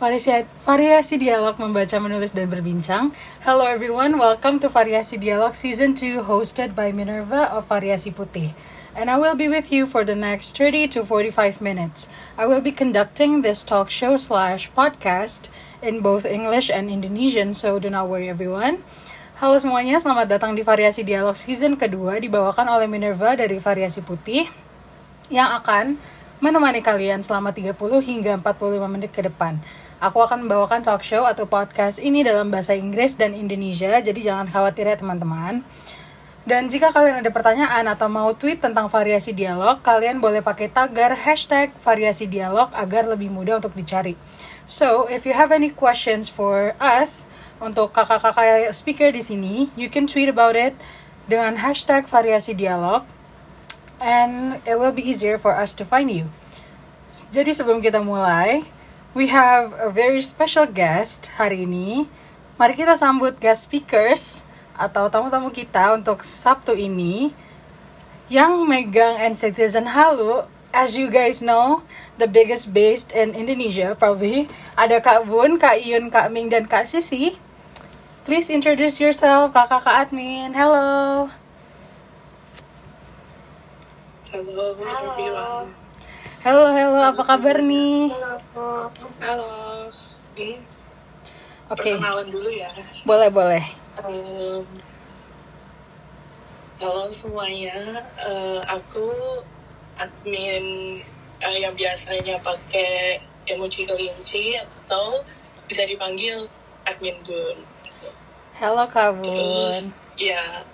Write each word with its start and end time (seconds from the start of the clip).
Variasi, 0.00 0.48
variasi 0.64 1.20
dialog 1.20 1.60
membaca, 1.60 2.00
menulis, 2.00 2.32
dan 2.32 2.48
berbincang. 2.48 3.12
Hello 3.44 3.68
everyone, 3.68 4.16
welcome 4.16 4.56
to 4.56 4.72
Variasi 4.72 5.20
Dialog 5.20 5.52
Season 5.52 5.92
2 5.92 6.24
hosted 6.24 6.72
by 6.72 6.88
Minerva 6.88 7.52
of 7.52 7.68
Variasi 7.68 8.08
Putih. 8.08 8.56
And 8.96 9.12
I 9.12 9.20
will 9.20 9.36
be 9.36 9.44
with 9.44 9.68
you 9.68 9.84
for 9.84 10.00
the 10.00 10.16
next 10.16 10.56
30 10.56 10.88
to 10.96 11.04
45 11.04 11.60
minutes. 11.60 12.08
I 12.40 12.48
will 12.48 12.64
be 12.64 12.72
conducting 12.72 13.44
this 13.44 13.60
talk 13.60 13.92
show 13.92 14.16
slash 14.16 14.72
podcast 14.72 15.52
in 15.84 16.00
both 16.00 16.24
English 16.24 16.72
and 16.72 16.88
Indonesian, 16.88 17.52
so 17.52 17.76
do 17.76 17.92
not 17.92 18.08
worry 18.08 18.32
everyone. 18.32 18.80
Halo 19.36 19.60
semuanya, 19.60 20.00
selamat 20.00 20.32
datang 20.32 20.56
di 20.56 20.64
Variasi 20.64 21.04
Dialog 21.04 21.36
Season 21.36 21.76
kedua 21.76 22.16
dibawakan 22.16 22.72
oleh 22.72 22.88
Minerva 22.88 23.36
dari 23.36 23.60
Variasi 23.60 24.00
Putih 24.00 24.48
yang 25.28 25.60
akan 25.60 26.00
menemani 26.40 26.80
kalian 26.80 27.20
selama 27.20 27.52
30 27.52 27.76
hingga 28.00 28.40
45 28.40 28.88
menit 28.88 29.12
ke 29.12 29.20
depan. 29.20 29.60
Aku 30.00 30.24
akan 30.24 30.48
membawakan 30.48 30.80
talk 30.80 31.04
show 31.04 31.28
atau 31.28 31.44
podcast 31.44 32.00
ini 32.00 32.24
dalam 32.24 32.48
bahasa 32.48 32.72
Inggris 32.72 33.20
dan 33.20 33.36
Indonesia, 33.36 34.00
jadi 34.00 34.16
jangan 34.16 34.48
khawatir 34.48 34.88
ya 34.88 34.96
teman-teman. 34.96 35.60
Dan 36.48 36.72
jika 36.72 36.88
kalian 36.88 37.20
ada 37.20 37.28
pertanyaan 37.28 37.84
atau 37.84 38.08
mau 38.08 38.32
tweet 38.32 38.64
tentang 38.64 38.88
variasi 38.88 39.36
dialog, 39.36 39.84
kalian 39.84 40.16
boleh 40.16 40.40
pakai 40.40 40.72
tagar 40.72 41.12
hashtag 41.12 41.76
variasi 41.84 42.24
dialog 42.24 42.72
agar 42.72 43.12
lebih 43.12 43.28
mudah 43.28 43.60
untuk 43.60 43.76
dicari. 43.76 44.16
So, 44.64 45.04
if 45.12 45.28
you 45.28 45.36
have 45.36 45.52
any 45.52 45.68
questions 45.68 46.32
for 46.32 46.72
us, 46.80 47.28
untuk 47.60 47.92
kakak-kakak 47.92 48.72
speaker 48.72 49.12
di 49.12 49.20
sini, 49.20 49.68
you 49.76 49.92
can 49.92 50.08
tweet 50.08 50.32
about 50.32 50.56
it 50.56 50.72
dengan 51.28 51.60
hashtag 51.60 52.08
variasi 52.08 52.56
dialog 52.56 53.04
and 54.00 54.64
it 54.64 54.80
will 54.80 54.96
be 54.96 55.04
easier 55.04 55.36
for 55.36 55.52
us 55.52 55.76
to 55.76 55.84
find 55.84 56.08
you. 56.08 56.32
Jadi 57.28 57.52
sebelum 57.52 57.84
kita 57.84 58.00
mulai, 58.00 58.64
we 59.14 59.26
have 59.26 59.74
a 59.74 59.90
very 59.90 60.22
special 60.22 60.66
guest 60.70 61.34
hari 61.34 61.66
ini. 61.66 62.06
Mari 62.54 62.78
kita 62.78 62.94
sambut 62.94 63.34
guest 63.42 63.66
speakers 63.66 64.46
atau 64.76 65.10
tamu-tamu 65.10 65.50
kita 65.50 65.96
untuk 65.98 66.22
Sabtu 66.22 66.76
ini 66.76 67.34
yang 68.30 68.62
megang 68.68 69.18
NCitizen 69.18 69.90
Halu. 69.90 70.46
As 70.70 70.94
you 70.94 71.10
guys 71.10 71.42
know, 71.42 71.82
the 72.14 72.30
biggest 72.30 72.70
based 72.70 73.10
in 73.10 73.34
Indonesia 73.34 73.98
probably. 73.98 74.46
Ada 74.78 75.02
Kak 75.02 75.26
Bun, 75.26 75.58
Kak 75.58 75.82
Iyun, 75.82 76.14
Kak 76.14 76.30
Ming, 76.30 76.46
dan 76.46 76.70
Kak 76.70 76.86
Sisi. 76.86 77.34
Please 78.22 78.46
introduce 78.46 79.02
yourself, 79.02 79.50
kakak-kakak 79.50 80.14
admin. 80.14 80.54
Hello. 80.54 81.26
Halo, 84.30 84.78
Halo. 84.78 85.79
Halo, 86.40 86.72
halo, 86.72 87.04
apa 87.04 87.20
kabar 87.20 87.60
nih? 87.60 88.08
Halo. 89.20 89.44
Oke, 90.32 90.56
perkenalan 91.68 92.32
dulu 92.32 92.48
ya. 92.48 92.72
boleh, 93.04 93.28
boleh. 93.28 93.60
Em, 94.00 94.64
halo 96.80 97.12
semuanya, 97.12 98.00
Eh, 98.16 98.60
aku 98.72 99.12
admin 100.00 100.64
eh, 101.44 101.56
yang 101.60 101.76
biasanya 101.76 102.40
pakai 102.40 103.20
emoji 103.44 103.84
kelinci 103.84 104.56
atau 104.56 105.20
bisa 105.68 105.84
dipanggil 105.84 106.48
admin 106.88 107.20
Bun. 107.20 107.60
Halo 108.56 108.88
Kak 108.88 109.20
Terus, 109.20 109.92
ya 110.16 110.64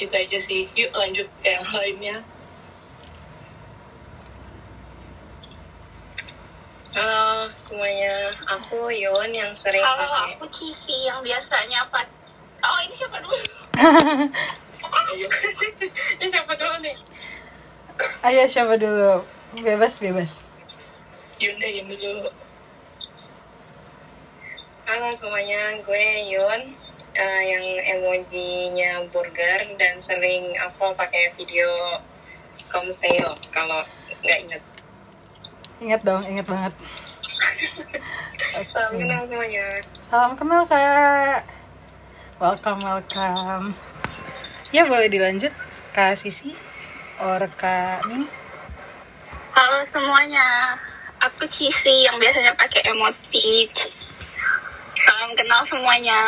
itu 0.00 0.14
aja 0.16 0.38
sih. 0.40 0.72
Yuk 0.72 0.88
lanjut 0.96 1.28
ke 1.44 1.52
yang 1.52 1.68
lainnya. 1.76 2.16
Halo 6.96 7.52
semuanya, 7.52 8.32
aku 8.48 8.88
Yon 8.88 9.28
yang 9.28 9.52
sering 9.52 9.84
Halo, 9.84 10.00
pakai 10.00 10.40
aku 10.40 10.48
Cici 10.48 11.04
yang 11.04 11.20
biasanya 11.20 11.84
apa? 11.84 12.08
Oh, 12.64 12.78
ini 12.88 12.96
siapa 12.96 13.20
dulu? 13.20 13.36
Ayo. 15.12 15.28
Ini 16.16 16.24
siapa 16.24 16.56
dulu 16.56 16.72
nih? 16.80 16.96
Ayo 18.24 18.48
siapa 18.48 18.80
dulu? 18.80 19.20
Bebas, 19.60 20.00
bebas. 20.00 20.40
Yunda, 21.36 21.68
Yun 21.68 21.92
dulu. 21.92 22.32
Halo 24.88 25.12
semuanya, 25.12 25.76
gue 25.84 26.06
Yon 26.32 26.80
eh, 27.12 27.42
yang 27.44 27.66
emojinya 28.00 29.04
burger 29.12 29.68
dan 29.76 30.00
sering 30.00 30.56
upload 30.64 30.96
pakai 30.96 31.28
video 31.36 32.00
Comstale 32.72 33.36
kalau 33.52 33.84
nggak 34.24 34.40
ingat. 34.48 34.64
Ingat 35.76 36.00
dong, 36.08 36.24
ingat 36.24 36.48
banget. 36.48 36.72
Salam 38.72 38.96
Oke. 38.96 39.04
kenal 39.04 39.22
semuanya. 39.28 39.66
Salam 40.08 40.32
kenal 40.32 40.64
Kak. 40.64 41.44
Welcome, 42.40 42.80
welcome. 42.80 43.76
Ya 44.72 44.88
boleh 44.88 45.12
dilanjut 45.12 45.52
Kak 45.92 46.16
Sisi 46.16 46.48
or 47.20 47.44
Kak 47.60 48.08
Min. 48.08 48.24
Halo 49.52 49.84
semuanya, 49.92 50.80
aku 51.20 51.44
Cici 51.52 52.08
yang 52.08 52.16
biasanya 52.16 52.56
pakai 52.56 52.80
emoti. 52.88 53.68
Salam 55.04 55.36
kenal 55.36 55.60
semuanya. 55.68 56.20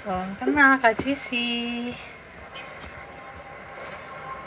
Salam 0.00 0.32
kenal 0.40 0.80
Kak 0.80 0.96
Sisi. 0.96 1.92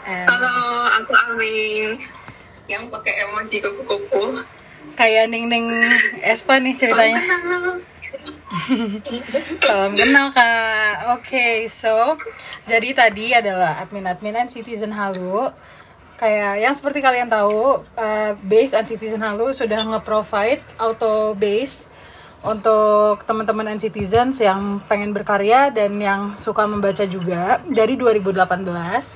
And 0.09 0.25
Halo, 0.25 0.57
aku 0.97 1.13
Amin 1.29 2.18
yang 2.69 2.85
pakai 2.87 3.27
emoji 3.27 3.59
kupu-kupu. 3.65 4.45
kayak 4.93 5.31
Ning 5.31 5.49
Ning 5.49 5.81
Espa 6.21 6.61
nih 6.61 6.77
ceritanya. 6.77 7.19
Salam 9.65 9.97
kenal 9.97 10.29
kak. 10.29 11.17
Oke, 11.17 11.65
so 11.71 12.13
jadi 12.69 12.93
tadi 12.93 13.33
adalah 13.33 13.81
admin-admin 13.81 14.45
and 14.45 14.51
Citizen 14.53 14.93
Halu. 14.93 15.49
Kayak 16.19 16.59
yang 16.59 16.75
seperti 16.75 16.99
kalian 16.99 17.31
tahu, 17.31 17.79
uh, 17.95 18.31
Base 18.43 18.75
and 18.75 18.85
Citizen 18.85 19.23
Halu 19.23 19.55
sudah 19.55 19.87
nge-provide 19.87 20.61
auto 20.77 21.33
base 21.33 21.89
untuk 22.43 23.23
teman-teman 23.23 23.75
and 23.75 23.81
citizens 23.83 24.39
yang 24.39 24.79
pengen 24.87 25.11
berkarya 25.11 25.71
dan 25.71 25.95
yang 25.99 26.35
suka 26.35 26.67
membaca 26.67 27.03
juga 27.07 27.63
dari 27.67 27.95
2018. 27.95 29.15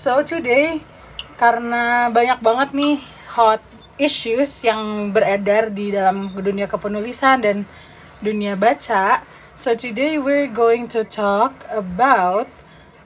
So 0.00 0.24
today 0.24 0.80
karena 1.40 2.12
banyak 2.12 2.44
banget 2.44 2.68
nih 2.76 3.00
hot 3.32 3.64
issues 3.96 4.60
yang 4.60 5.08
beredar 5.08 5.72
di 5.72 5.88
dalam 5.88 6.36
dunia 6.36 6.68
kepenulisan 6.68 7.40
dan 7.40 7.64
dunia 8.20 8.60
baca. 8.60 9.24
So 9.48 9.72
today 9.72 10.20
we're 10.20 10.52
going 10.52 10.92
to 10.92 11.00
talk 11.00 11.64
about 11.72 12.44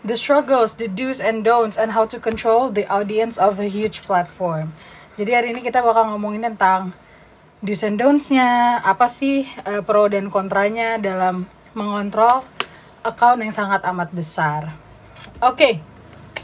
the 0.02 0.18
struggles, 0.18 0.74
the 0.82 0.90
do's 0.90 1.22
and 1.22 1.46
don'ts, 1.46 1.78
and 1.78 1.94
how 1.94 2.10
to 2.10 2.18
control 2.18 2.74
the 2.74 2.82
audience 2.90 3.38
of 3.38 3.62
a 3.62 3.70
huge 3.70 4.02
platform. 4.02 4.74
Jadi 5.14 5.30
hari 5.30 5.48
ini 5.54 5.62
kita 5.62 5.78
bakal 5.78 6.10
ngomongin 6.10 6.42
tentang 6.54 6.90
do's 7.62 7.86
and 7.86 8.02
don'ts-nya, 8.02 8.82
apa 8.82 9.06
sih 9.06 9.46
eh, 9.46 9.78
pro 9.86 10.10
dan 10.10 10.26
kontranya 10.26 10.98
dalam 10.98 11.46
mengontrol 11.70 12.42
account 13.06 13.46
yang 13.46 13.54
sangat 13.54 13.86
amat 13.86 14.10
besar. 14.10 14.74
Oke, 15.38 15.78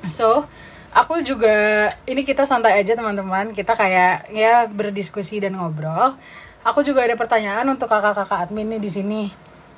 so 0.07 0.47
aku 0.91 1.23
juga 1.23 1.91
ini 2.07 2.27
kita 2.27 2.47
santai 2.47 2.83
aja 2.83 2.99
teman-teman. 2.99 3.55
Kita 3.55 3.79
kayak 3.79 4.31
ya 4.35 4.67
berdiskusi 4.67 5.43
dan 5.43 5.57
ngobrol. 5.57 6.19
Aku 6.61 6.85
juga 6.85 7.07
ada 7.07 7.17
pertanyaan 7.17 7.65
untuk 7.73 7.89
kakak-kakak 7.89 8.51
admin 8.51 8.77
nih 8.77 8.83
di 8.83 8.91
sini. 8.93 9.23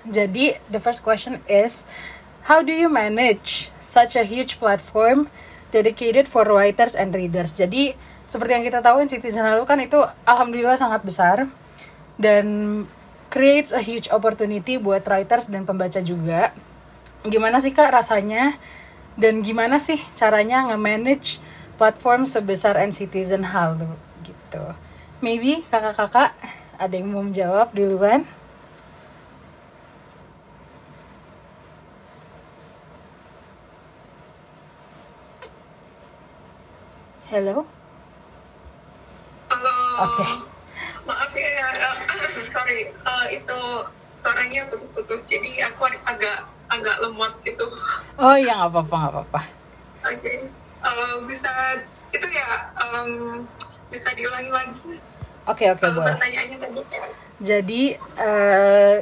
Jadi 0.03 0.59
the 0.67 0.83
first 0.83 1.07
question 1.07 1.39
is 1.47 1.87
how 2.51 2.59
do 2.59 2.75
you 2.75 2.91
manage 2.91 3.71
such 3.79 4.19
a 4.19 4.27
huge 4.27 4.59
platform 4.59 5.31
dedicated 5.71 6.27
for 6.27 6.43
writers 6.43 6.99
and 6.99 7.15
readers? 7.15 7.55
Jadi 7.55 7.95
seperti 8.27 8.51
yang 8.59 8.65
kita 8.67 8.83
tahu 8.83 9.07
Citizen 9.07 9.47
Lalu 9.47 9.63
kan 9.63 9.79
itu 9.79 10.03
alhamdulillah 10.27 10.75
sangat 10.75 11.07
besar 11.07 11.47
dan 12.19 12.47
creates 13.31 13.71
a 13.71 13.81
huge 13.81 14.11
opportunity 14.11 14.77
buat 14.77 15.07
writers 15.07 15.47
dan 15.47 15.63
pembaca 15.63 16.03
juga. 16.03 16.51
Gimana 17.23 17.63
sih 17.63 17.71
kak 17.71 17.95
rasanya 17.95 18.59
dan 19.17 19.45
gimana 19.45 19.77
sih 19.77 20.01
caranya 20.17 20.73
nge-manage 20.73 21.43
platform 21.77 22.25
sebesar 22.25 22.79
NCitizen 22.81 23.45
Halo 23.53 23.99
gitu. 24.25 24.65
Maybe 25.21 25.63
kakak-kakak 25.69 26.35
ada 26.79 26.95
yang 26.95 27.13
mau 27.13 27.23
menjawab 27.23 27.71
duluan? 27.77 28.25
Hello? 37.33 37.65
Halo. 39.49 39.77
Oke. 40.05 40.27
Maaf 41.09 41.33
ya, 41.33 41.49
eh, 41.49 41.97
sorry, 42.53 42.93
eh, 42.93 43.27
itu 43.33 43.59
suaranya 44.13 44.69
putus-putus, 44.69 45.25
jadi 45.25 45.65
aku 45.73 45.89
agak 46.05 46.45
agak 46.73 46.97
lemot 47.05 47.33
gitu. 47.45 47.67
Oh 48.17 48.35
iya 48.35 48.57
nggak 48.57 48.71
apa-apa 48.73 48.97
nggak 48.97 49.13
apa-apa. 49.13 49.41
Oke, 50.09 50.33
Eh, 50.83 51.15
bisa 51.31 51.51
itu 52.11 52.27
ya 52.27 52.49
em, 52.75 53.47
bisa 53.87 54.11
diulangi 54.13 54.51
lagi 54.51 54.99
Oke 55.47 55.71
oke 55.71 55.85
Eh, 55.85 55.93
boleh. 55.95 56.07
pertanyaannya 56.11 56.57
tadi. 56.59 56.81
Jadi 57.39 57.83
eh, 58.19 58.97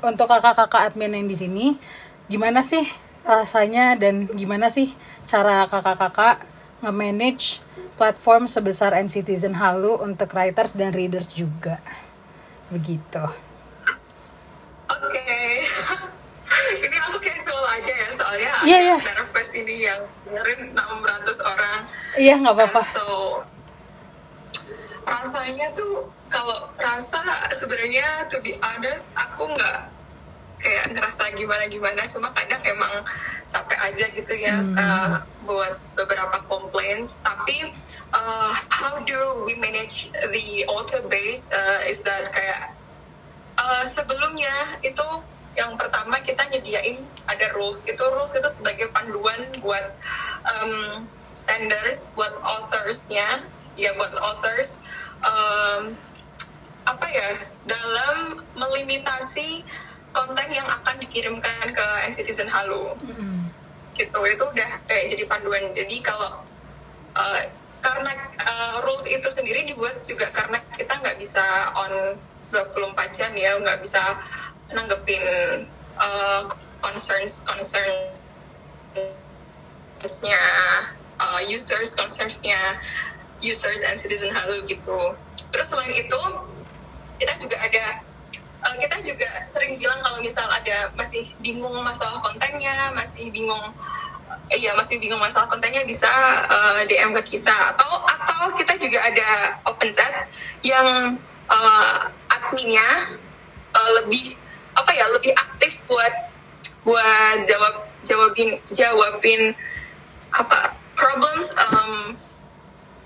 untuk 0.00 0.26
kakak-kakak 0.28 0.92
admin 0.92 1.12
yang 1.12 1.28
di 1.28 1.36
sini, 1.36 1.66
gimana 2.28 2.60
sih 2.60 2.84
rasanya 3.26 3.96
dan 3.96 4.28
gimana 4.30 4.68
sih 4.68 4.92
cara 5.26 5.66
kakak-kakak 5.66 6.46
nge-manage 6.84 7.60
platform 7.96 8.44
sebesar 8.44 8.92
N-Citizen 8.94 9.56
Halu 9.56 9.96
untuk 9.98 10.32
writers 10.36 10.76
dan 10.76 10.92
readers 10.92 11.28
juga? 11.28 11.80
Begitu. 12.68 13.24
Oke. 14.86 15.24
ini 16.84 16.96
aku 17.08 17.16
casual 17.18 17.64
aja 17.74 17.92
ya 17.92 18.08
soalnya 18.14 18.52
Iya, 18.66 18.78
iya. 18.92 18.96
ada 19.02 19.24
First 19.30 19.52
ini 19.52 19.84
yang 19.84 20.00
dengerin 20.24 20.72
600 20.72 21.42
orang. 21.44 21.80
Iya 22.16 22.34
nggak 22.40 22.54
apa-apa. 22.56 22.82
So, 22.96 23.06
rasanya 25.06 25.70
tuh 25.76 26.10
kalau 26.26 26.58
rasa 26.74 27.22
sebenarnya 27.54 28.26
to 28.26 28.42
be 28.42 28.58
honest 28.58 29.14
aku 29.14 29.46
nggak 29.54 29.94
kayak 30.58 30.88
ngerasa 30.90 31.30
gimana 31.36 31.64
gimana 31.70 32.00
cuma 32.10 32.32
kadang 32.34 32.58
emang 32.66 32.90
capek 33.46 33.78
aja 33.86 34.06
gitu 34.10 34.34
ya 34.34 34.56
Hmm. 34.58 34.74
uh, 34.74 35.10
buat 35.46 35.78
beberapa 35.94 36.42
complaints 36.50 37.22
tapi 37.22 37.70
uh, 38.10 38.52
how 38.72 38.98
do 39.06 39.46
we 39.46 39.54
manage 39.54 40.10
the 40.34 40.66
author 40.66 40.98
base 41.06 41.46
uh, 41.54 41.80
is 41.86 42.02
that 42.02 42.32
kayak 42.34 42.74
uh, 43.60 43.84
sebelumnya 43.86 44.80
itu 44.82 45.06
yang 45.56 45.72
pertama 45.80 46.20
kita 46.20 46.44
nyediain 46.52 47.00
ada 47.26 47.46
rules. 47.56 47.82
Itu 47.88 48.04
rules 48.12 48.36
itu 48.36 48.48
sebagai 48.52 48.92
panduan 48.92 49.40
buat 49.64 49.96
um, 50.44 51.08
senders 51.32 52.12
buat 52.12 52.32
authorsnya. 52.44 53.42
Ya 53.76 53.92
buat 53.96 54.12
authors. 54.20 54.80
Um, 55.24 55.96
apa 56.84 57.06
ya? 57.08 57.30
Dalam 57.66 58.44
melimitasi 58.54 59.64
konten 60.12 60.48
yang 60.48 60.64
akan 60.64 60.96
dikirimkan 61.00 61.76
ke 61.76 61.86
N-Citizen 62.08 62.48
Halo 62.48 62.96
Mm-mm. 63.04 63.48
gitu. 63.96 64.20
Itu 64.24 64.44
udah 64.48 64.70
kayak 64.88 65.12
jadi 65.12 65.24
panduan. 65.28 65.72
Jadi 65.72 65.96
kalau 66.04 66.44
uh, 67.16 67.40
karena 67.84 68.12
uh, 68.44 68.76
rules 68.84 69.04
itu 69.08 69.28
sendiri 69.28 69.68
dibuat 69.68 70.04
juga 70.04 70.28
karena 70.32 70.60
kita 70.76 70.96
nggak 71.00 71.16
bisa 71.20 71.44
on 71.80 71.92
24 72.52 73.16
jam 73.16 73.32
ya. 73.36 73.56
Nggak 73.60 73.84
bisa 73.84 74.00
nanggepin 74.72 75.66
uh, 75.98 76.42
concerns 76.82 77.42
concernsnya 77.46 78.10
uh, 81.20 81.40
users 81.46 81.94
concernsnya 81.94 82.58
users 83.38 83.80
and 83.86 83.98
citizen 84.00 84.32
halo 84.32 84.64
gitu. 84.66 85.14
Terus 85.52 85.68
selain 85.68 85.92
itu 85.94 86.20
kita 87.20 87.34
juga 87.40 87.56
ada 87.60 88.00
uh, 88.66 88.76
kita 88.80 88.96
juga 89.04 89.28
sering 89.46 89.78
bilang 89.78 90.00
kalau 90.02 90.18
misal 90.24 90.44
ada 90.50 90.90
masih 90.96 91.30
bingung 91.44 91.74
masalah 91.84 92.18
kontennya 92.24 92.92
masih 92.96 93.30
bingung 93.30 93.62
Iya 94.46 94.78
masih 94.78 95.02
bingung 95.02 95.18
masalah 95.18 95.50
kontennya 95.50 95.82
bisa 95.86 96.06
uh, 96.46 96.82
DM 96.86 97.10
ke 97.18 97.38
kita. 97.38 97.54
Atau 97.74 97.90
atau 98.06 98.54
kita 98.54 98.78
juga 98.78 99.02
ada 99.02 99.58
open 99.66 99.90
chat 99.90 100.30
yang 100.62 101.18
uh, 101.50 101.94
adminnya 102.30 103.18
uh, 103.74 103.90
lebih 104.02 104.38
apa 104.76 104.90
ya 104.92 105.06
lebih 105.16 105.32
aktif 105.32 105.80
buat 105.88 106.14
buat 106.86 107.38
jawab 107.48 107.74
jawabin 108.06 108.60
jawabin 108.70 109.56
apa 110.36 110.76
problems 110.94 111.48
um, 111.56 112.14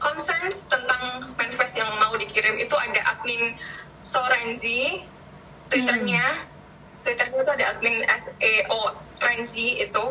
concerns 0.00 0.64
tentang 0.66 1.34
manifest 1.36 1.76
yang 1.76 1.88
mau 2.00 2.16
dikirim. 2.16 2.56
Itu 2.56 2.74
ada 2.74 3.00
admin 3.14 3.54
Sorenzi 4.00 5.04
twitternya. 5.68 6.48
Twitternya 7.04 7.38
itu 7.44 7.52
ada 7.52 7.64
admin 7.76 7.96
SEO 8.08 8.80
Renzi 9.20 9.84
itu. 9.84 10.04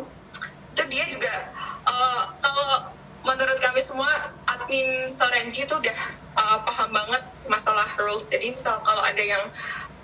Itu 0.78 0.82
dia 0.88 1.06
juga 1.10 1.34
uh, 1.90 2.22
kalau 2.40 2.94
menurut 3.26 3.58
kami 3.60 3.82
semua 3.84 4.08
admin 4.48 5.10
Sorenji 5.12 5.66
itu 5.66 5.76
udah 5.76 5.98
uh, 6.38 6.58
paham 6.64 6.90
banget 6.94 7.24
masalah 7.50 7.86
rules. 8.00 8.30
Jadi 8.30 8.54
misal 8.54 8.80
kalau 8.86 9.02
ada 9.04 9.24
yang 9.26 9.44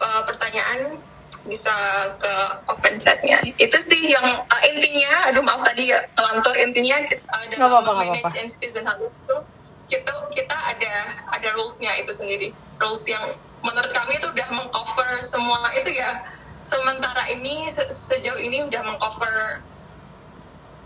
uh, 0.02 0.22
pertanyaan 0.26 1.00
bisa 1.46 1.72
ke 2.18 2.34
open 2.68 2.98
chatnya. 2.98 3.38
Itu 3.62 3.78
sih 3.82 4.10
yang 4.10 4.26
uh, 4.26 4.62
intinya 4.74 5.30
aduh 5.30 5.46
maaf 5.46 5.62
tadi 5.62 5.94
ya 5.94 6.02
lantur 6.18 6.58
intinya 6.58 6.98
uh, 7.06 7.44
Nggak 7.54 7.70
apa-apa, 7.70 7.92
nggak 7.92 7.96
manage 8.02 8.24
apa-apa. 8.26 8.40
and 8.42 8.50
citizen 8.50 8.84
hub 8.86 9.00
itu 9.02 9.38
kita 9.86 10.12
kita 10.34 10.58
ada 10.58 10.94
ada 11.30 11.48
rulesnya 11.54 11.94
itu 12.02 12.12
sendiri. 12.12 12.50
Rules 12.82 13.06
yang 13.06 13.22
menurut 13.62 13.92
kami 13.94 14.18
itu 14.18 14.28
udah 14.30 14.48
mengcover 14.52 15.10
semua 15.22 15.70
itu 15.78 15.94
ya. 15.94 16.26
Sementara 16.66 17.30
ini 17.30 17.70
se- 17.70 17.94
sejauh 17.94 18.42
ini 18.42 18.66
udah 18.66 18.82
mengcover 18.82 19.62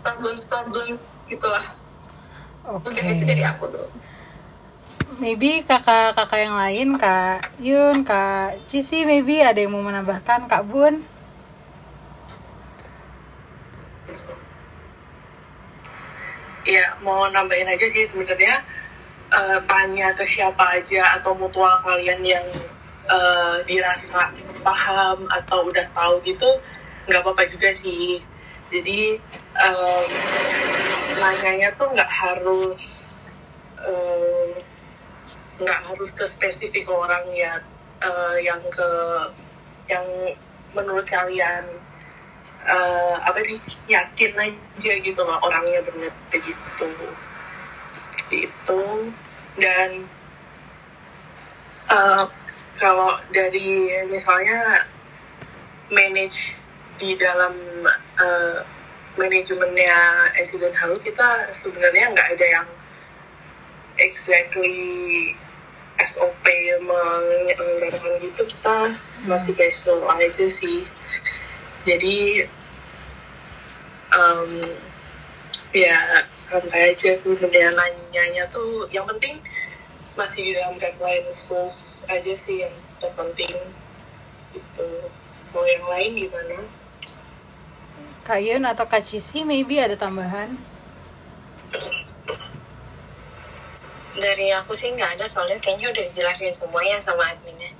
problems 0.04 0.44
problems 0.44 1.24
gitulah. 1.28 1.64
Oke. 2.68 2.92
udah 2.92 3.04
itu 3.08 3.24
dari 3.24 3.40
aku 3.40 3.72
dulu 3.72 3.88
Maybe 5.18 5.66
kakak-kakak 5.66 6.38
yang 6.38 6.54
lain, 6.54 6.88
Kak 6.94 7.42
Yun, 7.58 8.06
Kak 8.06 8.62
Cici, 8.70 9.02
maybe 9.02 9.42
ada 9.42 9.58
yang 9.58 9.74
mau 9.74 9.82
menambahkan, 9.82 10.46
Kak 10.46 10.70
Bun? 10.70 11.02
Ya, 16.62 16.94
mau 17.02 17.26
nambahin 17.26 17.66
aja 17.66 17.82
sih 17.90 18.06
sebenarnya 18.06 18.62
eh, 19.34 19.58
tanya 19.66 20.14
ke 20.14 20.22
siapa 20.22 20.78
aja 20.78 21.18
atau 21.18 21.34
mutual 21.34 21.82
kalian 21.82 22.22
yang 22.22 22.46
eh, 23.10 23.56
dirasa 23.66 24.30
paham 24.62 25.26
atau 25.26 25.66
udah 25.66 25.90
tahu 25.90 26.22
gitu 26.22 26.46
nggak 27.10 27.18
apa-apa 27.26 27.42
juga 27.50 27.74
sih. 27.74 28.22
Jadi 28.70 29.18
em, 29.58 30.06
nanyanya 31.18 31.74
tuh 31.74 31.90
nggak 31.90 32.06
harus 32.06 32.78
em, 33.82 34.69
nggak 35.60 35.80
harus 35.92 36.10
ke 36.16 36.24
spesifik 36.24 36.88
orang 36.88 37.24
ya 37.36 37.60
eh, 38.00 38.36
yang 38.44 38.60
ke 38.72 38.90
yang 39.88 40.06
menurut 40.72 41.04
kalian 41.04 41.64
eh, 42.64 43.14
apa 43.24 43.38
nih 43.40 43.60
yakin 43.88 44.32
aja 44.36 44.92
gitu 45.00 45.20
loh 45.24 45.38
orangnya 45.44 45.80
bener 45.84 46.12
begitu. 46.32 46.88
Seperti 47.92 48.48
itu. 48.48 48.82
Dan 49.58 50.08
eh, 51.90 52.24
kalau 52.78 53.20
dari 53.34 53.92
misalnya 54.08 54.88
manage 55.90 56.56
di 57.00 57.16
dalam 57.16 57.56
eh, 58.20 58.58
manajemennya 59.18 59.96
Accident 60.38 60.76
Halo 60.78 60.94
kita 60.96 61.50
sebenarnya 61.50 62.14
nggak 62.14 62.28
ada 62.38 62.46
yang 62.46 62.68
exactly 63.98 65.34
SOP 66.06 66.44
menyelenggarakan 66.80 68.14
gitu 68.24 68.42
kita 68.48 68.96
masih 69.28 69.52
casual 69.52 70.08
aja 70.16 70.46
sih. 70.48 70.86
Jadi 71.84 72.48
um, 74.12 74.60
ya 75.72 76.24
santai 76.32 76.96
aja 76.96 77.12
sebenarnya 77.16 77.72
nanyanya 77.76 78.44
tuh. 78.48 78.88
Yang 78.88 79.16
penting 79.16 79.34
masih 80.16 80.50
di 80.50 80.52
dalam 80.56 80.76
guideline 80.80 81.28
schools 81.32 82.00
aja 82.08 82.32
sih 82.32 82.64
yang 82.64 82.74
terpenting. 83.00 83.56
Itu 84.56 84.86
mau 85.52 85.64
yang 85.64 85.84
lain 85.96 86.10
gimana? 86.26 86.58
Kak 88.24 88.40
Yun 88.44 88.62
atau 88.62 88.86
Kak 88.86 89.02
Cici, 89.02 89.42
maybe 89.42 89.80
ada 89.80 89.98
tambahan? 89.98 90.54
Dari 94.20 94.52
aku 94.52 94.76
sih 94.76 94.92
nggak 94.92 95.18
ada 95.18 95.24
soalnya 95.26 95.56
kayaknya 95.58 95.90
udah 95.90 96.02
dijelasin 96.12 96.52
semuanya 96.52 97.00
sama 97.00 97.26
adminnya 97.32 97.72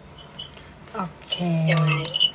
Oke. 0.90 1.70
lain 1.70 2.34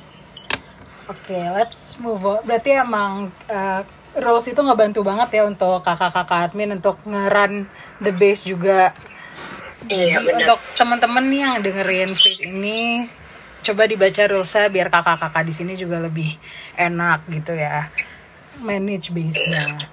Oke, 1.06 1.38
let's 1.54 2.02
move 2.02 2.18
on. 2.26 2.42
Berarti 2.42 2.74
emang 2.74 3.30
uh, 3.46 3.82
rules 4.18 4.46
itu 4.50 4.58
ngebantu 4.58 5.06
banget 5.06 5.38
ya 5.38 5.42
untuk 5.46 5.78
kakak-kakak 5.86 6.50
admin 6.50 6.74
untuk 6.74 6.98
ngeran 7.06 7.70
the 8.02 8.10
base 8.10 8.42
juga. 8.42 8.90
iya 9.86 10.18
Jadi 10.18 10.26
benar 10.26 10.38
untuk 10.42 10.60
teman-teman 10.74 11.24
nih 11.30 11.40
yang 11.46 11.54
dengerin 11.62 12.10
space 12.10 12.42
ini, 12.42 13.06
coba 13.62 13.86
dibaca 13.86 14.22
rulesnya 14.26 14.66
biar 14.66 14.88
kakak-kakak 14.90 15.46
di 15.46 15.54
sini 15.54 15.72
juga 15.78 16.02
lebih 16.02 16.34
enak 16.74 17.22
gitu 17.30 17.54
ya 17.54 17.86
manage 18.62 19.14
base-nya. 19.14 19.86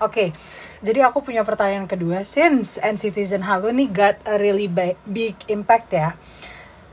Oke, 0.00 0.32
jadi 0.80 1.04
aku 1.04 1.20
punya 1.20 1.44
pertanyaan 1.44 1.84
kedua. 1.84 2.24
Since 2.24 2.80
N-Citizen 2.80 3.44
Halo 3.44 3.68
nih 3.68 3.84
got 3.92 4.16
a 4.24 4.40
really 4.40 4.64
bi- 4.64 4.96
big 5.04 5.36
impact 5.52 5.92
ya, 5.92 6.16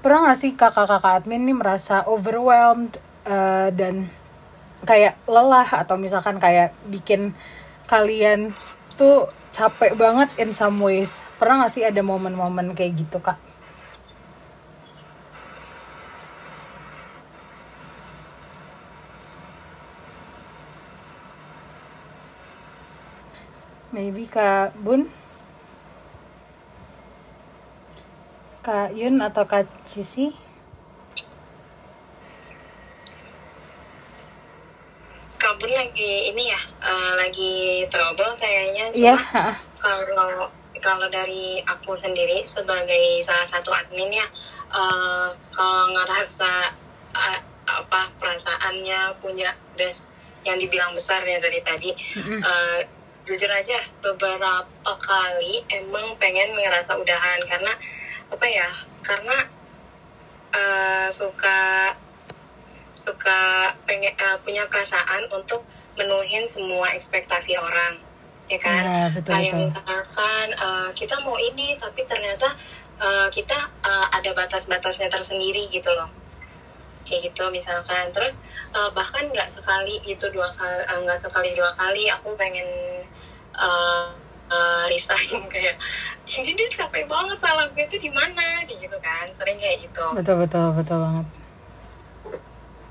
pernah 0.04 0.28
gak 0.28 0.40
sih 0.44 0.52
kakak-kakak 0.60 1.24
admin 1.24 1.48
nih 1.48 1.56
merasa 1.56 2.04
overwhelmed 2.04 3.00
eh, 3.24 3.72
dan 3.72 4.12
kayak 4.84 5.16
lelah 5.24 5.88
atau 5.88 5.96
misalkan 5.96 6.36
kayak 6.36 6.76
bikin 6.92 7.32
kalian 7.88 8.52
tuh 9.00 9.32
capek 9.56 9.96
banget 9.96 10.28
in 10.44 10.52
some 10.52 10.76
ways. 10.84 11.24
Pernah 11.40 11.64
gak 11.64 11.74
sih 11.80 11.88
ada 11.88 12.04
momen-momen 12.04 12.76
kayak 12.76 13.08
gitu 13.08 13.24
kak? 13.24 13.47
Maybe 23.98 24.30
Kak 24.30 24.78
Bun 24.86 25.10
Kak 28.62 28.94
Yun 28.94 29.18
atau 29.26 29.42
Kak 29.50 29.66
Cisi 29.90 30.30
kabun 35.42 35.74
lagi 35.74 36.30
ini 36.30 36.54
ya 36.54 36.62
eh, 36.86 37.12
lagi 37.18 37.54
trouble 37.90 38.38
kayaknya 38.38 38.86
iya 38.94 39.18
cuma 39.18 39.22
ha-ha. 39.34 39.54
kalau 39.82 40.30
kalau 40.78 41.10
dari 41.10 41.62
aku 41.66 41.98
sendiri 41.98 42.46
sebagai 42.46 43.22
salah 43.26 43.50
satu 43.50 43.74
admin 43.74 44.14
ya 44.14 44.28
eh, 44.78 45.30
kalau 45.50 45.90
ngerasa 45.90 46.54
eh, 47.18 47.40
apa 47.66 48.14
perasaannya 48.22 49.18
punya 49.26 49.58
des 49.74 50.14
yang 50.46 50.62
dibilang 50.62 50.94
besar 50.94 51.26
ya 51.26 51.42
dari 51.42 51.66
tadi 51.66 51.98
Mm-mm. 51.98 52.42
eh, 52.46 52.80
jujur 53.28 53.52
aja 53.52 53.76
beberapa 54.00 54.64
kali 55.04 55.60
emang 55.68 56.16
pengen 56.16 56.56
ngerasa 56.56 56.96
udahan 56.96 57.44
karena 57.44 57.76
apa 58.32 58.46
ya 58.48 58.70
karena 59.04 59.38
eh, 60.56 61.08
suka 61.12 61.92
suka 62.96 63.72
pengen 63.84 64.16
eh, 64.16 64.38
punya 64.42 64.64
perasaan 64.72 65.28
untuk 65.36 65.68
menuhin 66.00 66.48
semua 66.48 66.96
ekspektasi 66.96 67.60
orang 67.60 68.00
ya 68.48 68.60
kan? 68.64 68.84
Iya, 68.84 69.04
betul, 69.12 69.32
kayak 69.36 69.54
betul. 69.54 69.64
misalkan 69.68 70.48
eh, 70.56 70.90
kita 70.96 71.16
mau 71.24 71.36
ini 71.36 71.76
tapi 71.76 72.08
ternyata 72.08 72.48
eh, 73.00 73.28
kita 73.32 73.58
eh, 73.84 74.08
ada 74.16 74.32
batas-batasnya 74.32 75.12
tersendiri 75.12 75.68
gitu 75.68 75.92
loh. 75.92 76.08
Kayak 77.04 77.32
gitu 77.32 77.44
misalkan. 77.52 78.08
Terus 78.16 78.40
eh, 78.72 78.90
bahkan 78.96 79.28
nggak 79.28 79.48
sekali 79.52 80.00
gitu 80.08 80.32
dua 80.32 80.48
kali 80.52 80.84
nggak 80.84 81.20
sekali 81.20 81.52
dua 81.56 81.72
kali 81.76 82.08
aku 82.08 82.36
pengen 82.40 82.68
eh, 83.58 84.08
eh, 84.52 84.84
resign. 84.90 85.44
Kayak 85.54 85.76
ini 86.28 86.52
dia 86.54 86.68
capek 86.78 87.06
banget 87.08 87.38
salah 87.42 87.66
gue 87.72 87.84
itu 87.84 87.98
di 87.98 88.12
mana? 88.12 88.64
Gitu 88.68 88.98
kan 89.00 89.28
sering 89.34 89.58
kayak 89.60 89.88
gitu. 89.88 90.06
Betul 90.16 90.44
betul 90.44 90.76
betul 90.76 90.98
banget. 91.00 91.28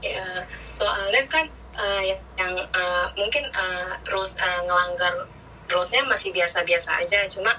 Ya 0.04 0.44
soalnya 0.72 1.22
kan 1.28 1.46
eh, 1.76 2.02
yang, 2.14 2.20
yang, 2.36 2.54
eh, 2.60 3.06
mungkin 3.16 3.44
eh, 3.44 3.92
rules 4.08 4.36
eh, 4.40 4.60
ngelanggar 4.64 5.28
rulesnya 5.68 6.02
masih 6.08 6.32
biasa-biasa 6.32 7.02
aja. 7.02 7.24
Cuma 7.28 7.52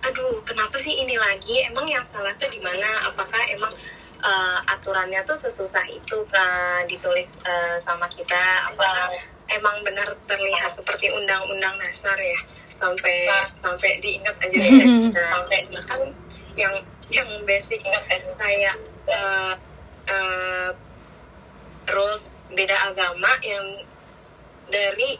aduh 0.00 0.40
kenapa 0.48 0.80
sih 0.80 0.96
ini 0.96 1.16
lagi? 1.20 1.68
Emang 1.68 1.84
yang 1.84 2.04
salah 2.04 2.32
tuh 2.40 2.48
di 2.48 2.60
mana? 2.64 2.88
Apakah 3.12 3.40
emang 3.52 3.72
eh, 4.20 4.58
aturannya 4.70 5.20
tuh 5.24 5.36
sesusah 5.36 5.84
itu 5.88 6.22
kan 6.28 6.84
ditulis 6.86 7.40
eh, 7.44 7.76
sama 7.80 8.06
kita. 8.12 8.40
Apa 8.68 9.16
emang 9.56 9.82
benar 9.82 10.08
terlihat 10.28 10.70
seperti 10.72 11.10
undang-undang 11.12 11.76
dasar 11.80 12.16
ya? 12.16 12.40
Sampai 12.70 13.28
sampai 13.60 14.00
diingat 14.00 14.36
aja 14.40 14.56
deh 14.56 14.72
sampai 15.04 15.68
bahkan 15.68 16.00
yang 16.56 16.74
yang 17.12 17.28
basic 17.44 17.82
kayak 18.38 18.76
eh, 19.08 19.54
eh, 20.08 20.70
rules 21.90 22.30
beda 22.54 22.76
agama 22.90 23.30
yang 23.42 23.64
dari 24.70 25.18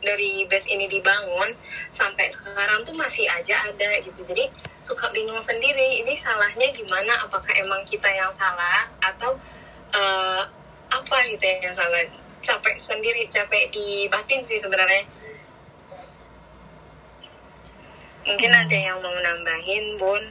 dari 0.00 0.44
base 0.48 0.68
ini 0.72 0.88
dibangun 0.88 1.52
sampai 1.88 2.28
sekarang 2.32 2.80
tuh 2.84 2.96
masih 2.96 3.28
aja 3.28 3.60
ada 3.68 3.90
gitu. 4.00 4.24
Jadi 4.24 4.48
suka 4.80 5.12
bingung 5.12 5.40
sendiri 5.40 6.00
ini 6.00 6.16
salahnya 6.16 6.68
di 6.72 6.84
mana 6.88 7.24
apakah 7.24 7.52
emang 7.60 7.84
kita 7.84 8.08
yang 8.08 8.32
salah? 8.32 8.88
Atau 9.04 9.36
eh, 9.92 10.42
apa 10.90 11.16
gitu 11.28 11.44
yang 11.44 11.76
salah? 11.76 12.04
Capek 12.40 12.76
sendiri 12.80 13.28
capek 13.28 13.68
di 13.68 14.08
batin 14.08 14.40
sih 14.40 14.56
sebenarnya. 14.56 15.04
Mungkin 18.24 18.50
ada 18.52 18.76
yang 18.76 19.00
mau 19.04 19.12
nambahin 19.12 19.96
bun? 20.00 20.24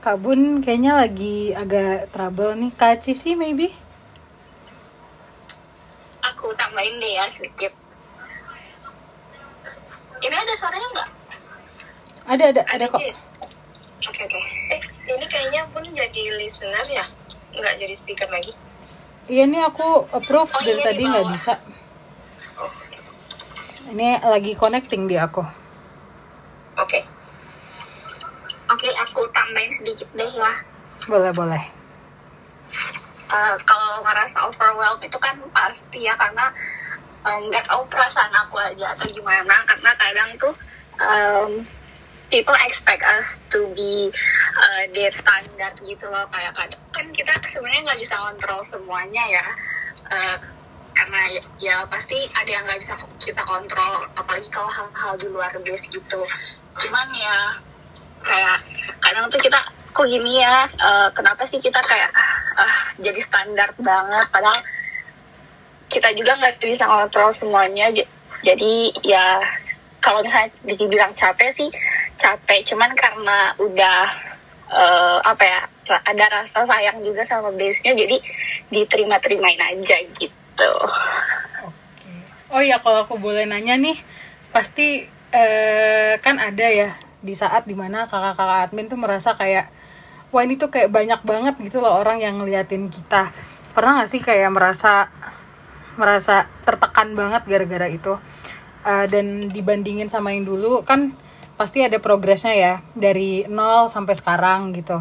Kak 0.00 0.16
Bun 0.16 0.64
kayaknya 0.64 0.96
lagi 0.96 1.52
agak 1.52 2.08
trouble 2.08 2.56
nih. 2.56 2.72
Kak 2.72 3.04
Cisi 3.04 3.36
maybe 3.36 3.68
Aku 6.22 6.52
tambahin 6.54 7.00
deh 7.00 7.12
ya 7.14 7.24
sedikit. 7.32 7.72
Ini 10.20 10.36
ada 10.36 10.52
suaranya 10.54 10.88
nggak? 10.92 11.10
ada 12.28 12.44
ada 12.52 12.62
ada 12.68 12.84
kok? 12.86 13.00
Oke 14.06 14.20
oke. 14.22 14.40
Eh 14.70 14.80
ini 15.10 15.26
kayaknya 15.26 15.62
pun 15.68 15.82
jadi 15.82 16.22
listener 16.38 16.86
ya, 16.86 17.04
nggak 17.50 17.74
jadi 17.76 17.94
speaker 17.96 18.28
lagi. 18.28 18.52
iya 19.26 19.46
nih 19.46 19.62
aku 19.62 20.10
approve 20.10 20.50
Oh, 20.50 20.60
dari 20.60 20.74
iya, 20.76 20.86
tadi 20.86 21.02
di 21.02 21.06
nggak 21.06 21.26
bisa 21.30 21.54
Oh, 22.58 22.70
ini 23.88 24.18
lagi 24.18 24.52
connecting 24.54 25.06
di 25.06 25.14
aku 25.14 25.42
Oke. 26.76 26.98
Oke, 28.66 28.88
aku 28.98 29.20
tambahin 29.30 29.70
sedikit 29.70 30.08
deh 30.14 30.26
ya. 30.26 30.50
boleh 31.06 31.30
boleh 31.30 31.62
Eh, 33.30 33.56
kalau 33.62 34.02
ngerasa 34.02 34.38
overwhelmed 34.42 35.06
itu 35.06 35.18
kan 35.22 35.38
pasti 35.54 36.02
ya 36.02 36.14
karena 36.18 36.50
em, 37.22 37.46
nggak 37.46 37.62
tahu 37.70 37.86
perasaan 37.86 38.34
aku 38.34 38.58
aja 38.58 38.90
atau 38.98 39.06
gimana. 39.06 39.54
Karena 39.70 39.90
kadang 39.94 40.30
tuh 40.34 40.54
em, 40.98 41.62
people 42.26 42.58
expect 42.66 43.06
us 43.06 43.38
to 43.54 43.70
be 43.78 44.10
uh, 44.58 44.82
their 44.90 45.14
standard 45.14 45.74
gitu 45.78 46.10
loh. 46.10 46.26
Kayak 46.34 46.58
kadang 46.58 46.82
kan 46.90 47.06
kita 47.14 47.32
sebenarnya 47.46 47.94
nggak 47.94 48.00
bisa 48.02 48.18
kontrol 48.18 48.60
semuanya 48.66 49.22
ya. 49.30 49.46
Eh, 50.10 50.36
karena 50.90 51.20
ya, 51.30 51.42
ya 51.62 51.76
pasti 51.86 52.18
ada 52.34 52.50
yang 52.50 52.66
nggak 52.66 52.82
bisa 52.82 52.98
kita 53.22 53.46
kontrol 53.46 54.10
apalagi 54.18 54.50
kalau 54.50 54.66
hal-hal 54.66 55.14
di 55.14 55.30
luar 55.30 55.54
base 55.62 55.86
gitu. 55.86 56.20
Cuman 56.82 57.06
ya 57.14 57.62
kayak 58.26 58.58
kadang 58.98 59.30
tuh 59.30 59.38
kita 59.38 59.60
kok 59.90 60.06
gini 60.06 60.40
ya 60.40 60.66
eh, 60.66 61.08
kenapa 61.12 61.46
sih 61.50 61.58
kita 61.58 61.80
kayak 61.82 62.10
ah 62.56 62.74
jadi 62.98 63.20
standar 63.24 63.70
banget? 63.78 64.26
Padahal 64.30 64.60
kita 65.90 66.14
juga 66.14 66.38
nggak 66.38 66.62
bisa 66.62 66.86
kontrol 66.86 67.34
semuanya. 67.34 67.90
Jadi 68.40 68.94
ya 69.04 69.42
kalau 70.00 70.24
misalnya 70.24 70.54
dibilang 70.64 71.12
capek 71.12 71.50
sih 71.54 71.70
capek. 72.16 72.62
Cuman 72.64 72.94
karena 72.94 73.52
udah 73.58 74.02
eh, 74.70 75.18
apa 75.26 75.42
ya 75.44 75.60
ada 75.90 76.24
rasa 76.30 76.62
sayang 76.70 77.02
juga 77.02 77.26
sama 77.26 77.50
base-nya 77.50 77.98
jadi 77.98 78.16
diterima-terimain 78.70 79.58
aja 79.58 79.96
gitu. 80.14 80.72
Oke. 81.66 82.12
Oh 82.54 82.62
ya 82.62 82.78
kalau 82.78 83.02
aku 83.02 83.18
boleh 83.18 83.42
nanya 83.42 83.74
nih, 83.74 83.98
pasti 84.54 85.02
eh, 85.34 86.14
kan 86.22 86.38
ada 86.38 86.66
ya 86.70 86.94
di 87.20 87.34
saat 87.36 87.66
di 87.66 87.76
mana 87.76 88.08
kakak-kakak 88.08 88.70
admin 88.70 88.88
tuh 88.88 88.96
merasa 88.96 89.36
kayak 89.36 89.68
wah 90.30 90.42
ini 90.46 90.54
tuh 90.54 90.70
kayak 90.70 90.90
banyak 90.90 91.20
banget 91.26 91.54
gitu 91.62 91.82
loh 91.82 91.98
orang 91.98 92.22
yang 92.22 92.38
ngeliatin 92.38 92.90
kita. 92.90 93.30
Pernah 93.74 94.02
gak 94.02 94.10
sih 94.10 94.22
kayak 94.22 94.50
merasa 94.50 95.10
merasa 95.98 96.46
tertekan 96.64 97.12
banget 97.18 97.46
gara-gara 97.46 97.86
itu? 97.90 98.14
Eh, 98.80 99.06
dan 99.12 99.52
dibandingin 99.52 100.08
sama 100.08 100.32
yang 100.32 100.48
dulu 100.48 100.80
kan 100.86 101.12
pasti 101.60 101.84
ada 101.84 102.00
progresnya 102.00 102.56
ya 102.56 102.74
dari 102.96 103.44
nol 103.44 103.92
sampai 103.92 104.16
sekarang 104.16 104.72
gitu. 104.72 104.96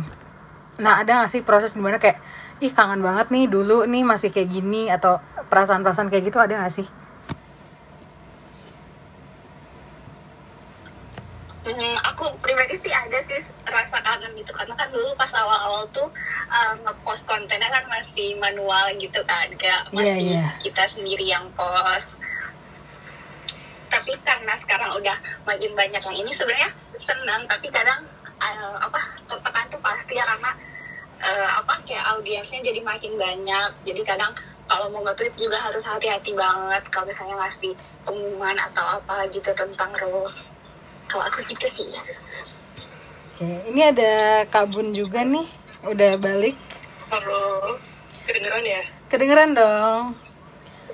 Nah 0.83 0.99
ada 0.99 1.23
gak 1.23 1.31
sih 1.31 1.41
proses 1.47 1.71
di 1.71 1.79
mana 1.79 1.95
kayak 1.95 2.19
ih 2.59 2.75
kangen 2.75 2.99
banget 2.99 3.31
nih 3.31 3.47
dulu 3.47 3.87
nih 3.87 4.03
masih 4.03 4.35
kayak 4.35 4.51
gini 4.51 4.91
atau 4.91 5.23
perasaan-perasaan 5.47 6.11
kayak 6.11 6.27
gitu 6.27 6.37
ada 6.43 6.59
gak 6.59 6.73
sih? 6.83 6.87
Hmm, 11.59 11.95
aku 12.07 12.39
pribadi 12.39 12.79
sih 12.79 12.87
ada 12.87 13.19
sih 13.19 13.35
rasa 13.67 13.99
kangen 13.99 14.31
gitu. 14.39 14.51
Karena 14.55 14.79
kan 14.79 14.87
dulu 14.95 15.11
pas 15.19 15.27
awal-awal 15.35 15.83
tuh 15.91 16.07
uh, 16.47 16.73
ngepost 16.87 17.27
kontennya 17.27 17.67
kan 17.67 17.83
masih 17.91 18.39
manual 18.39 18.87
gitu 18.95 19.19
kan. 19.27 19.51
Kayak 19.59 19.91
Iya, 19.91 19.95
masih 19.95 20.23
iya. 20.39 20.45
kita 20.63 20.83
sendiri 20.87 21.25
yang 21.27 21.51
post. 21.59 22.15
Tapi 23.91 24.15
karena 24.23 24.55
sekarang 24.63 24.95
udah 24.95 25.17
makin 25.43 25.75
banyak 25.75 25.99
yang 25.99 26.17
ini 26.23 26.31
sebenarnya 26.31 26.71
senang. 26.95 27.43
Tapi 27.51 27.67
kadang 27.67 28.07
uh, 28.39 28.75
apa 28.79 28.99
tertekan 29.27 29.67
tuh 29.67 29.81
pasti 29.83 30.15
ya 30.15 30.23
karena 30.23 30.51
uh, 31.19 31.49
apa 31.59 31.75
kayak 31.83 32.07
audiensnya 32.15 32.63
jadi 32.63 32.79
makin 32.87 33.19
banyak. 33.19 33.69
Jadi 33.83 34.01
kadang 34.07 34.31
kalau 34.69 34.87
mau 34.93 35.01
nge-tweet 35.01 35.33
juga 35.35 35.57
harus 35.57 35.81
hati-hati 35.81 36.31
banget 36.37 36.85
kalau 36.93 37.09
misalnya 37.09 37.35
ngasih 37.41 37.73
pengumuman 38.05 38.53
atau 38.69 39.01
apa 39.01 39.25
gitu 39.33 39.49
tentang 39.57 39.89
rules 39.97 40.37
kalau 41.09 41.25
aku 41.25 41.41
gitu 41.49 41.65
sih 41.67 41.87
Oke, 43.39 43.47
ini 43.71 43.81
ada 43.81 44.43
Kabun 44.51 44.91
juga 44.91 45.23
nih, 45.23 45.47
udah 45.87 46.19
balik. 46.19 46.59
Halo, 47.07 47.79
kedengeran 48.27 48.61
ya? 48.61 48.83
Kedengeran 49.07 49.55
dong, 49.55 50.11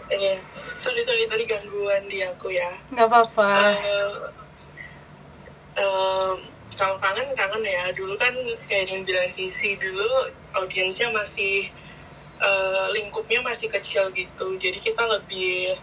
Iya. 0.06 0.38
Sorry 0.78 1.02
sorry 1.02 1.26
tadi 1.26 1.50
gangguan 1.50 2.06
di 2.06 2.22
aku 2.22 2.54
ya. 2.54 2.70
nggak 2.94 3.10
apa-apa. 3.10 3.52
Eh, 3.74 4.14
em, 5.82 6.38
kalau 6.78 7.02
kangen 7.02 7.26
kangen 7.34 7.66
ya. 7.66 7.90
Dulu 7.92 8.14
kan 8.14 8.30
kayak 8.70 8.94
yang 8.94 9.02
bilang 9.02 9.26
Sisi 9.34 9.74
dulu 9.82 10.06
audiensnya 10.54 11.10
masih 11.10 11.74
eh, 12.38 12.86
lingkupnya 12.94 13.42
masih 13.42 13.74
kecil 13.74 14.14
gitu. 14.14 14.54
Jadi 14.54 14.78
kita 14.78 15.02
lebih 15.10 15.74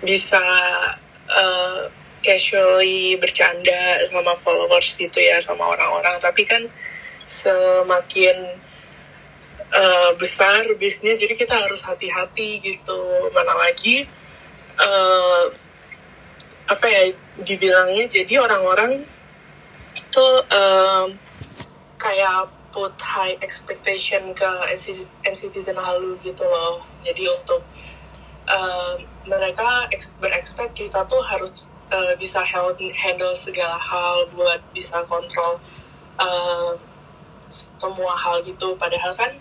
bisa 0.00 0.40
eh, 1.28 1.92
casually 2.24 3.16
bercanda 3.16 4.02
sama 4.10 4.34
followers 4.40 4.94
gitu 4.96 5.18
ya 5.18 5.38
sama 5.42 5.68
orang-orang. 5.68 6.18
Tapi 6.18 6.42
kan 6.44 6.62
semakin 7.28 8.58
uh, 9.72 10.10
besar 10.16 10.64
bisnya 10.80 11.14
jadi 11.14 11.34
kita 11.36 11.54
harus 11.54 11.80
hati-hati 11.84 12.60
gitu. 12.64 13.00
Mana 13.30 13.54
lagi 13.54 14.08
uh, 14.80 15.44
apa 16.68 16.86
ya 16.88 17.02
dibilangnya 17.40 18.04
jadi 18.08 18.44
orang-orang 18.44 19.04
itu 19.96 20.26
uh, 20.52 21.06
kayak 21.96 22.52
put 22.68 22.92
high 23.00 23.36
expectation 23.40 24.36
ke 24.36 24.50
NCTzen 25.24 25.76
halu 25.76 26.16
gitu 26.20 26.44
loh. 26.44 26.84
Jadi 27.04 27.24
untuk 27.28 27.64
uh, 28.48 28.94
mereka 29.28 29.88
berekspekt 30.20 30.76
kita 30.76 31.04
tuh 31.08 31.20
harus 31.24 31.67
uh, 31.92 32.12
bisa 32.20 32.40
handle 32.94 33.34
segala 33.36 33.76
hal 33.80 34.28
buat 34.36 34.60
bisa 34.76 35.02
kontrol 35.08 35.60
uh, 36.20 36.72
semua 37.78 38.12
hal 38.16 38.44
gitu. 38.44 38.76
Padahal 38.76 39.12
kan 39.16 39.32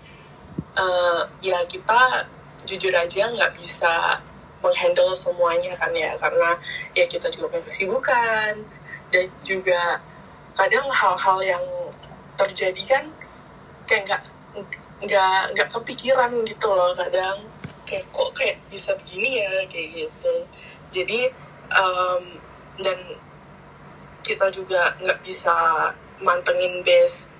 uh, 0.78 1.22
ya 1.44 1.60
kita 1.68 2.28
jujur 2.66 2.94
aja 2.96 3.30
nggak 3.32 3.54
bisa 3.58 4.22
menghandle 4.64 5.14
semuanya 5.14 5.74
kan 5.76 5.92
ya. 5.94 6.16
Karena 6.16 6.56
ya 6.96 7.06
kita 7.06 7.28
juga 7.32 7.52
punya 7.52 7.64
kesibukan. 7.66 8.54
Dan 9.08 9.32
juga 9.40 10.04
kadang 10.52 10.84
hal-hal 10.92 11.40
yang 11.40 11.66
terjadi 12.36 12.84
kan 13.00 13.04
kayak 13.88 14.04
nggak 14.04 14.24
nggak 15.08 15.40
nggak 15.56 15.70
kepikiran 15.72 16.32
gitu 16.44 16.68
loh. 16.68 16.92
Kadang 16.96 17.48
kayak 17.88 18.04
kok 18.12 18.30
kayak 18.36 18.60
bisa 18.68 18.92
begini 19.00 19.44
ya? 19.44 19.52
Kayak 19.72 19.88
gitu. 19.96 20.34
Jadi 20.92 21.32
um, 21.74 22.24
dan 22.82 22.98
kita 24.24 24.52
juga 24.52 24.96
nggak 25.00 25.20
bisa 25.24 25.56
mantengin 26.20 26.84
base 26.84 27.32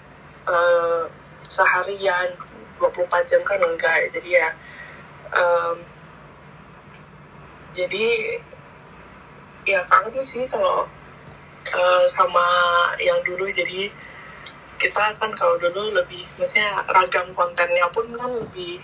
uh, 0.48 1.04
seharian 1.44 2.32
24 2.80 3.28
jam 3.28 3.42
kan 3.44 3.60
enggak. 3.60 4.08
Jadi 4.16 4.30
ya 4.32 4.50
um, 5.36 5.78
jadi 7.76 8.06
ya 9.68 9.84
kangen 9.84 10.24
sih 10.24 10.48
kalau 10.48 10.88
uh, 11.76 12.06
sama 12.08 12.48
yang 13.04 13.20
dulu. 13.28 13.52
Jadi 13.52 13.92
kita 14.78 15.18
kan 15.18 15.34
kalau 15.34 15.58
dulu 15.58 15.92
lebih 15.92 16.24
maksudnya 16.38 16.86
ragam 16.88 17.28
kontennya 17.34 17.90
pun 17.90 18.06
kan 18.14 18.30
lebih 18.30 18.80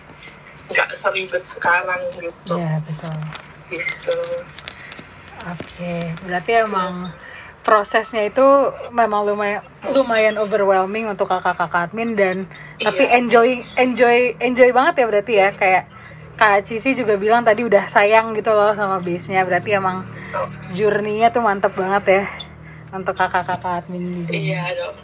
nggak 0.67 0.89
seribet 0.91 1.43
sekarang 1.45 2.01
gitu. 2.19 2.59
Ya 2.59 2.81
betul. 2.83 3.15
Gitu 3.71 4.19
oke 5.47 5.59
okay. 5.59 6.15
berarti 6.23 6.51
emang 6.63 7.12
prosesnya 7.63 8.27
itu 8.27 8.43
memang 8.91 9.23
lumayan 9.23 9.63
lumayan 9.95 10.35
overwhelming 10.35 11.07
untuk 11.07 11.31
kakak-kakak 11.31 11.89
admin 11.89 12.13
dan 12.13 12.38
iya. 12.77 12.91
tapi 12.91 13.03
enjoy 13.07 13.63
enjoy 13.79 14.35
enjoy 14.43 14.69
banget 14.75 15.03
ya 15.03 15.05
berarti 15.07 15.33
ya 15.39 15.50
kayak 15.55 15.83
Kak 16.33 16.65
Cici 16.65 16.97
juga 16.97 17.13
bilang 17.13 17.45
tadi 17.45 17.62
udah 17.62 17.85
sayang 17.85 18.33
gitu 18.33 18.50
loh 18.50 18.73
sama 18.73 18.97
base-nya 18.97 19.45
berarti 19.45 19.77
emang 19.77 20.01
journey-nya 20.73 21.29
tuh 21.29 21.45
mantep 21.45 21.77
banget 21.77 22.03
ya 22.09 22.23
untuk 22.89 23.13
kakak-kakak 23.17 23.85
admin 23.85 24.21
di 24.21 24.21
sini. 24.25 24.53
Iya 24.53 24.65
dong. 24.77 24.97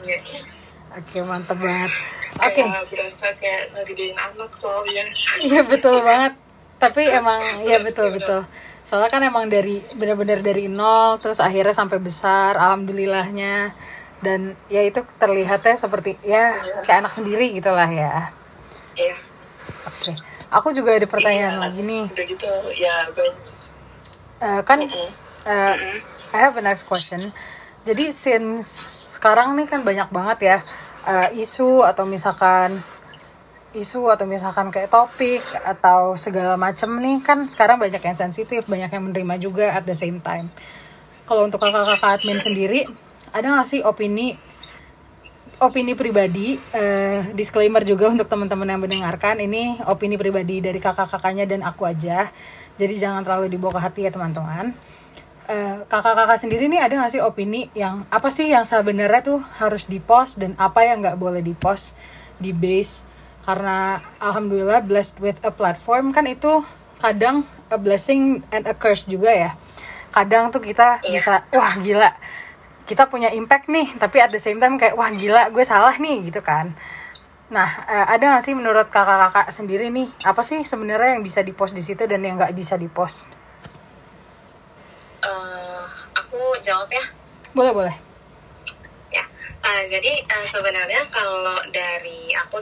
Oke 0.97 1.17
mantep 1.21 1.57
banget. 1.61 1.91
Oke. 2.39 2.65
Okay. 2.65 2.67
berasa 2.89 3.27
kayak 3.37 3.61
ngegedein 3.77 4.17
anak 4.17 4.51
soalnya. 4.57 5.05
Iya 5.41 5.61
betul 5.65 6.01
banget. 6.01 6.33
Tapi 6.81 7.01
emang 7.19 7.41
ya 7.65 7.77
betul 7.81 8.09
betul. 8.13 8.41
Soalnya 8.83 9.09
kan 9.11 9.21
emang 9.21 9.45
dari 9.47 9.83
benar-benar 9.95 10.41
dari 10.41 10.65
nol 10.65 11.21
terus 11.21 11.37
akhirnya 11.39 11.75
sampai 11.75 12.01
besar, 12.01 12.57
alhamdulillahnya 12.57 13.73
dan 14.19 14.53
ya 14.67 14.83
itu 14.83 14.99
terlihatnya 15.15 15.79
seperti 15.79 16.19
ya 16.25 16.59
kayak 16.83 17.07
anak 17.07 17.13
sendiri 17.13 17.53
gitulah 17.55 17.87
ya. 17.87 18.33
Iya. 18.97 19.15
Oke. 19.87 20.11
Okay. 20.11 20.15
Aku 20.49 20.73
juga 20.73 20.97
ada 20.97 21.05
pertanyaan 21.05 21.55
iya, 21.55 21.61
lagi 21.61 21.81
nih. 21.85 22.05
Udah 22.09 22.25
gitu 22.25 22.49
ya 22.73 22.95
ben. 23.13 23.31
Uh, 24.39 24.61
kan 24.65 24.81
mm 24.81 24.89
-hmm. 24.89 25.09
uh, 25.45 25.75
-hmm. 25.77 25.97
I 26.33 26.37
have 26.41 26.55
a 26.57 26.63
next 26.63 26.87
question 26.89 27.29
jadi 27.83 28.11
since 28.11 28.99
sekarang 29.07 29.55
nih 29.55 29.67
kan 29.67 29.81
banyak 29.81 30.09
banget 30.11 30.39
ya 30.55 30.57
uh, 31.07 31.29
isu 31.31 31.81
atau 31.87 32.03
misalkan 32.03 32.83
isu 33.73 34.09
atau 34.09 34.25
misalkan 34.25 34.73
kayak 34.73 34.89
topik 34.89 35.45
atau 35.61 36.17
segala 36.17 36.57
macam 36.57 36.97
nih 36.97 37.21
kan 37.21 37.45
sekarang 37.45 37.77
banyak 37.77 38.01
yang 38.01 38.17
sensitif 38.17 38.65
banyak 38.65 38.89
yang 38.89 39.03
menerima 39.05 39.35
juga 39.37 39.65
at 39.69 39.85
the 39.85 39.93
same 39.93 40.17
time. 40.21 40.49
Kalau 41.29 41.45
untuk 41.45 41.61
kakak-kakak 41.61 42.21
admin 42.21 42.41
sendiri 42.41 42.89
ada 43.29 43.45
nggak 43.45 43.67
sih 43.69 43.81
opini 43.85 44.33
opini 45.61 45.93
pribadi 45.93 46.57
uh, 46.57 47.29
disclaimer 47.35 47.85
juga 47.85 48.09
untuk 48.09 48.25
teman-teman 48.25 48.73
yang 48.73 48.81
mendengarkan 48.81 49.37
ini 49.37 49.77
opini 49.85 50.17
pribadi 50.17 50.63
dari 50.63 50.81
kakak-kakaknya 50.81 51.45
dan 51.45 51.61
aku 51.61 51.85
aja. 51.85 52.33
Jadi 52.79 52.95
jangan 52.95 53.21
terlalu 53.27 53.51
dibawa 53.53 53.77
ke 53.77 53.81
hati 53.83 54.01
ya 54.07 54.11
teman-teman. 54.11 54.71
Eh, 55.49 55.81
kakak-kakak 55.89 56.37
sendiri 56.37 56.69
nih 56.69 56.77
ada 56.77 57.01
gak 57.01 57.09
sih 57.09 57.25
opini 57.25 57.73
yang 57.73 58.05
apa 58.13 58.29
sih 58.29 58.53
yang 58.53 58.69
sebenarnya 58.69 59.25
tuh 59.25 59.41
harus 59.57 59.89
di 59.89 59.97
post 59.97 60.37
dan 60.37 60.53
apa 60.61 60.85
yang 60.85 61.01
nggak 61.01 61.17
boleh 61.17 61.41
di 61.41 61.57
post 61.57 61.97
di 62.37 62.53
base 62.53 63.08
karena 63.43 63.97
alhamdulillah 64.19 64.83
blessed 64.83 65.17
with 65.23 65.39
a 65.41 65.51
platform 65.53 66.11
kan 66.11 66.27
itu 66.27 66.61
kadang 66.99 67.47
a 67.71 67.77
blessing 67.79 68.43
and 68.51 68.67
a 68.67 68.75
curse 68.75 69.07
juga 69.07 69.31
ya. 69.31 69.51
Kadang 70.11 70.49
tuh 70.49 70.59
kita 70.59 70.99
yeah. 71.05 71.11
bisa 71.13 71.33
wah 71.53 71.73
gila. 71.79 72.11
Kita 72.89 73.05
punya 73.05 73.29
impact 73.31 73.69
nih 73.69 73.95
tapi 73.95 74.19
at 74.19 74.33
the 74.33 74.41
same 74.41 74.57
time 74.57 74.75
kayak 74.75 74.97
wah 74.97 75.09
gila 75.13 75.53
gue 75.53 75.63
salah 75.63 75.95
nih 75.95 76.27
gitu 76.27 76.41
kan. 76.43 76.75
Nah 77.49 77.69
uh, 77.87 78.05
ada 78.11 78.37
gak 78.37 78.43
sih 78.45 78.53
menurut 78.53 78.91
kakak-kakak 78.91 79.49
sendiri 79.53 79.89
nih 79.89 80.09
apa 80.25 80.41
sih 80.43 80.61
sebenarnya 80.65 81.17
yang 81.17 81.23
bisa 81.23 81.45
dipost 81.45 81.73
di 81.73 81.81
situ 81.85 82.05
dan 82.05 82.21
yang 82.21 82.35
nggak 82.37 82.53
bisa 82.53 82.75
dipost? 82.75 83.29
Uh, 85.23 85.85
aku 86.17 86.57
jawab 86.61 86.89
ya. 86.89 87.05
Boleh 87.53 87.73
boleh 87.73 88.08
uh, 89.63 89.83
jadi 89.87 90.13
uh, 90.25 90.45
sebenarnya 90.47 91.07
kalau 91.11 91.59
dari 91.71 92.31
aku 92.35 92.57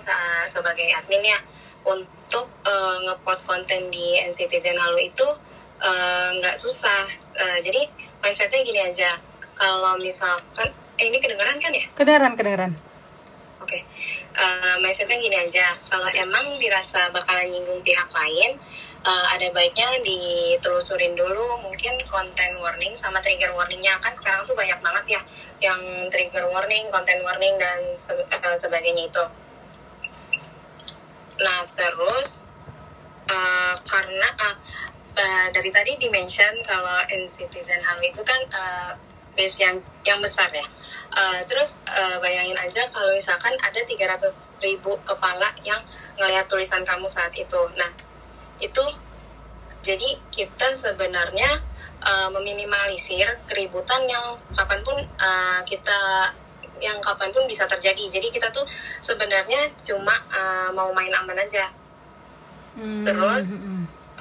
sebagai 0.50 0.88
admin 0.98 1.24
ya 1.24 1.40
untuk 1.88 2.48
uh, 2.68 2.98
ngepost 3.08 3.48
konten 3.48 3.90
di 3.90 4.20
NCTzen 4.28 4.76
Halo 4.78 5.00
itu 5.00 5.28
nggak 6.38 6.56
uh, 6.58 6.60
susah. 6.60 7.06
Uh, 7.38 7.60
jadi 7.62 7.88
mindsetnya 8.22 8.62
gini 8.66 8.82
aja. 8.82 9.12
Kalau 9.58 9.98
misalkan 9.98 10.70
eh 10.98 11.06
ini 11.06 11.18
kedengaran 11.22 11.58
kan 11.62 11.74
ya? 11.74 11.86
Kedengaran 11.94 12.34
kedengaran 12.34 12.74
oke. 13.68 13.76
Okay. 13.76 13.82
uh, 14.40 14.80
mindsetnya 14.80 15.20
gini 15.20 15.36
aja. 15.36 15.76
Kalau 15.92 16.08
emang 16.16 16.56
dirasa 16.56 17.12
bakalan 17.12 17.52
nyinggung 17.52 17.84
pihak 17.84 18.08
lain 18.08 18.56
uh, 19.08 19.26
ada 19.32 19.48
baiknya 19.56 19.88
ditelusurin 20.04 21.16
dulu 21.16 21.64
mungkin 21.64 21.96
konten 22.12 22.52
warning 22.60 22.92
sama 22.92 23.24
trigger 23.24 23.56
warningnya 23.56 23.96
kan 24.04 24.12
sekarang 24.12 24.44
tuh 24.44 24.54
banyak 24.54 24.78
banget 24.84 25.18
ya 25.18 25.22
yang 25.64 25.80
trigger 26.12 26.46
warning, 26.54 26.86
konten 26.94 27.18
warning 27.24 27.56
dan 27.58 27.96
se 27.98 28.14
uh, 28.14 28.58
sebagainya 28.58 29.10
itu. 29.10 29.24
Nah 31.42 31.66
terus 31.72 32.46
uh, 33.32 33.76
karena 33.88 34.30
uh, 34.38 34.56
uh, 35.18 35.48
dari 35.50 35.74
tadi 35.74 35.98
dimention 35.98 36.54
kalau 36.62 37.02
in 37.10 37.26
citizen 37.26 37.82
hal 37.82 37.98
itu 38.06 38.22
kan 38.22 38.42
uh, 38.54 38.92
base 39.34 39.58
yang 39.58 39.82
yang 40.06 40.22
besar 40.22 40.50
ya. 40.54 40.66
Uh, 41.14 41.42
terus 41.50 41.78
uh, 41.90 42.22
bayangin 42.22 42.58
aja 42.58 42.86
kalau 42.94 43.10
misalkan 43.14 43.54
ada 43.62 43.82
300 43.82 44.62
ribu 44.62 44.94
kepala 45.02 45.50
yang 45.66 45.82
ngelihat 46.22 46.46
tulisan 46.46 46.86
kamu 46.86 47.10
saat 47.10 47.34
itu. 47.34 47.62
Nah 47.74 47.90
itu 48.60 48.84
jadi 49.86 50.20
kita 50.34 50.74
sebenarnya 50.74 51.64
uh, 52.04 52.30
meminimalisir 52.34 53.40
keributan 53.48 54.04
yang 54.10 54.36
kapan 54.52 54.80
pun 54.84 54.98
uh, 55.00 55.62
kita 55.64 56.34
yang 56.78 57.02
kapan 57.02 57.34
pun 57.34 57.46
bisa 57.50 57.66
terjadi. 57.66 58.20
Jadi 58.20 58.28
kita 58.30 58.54
tuh 58.54 58.66
sebenarnya 59.02 59.74
cuma 59.82 60.14
uh, 60.30 60.70
mau 60.74 60.94
main 60.94 61.14
aman 61.14 61.38
aja. 61.38 61.72
Hmm. 62.78 63.02
terus 63.02 63.50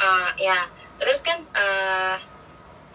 uh, 0.00 0.32
ya 0.40 0.64
terus 0.96 1.20
kan 1.20 1.44
uh, 1.52 2.16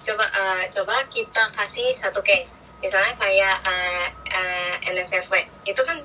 coba 0.01 0.25
uh, 0.25 0.65
coba 0.73 1.05
kita 1.13 1.43
kasih 1.53 1.93
satu 1.93 2.25
case. 2.25 2.57
Misalnya 2.81 3.13
kayak 3.13 3.61
uh, 3.61 4.07
uh, 4.09 4.75
NSFW 4.89 5.45
itu 5.69 5.81
kan 5.85 6.01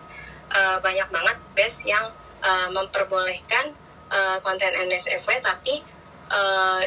uh, 0.52 0.76
banyak 0.84 1.08
banget 1.08 1.36
base 1.56 1.88
yang 1.88 2.12
uh, 2.44 2.68
memperbolehkan 2.68 3.72
uh, 4.10 4.38
konten 4.42 4.70
NSFW 4.86 5.40
tapi 5.42 5.82
uh, 6.30 6.82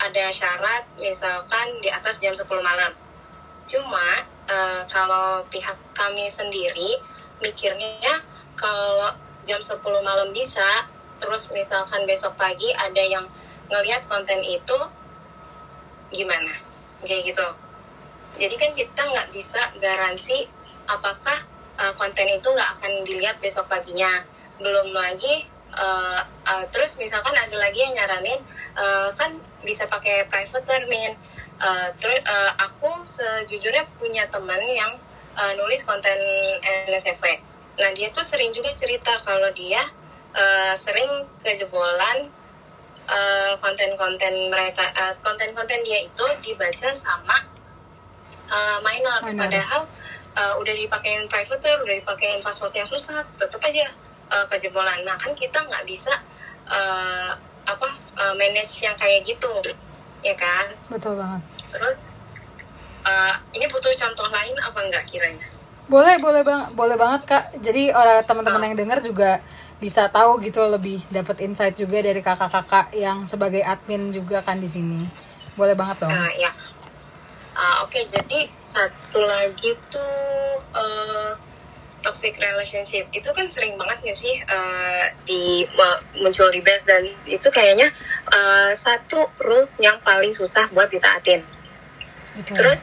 ada 0.00 0.24
syarat 0.28 0.84
misalkan 0.98 1.80
di 1.80 1.88
atas 1.88 2.18
jam 2.20 2.34
10 2.34 2.44
malam. 2.60 2.92
Cuma 3.64 4.26
uh, 4.50 4.82
kalau 4.90 5.46
pihak 5.48 5.76
kami 5.96 6.28
sendiri 6.28 7.00
mikirnya 7.40 8.20
kalau 8.58 9.14
jam 9.44 9.60
10 9.60 9.80
malam 10.04 10.28
bisa, 10.32 10.88
terus 11.20 11.48
misalkan 11.52 12.04
besok 12.04 12.36
pagi 12.36 12.68
ada 12.76 13.00
yang 13.00 13.24
ngelihat 13.72 14.04
konten 14.10 14.40
itu 14.44 14.78
gimana? 16.12 16.52
Kayak 17.04 17.36
gitu. 17.36 17.48
jadi 18.34 18.54
kan 18.58 18.70
kita 18.74 19.02
nggak 19.14 19.28
bisa 19.30 19.60
garansi 19.78 20.50
apakah 20.90 21.38
uh, 21.78 21.92
konten 21.94 22.26
itu 22.26 22.48
nggak 22.50 22.70
akan 22.80 22.92
dilihat 23.06 23.36
besok 23.38 23.70
paginya 23.70 24.26
belum 24.58 24.90
lagi 24.90 25.46
uh, 25.78 26.20
uh, 26.46 26.64
terus 26.70 26.96
misalkan 26.96 27.34
ada 27.34 27.56
lagi 27.58 27.82
yang 27.82 27.94
nyaranin 27.94 28.40
uh, 28.78 29.08
kan 29.14 29.36
bisa 29.62 29.88
pakai 29.88 30.26
private 30.30 30.64
termin 30.66 31.12
uh, 31.60 31.88
terus 31.98 32.20
uh, 32.24 32.52
aku 32.62 33.02
sejujurnya 33.06 33.86
punya 33.98 34.26
teman 34.30 34.60
yang 34.64 34.92
uh, 35.34 35.52
nulis 35.58 35.82
konten 35.82 36.18
NSFW 36.88 37.40
nah 37.74 37.90
dia 37.90 38.10
tuh 38.14 38.22
sering 38.22 38.54
juga 38.54 38.70
cerita 38.78 39.18
kalau 39.26 39.50
dia 39.50 39.82
uh, 40.34 40.72
sering 40.78 41.26
kejebolan 41.42 42.30
konten-konten 43.60 44.32
uh, 44.32 44.48
mereka 44.48 44.80
konten-konten 45.20 45.76
uh, 45.76 45.84
dia 45.84 46.08
itu 46.08 46.24
dibaca 46.40 46.88
sama 46.96 47.36
uh, 48.48 48.78
minor, 48.80 49.20
minor. 49.28 49.44
padahal 49.44 49.80
uh, 50.38 50.54
udah 50.60 50.74
dipakein 50.74 51.26
private 51.28 51.84
udah 51.84 51.94
dipakein 52.00 52.40
password 52.40 52.72
yang 52.72 52.88
susah 52.88 53.26
tetap 53.36 53.60
aja 53.64 53.92
uh, 54.30 54.46
kejebolan. 54.48 55.00
Nah 55.04 55.16
kan 55.16 55.32
kita 55.36 55.60
nggak 55.64 55.84
bisa 55.88 56.12
uh, 56.68 57.32
apa 57.64 57.88
uh, 58.20 58.34
manage 58.36 58.84
yang 58.84 58.96
kayak 58.96 59.24
gitu 59.24 59.50
ya 60.20 60.36
kan? 60.36 60.72
Betul 60.88 61.16
banget. 61.20 61.42
Terus 61.72 62.08
uh, 63.04 63.34
ini 63.52 63.64
butuh 63.68 63.92
contoh 63.92 64.28
lain 64.32 64.56
apa 64.60 64.78
enggak 64.84 65.04
kiranya? 65.08 65.46
Boleh 65.84 66.16
boleh 66.16 66.40
bang 66.40 66.72
boleh 66.72 66.96
banget 66.96 67.22
kak. 67.28 67.44
Jadi 67.60 67.92
orang 67.92 68.24
teman-teman 68.24 68.60
oh. 68.60 68.66
yang 68.72 68.76
dengar 68.76 68.98
juga 69.04 69.44
bisa 69.76 70.08
tahu 70.08 70.40
gitu 70.40 70.64
lebih 70.64 71.04
dapat 71.12 71.44
insight 71.44 71.76
juga 71.76 72.00
dari 72.00 72.24
kakak-kakak 72.24 72.96
yang 72.96 73.28
sebagai 73.28 73.60
admin 73.60 74.08
juga 74.14 74.40
kan 74.40 74.56
di 74.56 74.68
sini. 74.68 75.04
Boleh 75.60 75.76
banget 75.76 76.04
dong. 76.04 76.12
Uh, 76.12 76.32
ya. 76.40 76.50
Uh, 77.54 77.86
oke 77.86 77.94
okay, 77.94 78.02
jadi 78.10 78.50
satu 78.58 79.22
lagi 79.22 79.78
tuh 79.86 80.58
uh, 80.74 81.38
toxic 82.04 82.36
relationship 82.36 83.08
itu 83.16 83.32
kan 83.32 83.48
sering 83.48 83.80
banget 83.80 84.04
gak 84.04 84.18
sih 84.20 84.36
uh, 84.44 85.08
di 85.24 85.64
uh, 85.64 85.98
muncul 86.20 86.52
di 86.52 86.60
best 86.60 86.84
dan 86.84 87.08
itu 87.24 87.48
kayaknya 87.48 87.88
uh, 88.28 88.76
satu 88.76 89.32
rules 89.40 89.80
yang 89.80 89.96
paling 90.04 90.36
susah 90.36 90.68
buat 90.76 90.92
ditaatin. 90.92 91.40
Okay. 92.44 92.52
Terus 92.52 92.80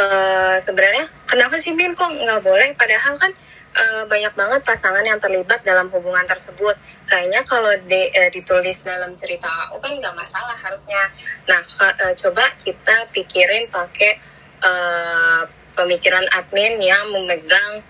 uh, 0.00 0.56
sebenarnya 0.56 1.12
kenapa 1.28 1.60
sih 1.60 1.76
Min 1.76 1.92
kok 1.92 2.08
nggak 2.08 2.40
boleh? 2.40 2.72
Padahal 2.72 3.20
kan 3.20 3.32
uh, 3.76 4.02
banyak 4.08 4.32
banget 4.32 4.60
pasangan 4.64 5.04
yang 5.04 5.20
terlibat 5.20 5.60
dalam 5.60 5.92
hubungan 5.92 6.24
tersebut. 6.24 6.76
Kayaknya 7.04 7.44
kalau 7.44 7.72
di, 7.84 8.08
uh, 8.08 8.30
ditulis 8.32 8.80
dalam 8.80 9.12
cerita 9.18 9.48
aku 9.68 9.84
kan 9.84 9.92
nggak 10.00 10.16
masalah 10.16 10.56
harusnya. 10.56 11.02
Nah 11.44 11.60
uh, 11.60 12.14
coba 12.16 12.48
kita 12.56 13.10
pikirin 13.12 13.68
pakai 13.68 14.16
uh, 14.64 15.44
pemikiran 15.72 16.24
admin 16.36 16.78
yang 16.84 17.08
memegang 17.08 17.80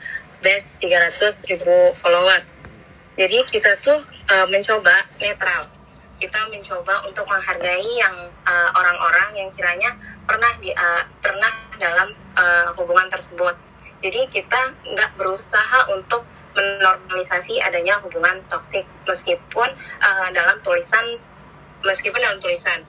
best 0.42 0.76
300 0.82 1.48
ribu 1.48 1.94
followers. 1.96 2.58
Jadi 3.16 3.38
kita 3.48 3.78
tuh 3.80 4.02
uh, 4.28 4.46
mencoba 4.50 5.06
netral. 5.22 5.70
Kita 6.18 6.46
mencoba 6.50 7.02
untuk 7.06 7.26
menghargai 7.26 7.90
yang 7.98 8.30
uh, 8.46 8.70
orang-orang 8.78 9.42
yang 9.42 9.48
kiranya 9.54 9.90
pernah 10.26 10.52
di 10.62 10.70
uh, 10.70 11.02
pernah 11.18 11.50
dalam 11.78 12.14
uh, 12.36 12.70
hubungan 12.78 13.10
tersebut. 13.10 13.54
Jadi 14.02 14.26
kita 14.30 14.74
nggak 14.82 15.14
berusaha 15.18 15.88
untuk 15.94 16.26
menormalisasi 16.52 17.62
adanya 17.64 17.96
hubungan 18.04 18.42
toksik 18.50 18.84
meskipun 19.08 19.68
uh, 20.04 20.28
dalam 20.36 20.56
tulisan 20.60 21.16
meskipun 21.80 22.20
dalam 22.20 22.38
tulisan 22.38 22.84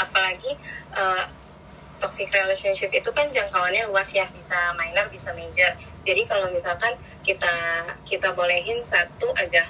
apalagi 0.00 0.56
uh, 0.96 1.24
toxic 1.96 2.28
relationship 2.32 2.92
itu 2.92 3.08
kan 3.12 3.28
jangkauannya 3.32 3.88
luas 3.88 4.12
ya 4.12 4.28
bisa 4.32 4.56
minor 4.76 5.08
bisa 5.08 5.32
major. 5.32 5.72
Jadi 6.04 6.22
kalau 6.28 6.52
misalkan 6.52 6.92
kita 7.24 7.54
kita 8.04 8.32
bolehin 8.36 8.84
satu 8.84 9.32
aja 9.36 9.66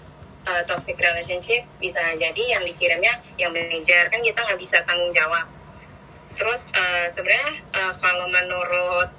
uh, 0.47 0.63
toxic 0.67 0.99
relationship 0.99 1.67
bisa 1.79 2.01
jadi 2.19 2.59
yang 2.59 2.63
dikirimnya 2.67 3.15
yang 3.39 3.51
major. 3.55 4.11
Kan 4.11 4.23
kita 4.23 4.39
nggak 4.43 4.59
bisa 4.59 4.83
tanggung 4.87 5.11
jawab. 5.11 5.47
Terus 6.37 6.69
uh, 6.75 7.07
sebenarnya 7.09 7.53
uh, 7.75 7.93
kalau 7.97 8.27
menurut 8.29 9.11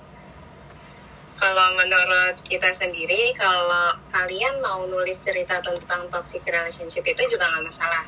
kalau 1.37 1.67
menurut 1.77 2.35
kita 2.49 2.73
sendiri 2.73 3.29
kalau 3.37 3.93
kalian 4.09 4.57
mau 4.57 4.81
nulis 4.89 5.21
cerita 5.21 5.61
tentang 5.61 6.09
toxic 6.09 6.41
relationship 6.49 7.05
itu 7.05 7.23
juga 7.29 7.45
nggak 7.49 7.65
masalah. 7.69 8.05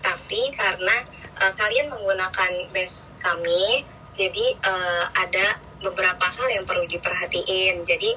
Tapi 0.00 0.52
karena 0.56 0.96
uh, 1.40 1.52
kalian 1.56 1.92
menggunakan 1.92 2.72
base 2.72 3.12
kami 3.20 3.84
jadi 4.10 4.46
uh, 4.58 5.04
ada 5.14 5.58
beberapa 5.80 6.26
hal 6.26 6.48
yang 6.50 6.64
perlu 6.66 6.84
diperhatiin. 6.86 7.82
Jadi 7.86 8.10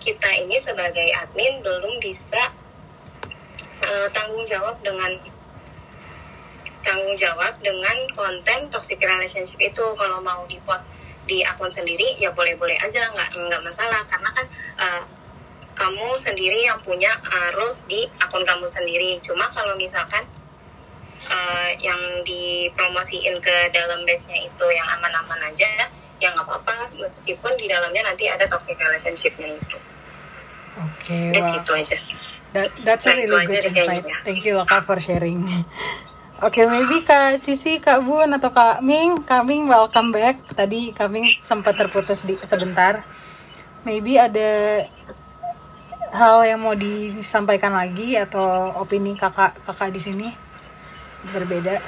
kita 0.00 0.28
ini 0.44 0.56
sebagai 0.60 1.06
admin 1.22 1.62
belum 1.62 2.00
bisa 2.00 2.40
uh, 3.84 4.08
tanggung 4.12 4.44
jawab 4.48 4.80
dengan 4.82 5.16
tanggung 6.82 7.18
jawab 7.18 7.58
dengan 7.62 7.96
konten 8.14 8.70
toxic 8.72 8.98
relationship 9.02 9.58
itu. 9.60 9.84
Kalau 9.96 10.18
mau 10.22 10.46
di 10.48 10.58
post 10.64 10.88
di 11.26 11.42
akun 11.42 11.66
sendiri 11.66 12.22
ya 12.22 12.30
boleh-boleh 12.30 12.78
aja 12.80 13.12
nggak 13.12 13.30
nggak 13.36 13.62
masalah. 13.62 14.02
Karena 14.08 14.30
kan 14.32 14.46
uh, 14.80 15.02
kamu 15.76 16.16
sendiri 16.16 16.64
yang 16.64 16.80
punya 16.80 17.12
arus 17.52 17.84
di 17.84 18.08
akun 18.24 18.42
kamu 18.42 18.64
sendiri. 18.64 19.20
Cuma 19.20 19.52
kalau 19.52 19.76
misalkan 19.76 20.24
uh, 21.30 21.70
yang 21.82 22.00
dipromosiin 22.22 23.36
ke 23.42 23.56
dalam 23.74 24.02
base-nya 24.06 24.38
itu 24.46 24.66
yang 24.72 24.86
aman-aman 24.98 25.40
aja 25.50 25.90
ya 26.16 26.32
nggak 26.32 26.48
apa-apa 26.48 26.88
meskipun 26.96 27.52
di 27.60 27.68
dalamnya 27.68 28.08
nanti 28.08 28.24
ada 28.24 28.48
toxic 28.48 28.80
relationship-nya 28.80 29.52
itu. 29.52 29.78
Oke. 30.76 31.12
Okay, 31.12 31.40
wow. 31.40 31.60
itu 31.60 31.72
aja. 31.76 31.96
That, 32.56 32.68
that's 32.88 33.04
nah, 33.04 33.12
a 33.12 33.20
really 33.20 33.44
good 33.44 33.64
insight. 33.68 34.04
Thank 34.24 34.44
you 34.44 34.56
Kak 34.64 34.88
for 34.88 34.96
sharing. 34.96 35.44
Oke, 36.36 36.60
okay, 36.60 36.64
maybe 36.68 37.00
Kak 37.00 37.40
Cici, 37.40 37.80
Kak 37.80 38.04
Bun, 38.04 38.28
atau 38.36 38.52
Kak 38.52 38.84
Ming, 38.84 39.24
Kak 39.24 39.48
Ming 39.48 39.72
welcome 39.72 40.12
back. 40.12 40.36
Tadi 40.52 40.92
kami 40.92 41.40
sempat 41.40 41.80
terputus 41.80 42.28
di 42.28 42.36
sebentar. 42.44 43.08
Maybe 43.88 44.20
ada 44.20 44.84
hal 46.12 46.44
yang 46.44 46.60
mau 46.60 46.76
disampaikan 46.76 47.72
lagi 47.72 48.20
atau 48.20 48.68
opini 48.76 49.16
kakak 49.16 49.56
kakak 49.64 49.96
di 49.96 50.00
sini? 50.00 50.28
Berbeda? 51.32 51.80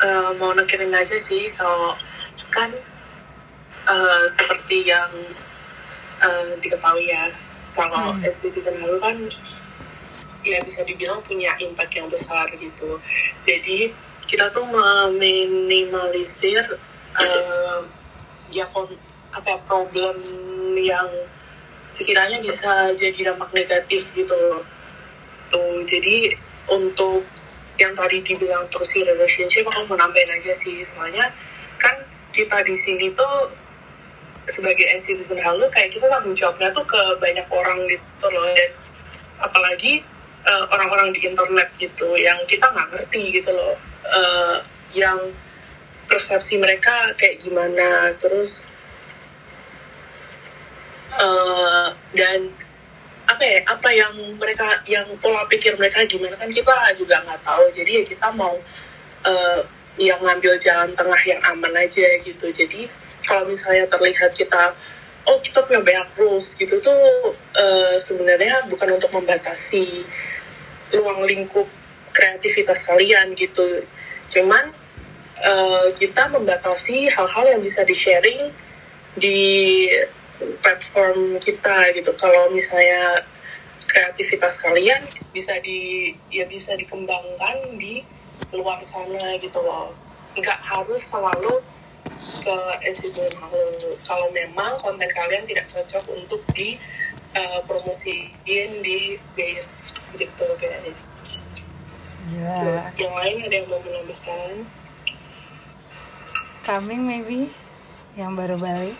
Uh, 0.00 0.32
mau 0.40 0.56
nekirin 0.56 0.96
aja 0.96 1.20
sih 1.20 1.44
kalau 1.52 1.92
kan 2.48 2.72
uh, 3.84 4.24
seperti 4.32 4.88
yang 4.88 5.12
uh, 6.24 6.56
diketahui 6.60 7.04
ya 7.04 7.32
kalau 7.76 8.16
hmm. 8.16 8.24
citizen 8.32 8.80
lalu 8.80 8.98
kan 8.98 9.16
ya 10.40 10.56
bisa 10.64 10.80
dibilang 10.88 11.20
punya 11.20 11.52
impact 11.60 11.92
yang 11.96 12.08
besar 12.08 12.48
gitu. 12.56 12.96
Jadi 13.44 13.92
kita 14.24 14.48
tuh 14.54 14.64
meminimalisir 14.64 16.80
uh, 17.18 17.82
ya 18.48 18.64
kon 18.72 18.88
apa 19.30 19.54
ya, 19.54 19.58
problem 19.62 20.16
yang 20.74 21.06
sekiranya 21.90 22.38
bisa 22.42 22.94
jadi 22.94 23.34
dampak 23.34 23.50
negatif 23.54 24.14
gitu 24.14 24.62
tuh 25.50 25.82
jadi 25.86 26.38
untuk 26.70 27.26
yang 27.80 27.96
tadi 27.96 28.20
dibilang 28.20 28.68
terus 28.68 28.92
relationship 28.92 29.64
aku 29.66 29.88
mau 29.88 29.98
nambahin 29.98 30.30
aja 30.36 30.52
sih. 30.52 30.84
Soalnya 30.84 31.32
kan 31.80 31.96
kita 32.30 32.60
di 32.62 32.76
sini 32.76 33.10
tuh 33.16 33.50
sebagai 34.50 34.84
citizen 34.98 35.38
halu 35.40 35.66
kayak 35.70 35.94
kita 35.94 36.10
tanggung 36.10 36.34
jawabnya 36.34 36.68
tuh 36.74 36.84
ke 36.84 37.00
banyak 37.18 37.46
orang 37.50 37.78
gitu 37.88 38.26
loh. 38.30 38.46
Dan 38.52 38.70
apalagi 39.40 40.04
uh, 40.44 40.64
orang-orang 40.70 41.16
di 41.16 41.24
internet 41.24 41.68
gitu 41.80 42.14
yang 42.20 42.36
kita 42.44 42.68
nggak 42.68 42.88
ngerti 42.94 43.40
gitu 43.40 43.50
loh. 43.50 43.74
Uh, 44.04 44.58
yang 44.90 45.18
persepsi 46.10 46.58
mereka 46.58 47.14
kayak 47.14 47.38
gimana 47.38 48.10
terus 48.18 48.66
uh, 51.14 51.94
dan 52.18 52.50
apa 53.30 53.42
ya 53.46 53.58
apa 53.70 53.88
yang 53.94 54.14
mereka 54.34 54.82
yang 54.90 55.06
pola 55.22 55.46
pikir 55.46 55.78
mereka 55.78 56.02
gimana 56.10 56.34
kan 56.34 56.50
kita 56.50 56.74
juga 56.98 57.22
nggak 57.22 57.40
tahu. 57.46 57.64
Jadi 57.70 57.90
ya 58.00 58.02
kita 58.02 58.28
mau 58.34 58.58
uh, 59.24 59.60
yang 59.98 60.18
ngambil 60.18 60.58
jalan 60.58 60.90
tengah 60.98 61.20
yang 61.22 61.40
aman 61.46 61.74
aja 61.78 62.06
gitu. 62.26 62.50
Jadi 62.50 62.90
kalau 63.22 63.46
misalnya 63.46 63.86
terlihat 63.86 64.34
kita 64.34 64.74
oh 65.28 65.38
kita 65.38 65.62
punya 65.62 65.80
banyak 65.84 66.08
rules 66.16 66.56
gitu 66.56 66.80
tuh 66.82 67.00
uh, 67.36 67.94
sebenarnya 68.00 68.66
bukan 68.66 68.96
untuk 68.96 69.12
membatasi 69.14 70.02
ruang 70.90 71.22
lingkup 71.28 71.68
kreativitas 72.10 72.82
kalian 72.82 73.36
gitu. 73.38 73.86
Cuman 74.32 74.74
uh, 75.38 75.86
kita 75.94 76.26
membatasi 76.32 77.06
hal-hal 77.12 77.44
yang 77.46 77.60
bisa 77.62 77.86
di 77.86 77.94
sharing 77.94 78.42
di 79.14 79.38
platform 80.64 81.36
kita 81.42 81.92
gitu 81.96 82.12
kalau 82.16 82.48
misalnya 82.52 83.24
kreativitas 83.84 84.56
kalian 84.62 85.02
bisa 85.34 85.58
di 85.60 86.12
ya 86.30 86.46
bisa 86.46 86.76
dikembangkan 86.78 87.76
di 87.76 88.04
luar 88.54 88.80
sana 88.80 89.36
gitu 89.42 89.60
loh 89.60 89.92
nggak 90.38 90.60
harus 90.62 91.02
selalu 91.10 91.60
ke 92.40 92.56
Halo 93.36 93.64
kalau 94.04 94.28
memang 94.32 94.72
konten 94.80 95.08
kalian 95.12 95.44
tidak 95.44 95.68
cocok 95.68 96.04
untuk 96.16 96.40
di 96.56 96.80
uh, 97.36 97.60
promosiin 97.68 98.70
di 98.80 99.20
base 99.36 99.84
gitu 100.16 100.46
guys. 100.56 101.36
Gila. 102.30 102.92
Yang 102.96 103.14
lain 103.14 103.36
ada 103.44 103.54
yang 103.54 103.66
mau 103.68 103.80
menambahkan? 103.82 104.54
Coming 106.64 107.02
maybe 107.04 107.38
yang 108.14 108.36
baru 108.36 108.56
balik. 108.60 108.96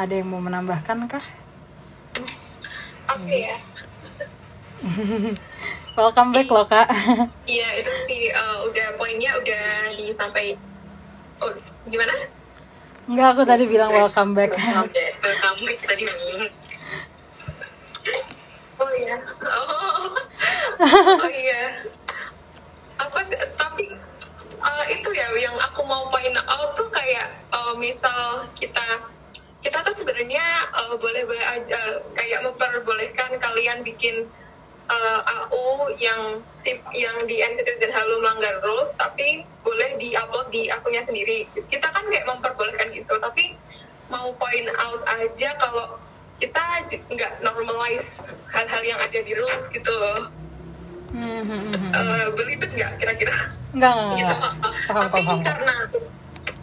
Ada 0.00 0.24
yang 0.24 0.32
mau 0.32 0.40
menambahkan 0.40 1.12
kah? 1.12 1.26
Oke 3.12 3.36
ya. 3.36 3.56
Welcome 6.00 6.32
back 6.32 6.48
loh 6.48 6.64
kak. 6.64 6.88
Iya 7.44 7.68
itu 7.84 7.92
sih 8.00 8.32
uh, 8.32 8.64
udah 8.64 8.96
poinnya 8.96 9.28
udah 9.36 9.92
disampaikan. 10.00 10.56
Oh 11.44 11.52
gimana? 11.84 12.16
Enggak, 13.12 13.28
aku 13.36 13.42
tadi 13.44 13.68
bilang 13.68 13.92
welcome 13.92 14.32
back. 14.32 14.56
Welcome 15.20 15.60
back 15.68 15.80
tadi 15.84 16.08
Oh 18.80 18.90
iya. 18.96 19.20
Oh, 19.20 20.16
oh 21.20 21.28
iya. 21.28 21.76
Apa 22.96 23.20
sih? 23.20 23.36
Tapi 23.36 23.84
uh, 24.64 24.84
itu 24.96 25.08
ya 25.12 25.28
yang 25.44 25.56
aku 25.68 25.84
mau 25.84 26.08
point 26.08 26.40
out 26.48 26.72
tuh 26.72 26.88
kayak 26.88 27.36
uh, 27.52 27.76
misal 27.76 28.48
kita 28.56 28.80
kita 29.60 29.78
tuh 29.84 29.92
sebenarnya 29.92 30.44
uh, 30.72 30.96
boleh-boleh 30.96 31.44
aja 31.44 31.80
kayak 32.16 32.40
memperbolehkan 32.48 33.36
kalian 33.36 33.84
bikin 33.84 34.24
uh, 34.88 35.20
AU 35.24 35.94
yang 36.00 36.40
yang 36.96 37.16
di 37.28 37.44
NCTzen 37.44 37.92
Halo 37.92 38.24
melanggar 38.24 38.58
rules 38.64 38.96
tapi 38.96 39.44
boleh 39.62 40.00
di-upload 40.00 40.48
di 40.50 40.72
akunnya 40.72 41.04
sendiri. 41.04 41.46
Kita 41.68 41.92
kan 41.92 42.04
kayak 42.08 42.26
memperbolehkan 42.26 42.90
gitu, 42.96 43.14
tapi 43.20 43.54
mau 44.10 44.32
point 44.40 44.68
out 44.80 45.04
aja 45.06 45.54
kalau 45.60 46.00
kita 46.40 46.88
nggak 47.12 47.32
normalize 47.44 48.24
hal-hal 48.50 48.82
yang 48.82 48.98
ada 48.98 49.18
di 49.20 49.32
rules 49.36 49.64
gitu 49.70 49.92
loh. 49.92 50.32
Hmm, 51.10 51.42
hmm. 51.42 51.90
Uh, 51.92 52.26
belibet 52.38 52.70
nggak 52.72 52.96
kira-kira? 52.96 53.52
Enggak, 53.76 53.92
enggak, 53.92 54.18
gitu. 54.18 54.34
enggak. 54.34 54.54
Paham, 54.88 55.02
tapi 55.04 55.20
paham. 55.22 55.38
karena 55.44 55.74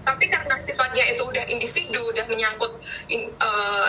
tapi 0.07 0.31
karena 0.31 0.55
sifatnya 0.63 1.03
itu 1.11 1.19
udah 1.27 1.43
individu, 1.51 1.99
udah 2.15 2.25
menyangkut 2.31 2.79
in, 3.11 3.27
uh, 3.43 3.87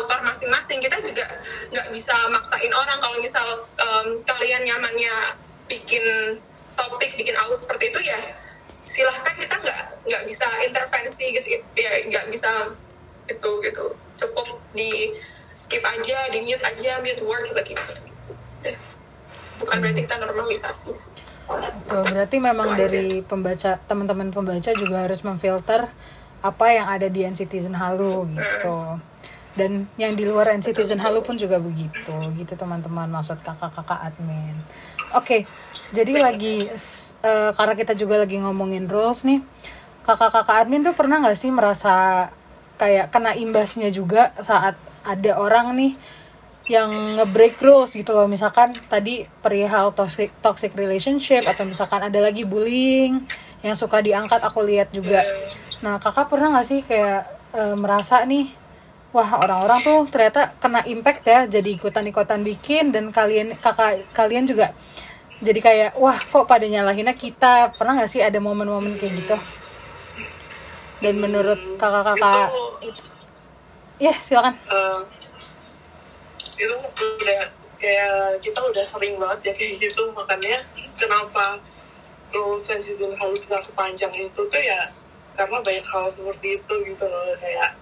autor 0.00 0.24
masing-masing, 0.24 0.80
kita 0.80 0.96
juga 1.04 1.28
nggak 1.68 1.88
bisa 1.92 2.16
maksain 2.32 2.72
orang. 2.72 2.98
Kalau 3.04 3.18
misal 3.20 3.46
um, 3.68 4.08
kalian 4.24 4.64
nyamannya 4.64 5.14
bikin 5.68 6.04
topik, 6.72 7.12
bikin 7.20 7.36
aus 7.44 7.60
seperti 7.60 7.92
itu 7.92 8.00
ya 8.08 8.20
silahkan 8.82 9.32
kita 9.38 9.56
nggak 9.56 9.80
nggak 10.04 10.22
bisa 10.26 10.44
intervensi 10.68 11.24
gitu 11.32 11.48
ya 11.76 11.92
nggak 12.08 12.26
bisa 12.32 12.50
itu 13.28 13.50
gitu. 13.62 13.84
Cukup 14.16 14.48
di 14.72 15.12
skip 15.52 15.84
aja 15.84 16.18
di 16.32 16.40
mute 16.48 16.64
aja 16.64 17.00
mute 17.04 17.22
word 17.28 17.44
gitu. 17.52 17.92
Gitu 18.08 18.32
bukan 19.62 19.78
berarti 19.78 20.02
kita 20.02 20.16
normalisasi 20.18 20.90
sih. 20.90 21.11
Betul, 21.48 22.02
berarti 22.08 22.36
memang 22.38 22.78
dari 22.78 23.20
pembaca 23.26 23.76
teman-teman 23.84 24.30
pembaca 24.30 24.70
juga 24.72 25.04
harus 25.04 25.20
memfilter 25.26 25.90
apa 26.42 26.66
yang 26.74 26.86
ada 26.90 27.06
di 27.06 27.22
NCTzen 27.22 27.74
Halo 27.76 28.26
gitu. 28.30 28.98
Dan 29.52 29.84
yang 30.00 30.16
di 30.16 30.24
luar 30.24 30.56
NCTzen 30.56 30.98
Halo 31.02 31.20
pun 31.20 31.36
juga 31.36 31.60
begitu, 31.60 32.14
gitu 32.40 32.52
teman-teman 32.56 33.10
maksud 33.12 33.38
kakak-kakak 33.44 34.00
admin. 34.00 34.56
Oke, 35.12 35.44
jadi 35.92 36.16
lagi 36.16 36.72
eh, 37.22 37.50
karena 37.52 37.74
kita 37.76 37.92
juga 37.92 38.24
lagi 38.24 38.40
ngomongin 38.40 38.88
rules 38.88 39.28
nih, 39.28 39.44
kakak-kakak 40.02 40.64
admin 40.64 40.82
tuh 40.82 40.96
pernah 40.96 41.20
nggak 41.20 41.36
sih 41.36 41.52
merasa 41.52 42.26
kayak 42.80 43.12
kena 43.12 43.36
imbasnya 43.36 43.92
juga 43.92 44.34
saat 44.40 44.74
ada 45.06 45.32
orang 45.38 45.76
nih 45.76 45.92
yang 46.70 47.18
nge-break 47.18 47.58
rules 47.58 47.94
gitu 47.94 48.14
loh. 48.14 48.30
Misalkan 48.30 48.74
tadi 48.86 49.26
perihal 49.42 49.90
toxic 49.94 50.30
toxic 50.44 50.74
relationship 50.78 51.42
atau 51.46 51.66
misalkan 51.66 52.02
ada 52.02 52.18
lagi 52.22 52.46
bullying 52.46 53.22
yang 53.62 53.74
suka 53.78 54.02
diangkat 54.02 54.42
aku 54.42 54.62
lihat 54.62 54.90
juga. 54.94 55.22
Nah 55.82 55.98
kakak 55.98 56.30
pernah 56.30 56.54
nggak 56.54 56.66
sih 56.66 56.80
kayak 56.86 57.22
eh, 57.54 57.76
merasa 57.78 58.22
nih 58.22 58.50
wah 59.12 59.44
orang-orang 59.44 59.80
tuh 59.84 60.00
ternyata 60.08 60.56
kena 60.56 60.80
impact 60.88 61.20
ya 61.28 61.44
jadi 61.44 61.68
ikutan-ikutan 61.76 62.40
bikin 62.40 62.96
dan 62.96 63.12
kalian 63.12 63.52
kakak 63.60 64.08
kalian 64.16 64.48
juga 64.48 64.72
jadi 65.42 65.58
kayak 65.58 65.90
wah 65.98 66.14
kok 66.14 66.46
pada 66.46 66.62
nyalahinnya 66.62 67.18
kita? 67.18 67.74
Pernah 67.74 67.98
nggak 67.98 68.10
sih 68.14 68.22
ada 68.22 68.38
momen-momen 68.38 68.94
kayak 68.94 69.26
gitu? 69.26 69.36
Dan 71.02 71.18
menurut 71.18 71.58
kakak-kakak 71.82 72.54
ya 73.98 74.14
silakan 74.22 74.54
itu 76.56 76.76
udah 76.76 77.40
kayak 77.80 78.38
kita 78.38 78.60
udah 78.62 78.84
sering 78.86 79.18
banget 79.18 79.50
ya 79.50 79.52
kayak 79.56 79.72
gitu. 79.80 80.02
Makanya 80.14 80.62
kenapa 80.94 81.58
rules 82.32 82.64
sensitif 82.64 83.12
harus 83.18 83.38
bisa 83.42 83.58
sepanjang 83.60 84.12
itu 84.16 84.40
tuh 84.48 84.62
ya 84.62 84.92
karena 85.36 85.58
banyak 85.64 85.86
hal 85.86 86.06
seperti 86.08 86.60
itu 86.60 86.74
gitu 86.86 87.04
loh. 87.08 87.34
Kayak 87.40 87.76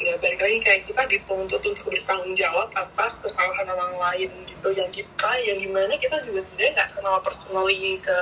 ya 0.00 0.16
balik 0.16 0.40
lagi 0.40 0.58
kayak 0.64 0.80
kita 0.88 1.02
dituntut 1.12 1.60
untuk 1.60 1.92
bertanggung 1.92 2.32
jawab 2.32 2.72
atas 2.72 3.20
kesalahan 3.20 3.68
orang 3.68 3.94
lain 3.98 4.30
gitu. 4.48 4.68
Yang 4.72 5.04
kita 5.04 5.30
yang 5.44 5.58
di 5.60 5.68
mana 5.68 5.92
kita 5.98 6.22
juga 6.24 6.40
sebenarnya 6.40 6.72
nggak 6.80 6.90
kenal 6.96 7.16
personally 7.20 8.00
ke, 8.00 8.18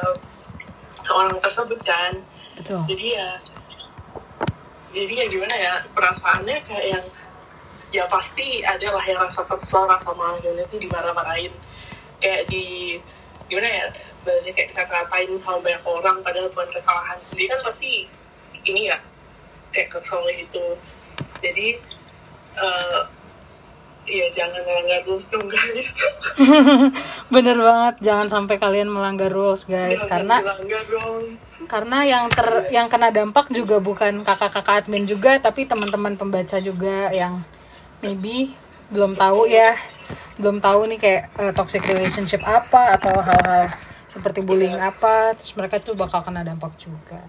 ke 1.05 1.11
orang 1.15 1.39
tersebut 1.39 1.79
kan. 1.85 2.13
Betul. 2.59 2.83
Jadi 2.91 3.07
ya 3.15 3.31
jadi 4.89 5.15
ya 5.21 5.27
gimana 5.29 5.55
ya 5.55 5.75
perasaannya 5.93 6.65
kayak 6.65 6.87
yang 6.97 7.05
ya 7.95 8.05
pasti 8.07 8.61
ada 8.65 8.89
lah 8.93 9.05
yang 9.05 9.21
rasa 9.21 9.45
kesel 9.45 9.89
rasa 9.89 10.13
malu 10.13 10.41
gimana 10.45 10.65
sih 10.65 10.79
dimarah-marahin. 10.81 11.53
Kayak 12.19 12.51
di 12.51 12.99
gimana 13.49 13.69
ya 13.69 13.87
bahasanya 14.27 14.55
kayak 14.61 14.69
kita 14.75 14.85
katain 14.85 15.33
sama 15.33 15.65
banyak 15.65 15.85
orang 15.89 16.17
padahal 16.21 16.53
bukan 16.53 16.69
kesalahan 16.69 17.17
sendiri 17.17 17.57
kan 17.57 17.61
pasti 17.65 18.05
ini 18.69 18.93
ya 18.93 18.99
kayak 19.73 19.89
kesel 19.93 20.21
gitu. 20.37 20.77
Jadi 21.41 21.81
eh 22.59 23.03
ya 24.09 24.27
jangan 24.33 24.61
melanggar 24.65 25.01
rules 25.05 25.29
dong 25.29 25.47
guys. 25.53 25.89
Bener 27.35 27.57
banget, 27.61 27.95
jangan 28.01 28.27
sampai 28.33 28.57
kalian 28.57 28.89
melanggar 28.89 29.29
rules 29.29 29.69
guys, 29.69 30.01
jangan 30.01 30.09
karena 30.09 30.37
dong. 30.89 31.37
karena 31.69 31.99
yang 32.09 32.25
ter 32.33 32.49
yang 32.73 32.89
kena 32.89 33.13
dampak 33.13 33.53
juga 33.53 33.77
bukan 33.79 34.25
kakak-kakak 34.25 34.89
admin 34.89 35.05
juga, 35.05 35.37
tapi 35.37 35.69
teman-teman 35.69 36.17
pembaca 36.17 36.57
juga 36.57 37.13
yang 37.13 37.45
maybe 38.01 38.55
belum 38.89 39.13
tahu 39.13 39.47
ya, 39.47 39.77
belum 40.37 40.59
tahu 40.59 40.87
nih 40.87 40.99
kayak 40.99 41.23
eh, 41.37 41.53
toxic 41.53 41.83
relationship 41.83 42.41
apa 42.41 42.95
atau 42.95 43.13
hal-hal 43.13 43.69
seperti 44.09 44.41
bullying 44.41 44.75
apa, 44.75 45.37
terus 45.37 45.53
mereka 45.55 45.77
tuh 45.79 45.93
bakal 45.93 46.23
kena 46.23 46.41
dampak 46.41 46.73
juga. 46.77 47.21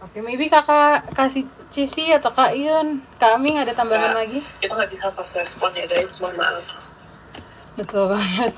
Oke, 0.00 0.20
maybe 0.20 0.46
kakak 0.46 1.08
kasih 1.12 1.44
Cici 1.66 2.08
atau 2.08 2.30
Kak 2.30 2.54
Iun, 2.54 3.02
kami 3.18 3.58
ada 3.58 3.74
tambahan 3.74 4.14
Nggak- 4.14 4.16
lagi? 4.16 4.40
kita 4.62 4.72
nggak 4.72 4.90
bisa 4.92 5.04
fast 5.10 5.34
respon 5.34 5.74
ya 5.74 5.84
guys 5.84 6.14
mohon 6.16 6.36
maaf 6.36 6.64
Betul 7.74 8.08
banget. 8.08 8.54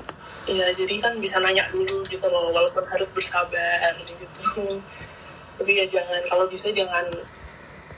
Iya, 0.47 0.71
jadi 0.71 0.95
kan 0.97 1.13
bisa 1.19 1.37
nanya 1.37 1.67
dulu 1.69 2.01
gitu 2.05 2.23
loh, 2.25 2.55
walaupun 2.55 2.81
harus 2.87 3.11
bersabar 3.11 3.91
gitu. 3.99 4.79
Tapi 5.59 5.71
ya 5.75 5.85
jangan, 5.85 6.21
kalau 6.25 6.47
bisa 6.47 6.71
jangan 6.71 7.03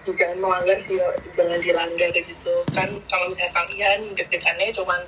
jangan 0.05 0.37
melanggar 0.41 0.77
sih, 0.81 0.97
jangan 1.33 1.59
dilanggar 1.61 2.09
gitu. 2.13 2.53
Kan 2.73 2.89
kalau 3.05 3.29
misalnya 3.29 3.53
kalian 3.53 3.99
deg-degannya 4.17 4.73
cuman 4.73 5.01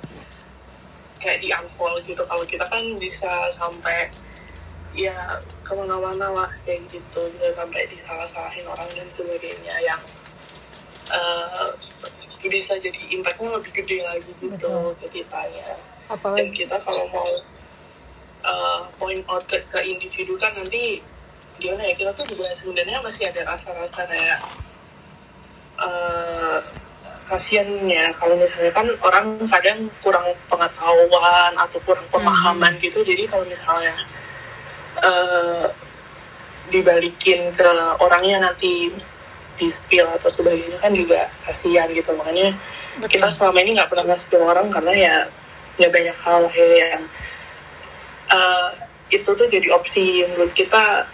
kayak 1.18 1.42
di 1.42 1.50
unfollow 1.50 1.98
gitu. 2.06 2.22
Kalau 2.22 2.44
kita 2.46 2.64
kan 2.70 2.84
bisa 3.00 3.50
sampai 3.50 4.10
ya 4.94 5.42
ke 5.66 5.72
mana-mana 5.74 6.30
lah 6.30 6.50
kayak 6.62 6.86
gitu, 6.90 7.26
bisa 7.34 7.50
sampai 7.58 7.90
disalah-salahin 7.90 8.62
orang 8.70 8.86
dan 8.94 9.08
sebagainya 9.10 9.74
yang 9.82 10.02
eh, 11.10 11.68
bisa 12.48 12.76
jadi 12.76 13.00
impactnya 13.16 13.50
lebih 13.56 13.72
gede 13.72 14.04
lagi 14.04 14.30
gitu 14.36 14.52
Betul. 14.52 14.92
ke 15.00 15.06
kitanya 15.20 15.64
dan 16.04 16.20
Apalagi 16.20 16.52
kita 16.52 16.76
kalau 16.84 17.08
mau 17.08 17.30
uh, 18.44 18.80
point 19.00 19.24
out 19.32 19.44
ke, 19.48 19.56
ke 19.72 19.80
individu 19.88 20.36
kan 20.36 20.52
nanti 20.52 21.00
gimana 21.56 21.88
ya 21.88 21.94
kita 21.96 22.10
tuh 22.12 22.28
juga 22.28 22.52
sebenarnya 22.52 23.00
masih 23.00 23.30
ada 23.32 23.46
rasa-rasa 23.48 24.04
kayak 24.04 24.38
uh, 25.78 26.58
kasian 27.24 27.88
ya 27.88 28.12
kalau 28.12 28.36
misalnya 28.36 28.72
kan 28.72 28.86
orang 29.00 29.40
kadang 29.48 29.88
kurang 30.04 30.28
pengetahuan 30.52 31.52
atau 31.56 31.80
kurang 31.88 32.04
pemahaman 32.12 32.76
gitu. 32.78 33.00
Jadi 33.00 33.24
kalau 33.24 33.48
misalnya 33.48 33.96
uh, 35.00 35.66
dibalikin 36.68 37.52
ke 37.52 37.70
orangnya 38.00 38.50
nanti 38.50 38.92
di 39.54 39.68
spill 39.70 40.10
atau 40.18 40.28
sebagainya 40.28 40.76
kan 40.76 40.92
juga 40.92 41.30
kasihan 41.48 41.88
gitu. 41.90 42.12
Makanya 42.12 42.52
kita 43.08 43.30
selama 43.32 43.58
ini 43.64 43.80
nggak 43.80 43.90
pernah 43.90 44.06
nge-spill 44.12 44.44
orang 44.44 44.68
karena 44.68 44.92
ya 44.92 45.16
ya 45.80 45.88
banyak 45.90 46.16
hal 46.22 46.46
ya 46.54 46.66
yang 46.94 47.04
uh, 48.30 48.70
itu 49.10 49.26
tuh 49.26 49.46
jadi 49.50 49.68
opsi 49.74 50.22
menurut 50.28 50.52
kita 50.54 51.06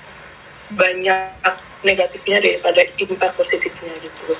banyak 0.72 1.54
negatifnya 1.80 2.38
daripada 2.40 2.84
impact 2.98 3.34
positifnya 3.36 3.92
gitu 4.00 4.36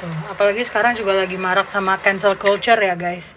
Betul. 0.00 0.16
Apalagi 0.32 0.62
sekarang 0.64 0.96
juga 0.96 1.12
lagi 1.12 1.36
marak 1.36 1.68
sama 1.68 2.00
cancel 2.00 2.32
culture 2.40 2.80
ya 2.80 2.96
guys. 2.96 3.36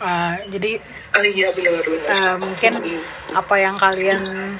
Uh, 0.00 0.40
jadi 0.48 0.80
ah 1.12 1.20
iya 1.20 1.52
benar-benar 1.52 2.08
uh, 2.08 2.36
mungkin 2.40 3.04
apa 3.36 3.54
yang 3.60 3.76
kalian 3.76 4.56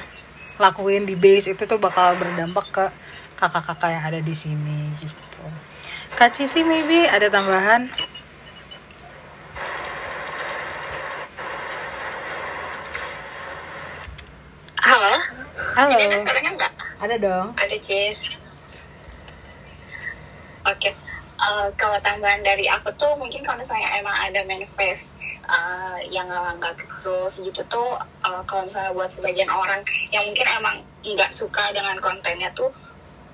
lakuin 0.61 1.09
di 1.09 1.17
base 1.17 1.57
itu 1.57 1.65
tuh 1.65 1.81
bakal 1.81 2.13
berdampak 2.21 2.67
ke 2.69 2.85
kakak-kakak 3.33 3.89
yang 3.97 4.05
ada 4.05 4.21
di 4.21 4.35
sini 4.37 4.93
gitu. 5.01 5.43
Kak 6.13 6.37
Cici 6.37 6.61
maybe 6.61 7.09
ada 7.09 7.25
tambahan? 7.33 7.89
Halo? 14.77 15.40
Halo. 15.61 15.93
Ini 15.93 16.09
ada 16.09 16.17
suaranya 16.25 16.51
nggak? 16.57 16.73
Ada 17.05 17.15
dong. 17.21 17.47
Ada 17.53 17.77
Cis. 17.77 18.33
Oke. 20.65 20.89
Eh, 21.41 21.67
kalau 21.77 21.97
tambahan 22.01 22.41
dari 22.41 22.65
aku 22.65 22.89
tuh 22.97 23.13
mungkin 23.17 23.45
kalau 23.45 23.61
misalnya 23.61 23.89
emang 23.97 24.13
ada 24.13 24.41
manifest 24.45 25.05
eh, 25.45 25.97
yang 26.09 26.29
nggak 26.29 26.73
terus 26.77 27.33
gitu 27.37 27.61
tuh 27.69 27.97
eh, 28.25 28.41
kalau 28.49 28.65
misalnya 28.65 28.93
buat 28.93 29.09
sebagian 29.13 29.49
orang 29.49 29.81
yang 30.09 30.25
mungkin 30.25 30.47
emang 30.49 30.77
nggak 31.01 31.33
suka 31.33 31.73
dengan 31.73 31.97
kontennya 31.97 32.49
tuh 32.53 32.69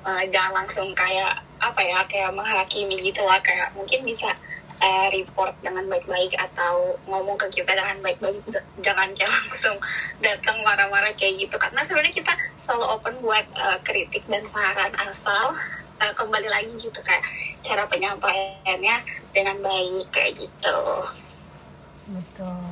eh, 0.08 0.24
jangan 0.32 0.64
langsung 0.64 0.92
kayak 0.96 1.44
apa 1.60 1.82
ya 1.84 2.00
kayak 2.08 2.32
menghakimi 2.32 2.96
gitu 3.02 3.24
lah 3.28 3.40
kayak 3.44 3.72
mungkin 3.76 4.04
bisa 4.08 4.32
eh, 4.78 5.08
report 5.14 5.54
dengan 5.66 5.86
baik-baik 5.90 6.38
atau 6.38 6.98
ngomong 7.10 7.38
ke 7.38 7.62
kita 7.62 7.74
dengan 7.74 7.98
baik-baik 8.02 8.42
jangan 8.82 9.10
kayak 9.18 9.32
langsung 9.32 9.78
datang 10.22 10.62
marah-marah 10.62 11.14
kayak 11.18 11.48
gitu 11.48 11.56
karena 11.58 11.82
sebenarnya 11.86 12.14
kita 12.14 12.34
selalu 12.66 12.86
open 12.94 13.16
buat 13.22 13.46
eh, 13.58 13.80
kritik 13.86 14.24
dan 14.30 14.46
saran 14.54 14.94
asal 14.98 15.58
eh, 16.02 16.14
kembali 16.14 16.48
lagi 16.50 16.74
gitu 16.78 17.00
kayak 17.02 17.24
cara 17.66 17.84
penyampaiannya 17.90 18.96
dengan 19.34 19.58
baik 19.62 20.08
kayak 20.14 20.34
gitu 20.38 20.80
Betul. 22.08 22.64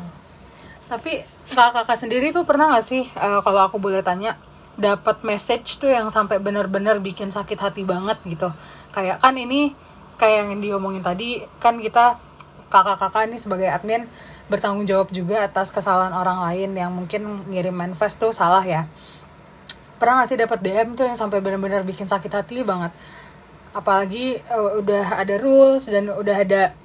Tapi 0.87 1.27
kakak-kakak 1.51 1.97
sendiri 1.99 2.31
tuh 2.31 2.47
pernah 2.47 2.71
gak 2.71 2.85
sih 2.85 3.03
eh, 3.03 3.39
kalau 3.43 3.61
aku 3.67 3.77
boleh 3.77 3.99
tanya 3.99 4.39
dapat 4.75 5.23
message 5.23 5.79
tuh 5.79 5.87
yang 5.87 6.11
sampai 6.11 6.39
benar-benar 6.39 6.99
bikin 6.99 7.31
sakit 7.31 7.59
hati 7.59 7.83
banget 7.83 8.19
gitu. 8.27 8.51
Kayak 8.91 9.19
kan 9.23 9.35
ini 9.35 9.75
kayak 10.15 10.47
yang 10.47 10.59
diomongin 10.63 11.03
tadi 11.03 11.43
kan 11.59 11.79
kita 11.79 12.19
kakak-kakak 12.71 13.29
ini 13.29 13.37
sebagai 13.39 13.69
admin 13.69 14.07
bertanggung 14.45 14.85
jawab 14.85 15.09
juga 15.09 15.41
atas 15.41 15.73
kesalahan 15.73 16.13
orang 16.13 16.37
lain 16.51 16.71
yang 16.77 16.91
mungkin 16.93 17.49
ngirim 17.49 17.73
manifest 17.73 18.21
tuh 18.21 18.29
salah 18.29 18.61
ya. 18.61 18.85
Pernah 19.97 20.21
gak 20.21 20.29
sih 20.29 20.37
dapat 20.37 20.59
DM 20.61 20.93
tuh 20.93 21.07
yang 21.07 21.17
sampai 21.17 21.39
benar-benar 21.41 21.81
bikin 21.87 22.05
sakit 22.05 22.29
hati 22.29 22.61
banget? 22.61 22.91
Apalagi 23.73 24.37
eh, 24.37 24.71
udah 24.81 25.17
ada 25.23 25.35
rules 25.41 25.87
dan 25.89 26.11
udah 26.11 26.35
ada 26.35 26.75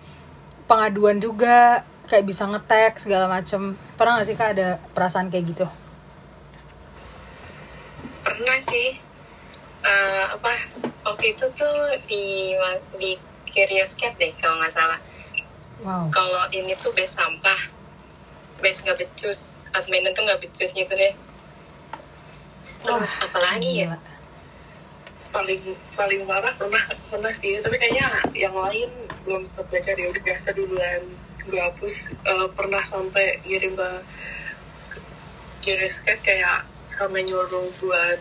pengaduan 0.71 1.19
juga 1.19 1.83
kayak 2.11 2.27
bisa 2.27 2.43
ngetek 2.51 2.99
segala 2.99 3.31
macem 3.31 3.79
pernah 3.95 4.19
gak 4.19 4.27
sih 4.27 4.35
kak 4.35 4.59
ada 4.59 4.83
perasaan 4.95 5.31
kayak 5.31 5.55
gitu 5.55 5.67
Pernah 8.27 8.59
sih. 8.67 9.10
Eh, 9.81 10.25
apa 10.29 10.53
waktu 11.09 11.33
itu 11.33 11.49
tuh 11.57 11.97
di 12.05 12.53
di 13.01 13.17
Curious 13.49 13.97
Cat 13.97 14.13
deh 14.21 14.29
kalau 14.37 14.61
nggak 14.61 14.73
salah. 14.73 15.01
wow. 15.81 16.05
Kalau 16.13 16.45
ini 16.53 16.77
tuh 16.77 16.93
base 16.93 17.17
sampah, 17.17 17.61
base 18.61 18.85
nggak 18.85 19.01
becus, 19.01 19.57
admin 19.73 20.05
itu 20.05 20.21
nggak 20.21 20.41
becus 20.45 20.77
gitu 20.77 20.93
deh. 20.93 21.17
Terus 22.85 23.13
apa 23.25 23.39
lagi 23.41 23.89
ya? 23.89 23.97
Paling 25.33 25.63
paling 25.97 26.29
parah 26.29 26.53
pernah 26.61 26.85
pernah 27.09 27.33
sih. 27.33 27.57
Tapi 27.65 27.81
kayaknya 27.81 28.21
yang 28.37 28.53
lain 28.53 28.93
belum 29.25 29.49
sempat 29.49 29.73
baca 29.73 29.91
deh. 29.97 30.07
Udah 30.13 30.23
biasa 30.23 30.49
duluan. 30.53 31.03
Gue 31.49 31.57
hapus. 31.57 32.13
Eh, 32.13 32.49
pernah 32.53 32.85
sampai 32.85 33.41
ngirim 33.49 33.73
ke 33.81 33.91
Kirisket 35.65 36.21
kayak 36.21 36.69
sampai 36.89 37.25
nyuruh 37.25 37.69
buat 37.81 38.21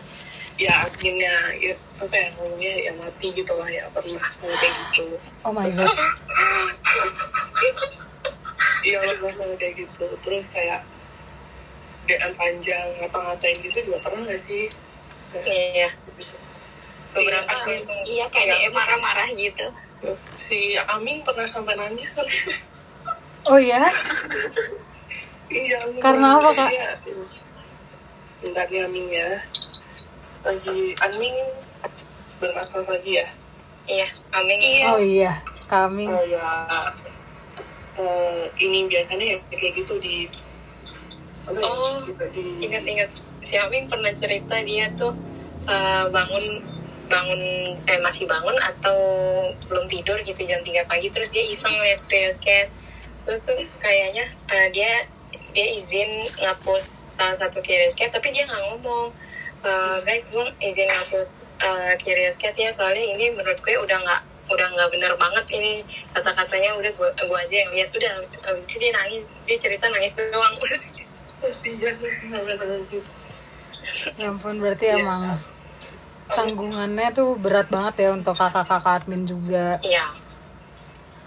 ya 0.60 0.84
adminnya 0.84 1.32
ya, 1.56 1.72
apa 1.96 2.12
ya 2.12 2.28
ngomongnya 2.36 2.72
ya 2.84 2.92
mati 3.00 3.32
gitu 3.32 3.52
lah 3.56 3.64
ya 3.64 3.88
pernah 3.88 4.20
sampai 4.28 4.56
kayak 4.60 4.74
gitu 4.92 5.16
oh 5.40 5.52
my 5.56 5.64
god 5.64 5.88
iya 8.84 8.96
pernah 9.00 9.32
sampai 9.32 9.56
kayak 9.56 9.74
gitu 9.80 10.06
terus 10.20 10.52
kayak 10.52 10.84
DM 12.04 12.32
panjang 12.34 12.88
ngata-ngatain 13.00 13.56
gitu 13.62 13.78
juga 13.88 13.98
pernah 14.04 14.28
gak 14.28 14.40
sih 14.40 14.68
Iya. 15.30 15.94
Si 17.06 17.22
Beberapa 17.22 17.54
Amin- 17.54 17.78
langsung 17.78 18.02
iya 18.04 18.26
kayak 18.28 18.50
DM 18.50 18.72
marah-marah 18.74 19.28
gitu 19.32 19.66
si 20.36 20.74
Aming 20.76 21.22
pernah 21.22 21.46
sampai 21.46 21.78
nangis 21.78 22.12
kali 22.12 22.52
oh 23.46 23.56
ya 23.56 23.80
Iya. 25.50 25.78
Karena 26.04 26.38
apa, 26.38 26.50
Kak? 26.54 26.70
Iya. 26.70 26.90
Bentar 28.38 28.66
nih 28.70 28.86
Aming 28.86 29.08
ya. 29.10 29.30
Lagi 30.40 30.96
Aming 31.04 31.36
bermasalah 32.40 32.88
lagi 32.88 33.20
ya. 33.20 33.26
Iya, 33.90 34.08
Amin. 34.32 34.60
oh 34.86 35.00
iya 35.02 35.42
kami 35.66 36.06
Oh 36.06 36.22
ya. 36.24 36.66
Eh, 38.00 38.44
ini 38.62 38.86
biasanya 38.86 39.36
ya 39.36 39.38
kayak 39.52 39.82
gitu 39.82 39.98
di. 39.98 40.26
apa 41.48 41.56
ya, 41.56 41.66
Oh, 41.66 42.00
Ingat-ingat 42.60 43.10
si 43.40 43.56
Amin 43.56 43.88
pernah 43.88 44.12
cerita 44.14 44.60
dia 44.62 44.92
tuh 44.94 45.12
eh, 45.68 46.04
bangun 46.08 46.62
bangun 47.10 47.42
eh 47.90 47.98
masih 47.98 48.24
bangun 48.30 48.54
atau 48.62 48.98
belum 49.66 49.84
tidur 49.90 50.14
gitu 50.22 50.46
jam 50.46 50.62
3 50.62 50.86
pagi 50.86 51.10
terus 51.10 51.34
dia 51.34 51.42
iseng 51.42 51.74
lihat 51.82 52.06
Cat 52.06 52.70
terus 53.26 53.40
tuh 53.50 53.58
kayaknya 53.82 54.30
eh, 54.54 54.68
dia 54.70 55.10
dia 55.50 55.66
izin 55.74 56.30
ngapus 56.38 57.10
salah 57.10 57.34
satu 57.34 57.58
Cat 57.66 58.14
tapi 58.14 58.30
dia 58.30 58.46
nggak 58.46 58.62
ngomong 58.70 59.10
"Eh, 59.60 59.96
guys 60.02 60.24
gue 60.32 60.44
izin 60.64 60.88
eh, 60.88 61.92
Curious 62.00 62.40
Cat 62.40 62.56
ya 62.56 62.72
soalnya 62.72 63.04
ini 63.04 63.28
menurut 63.36 63.60
gue 63.60 63.76
udah 63.76 63.98
nggak 64.00 64.20
udah 64.50 64.66
nggak 64.72 64.88
bener 64.90 65.12
banget 65.20 65.46
ini 65.52 65.78
kata-katanya. 66.10 66.74
Udah 66.80 66.90
gue 66.96 67.08
gue 67.12 67.38
aja 67.38 67.54
yang 67.60 67.70
lihat. 67.70 67.88
Udah 67.92 68.12
abis 68.50 68.64
itu 68.66 68.76
dia 68.80 68.92
nangis 68.96 69.24
dia 69.44 69.56
cerita 69.60 69.86
nangis 69.92 70.16
doang. 70.16 70.54
Ya 74.20 74.28
ampun 74.28 74.60
berarti 74.60 74.92
Iya. 74.92 75.00
emang 75.00 75.40
tanggungannya 76.28 77.16
tuh 77.16 77.40
berat 77.40 77.72
banget 77.72 78.06
ya 78.06 78.08
untuk 78.12 78.36
kakak-kakak 78.36 79.04
admin 79.04 79.24
juga. 79.24 79.80
Iya. 79.80 80.04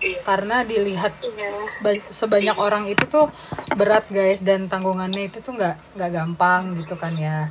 Iya. 0.04 0.20
karena 0.28 0.68
dilihat 0.68 1.16
iya. 1.24 1.48
ba- 1.80 2.08
sebanyak 2.12 2.60
orang 2.60 2.92
itu 2.92 3.08
tuh 3.08 3.32
berat 3.74 4.04
guys. 4.12 4.44
Dan 4.44 4.68
tanggungannya 4.68 5.32
itu 5.32 5.40
tuh 5.40 5.56
nggak 5.56 5.98
nggak 5.98 6.12
gampang 6.12 6.76
gitu 6.78 6.94
kan 7.00 7.16
ya 7.16 7.48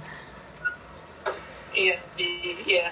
Iya 1.73 1.97
di 2.15 2.29
ya 2.69 2.87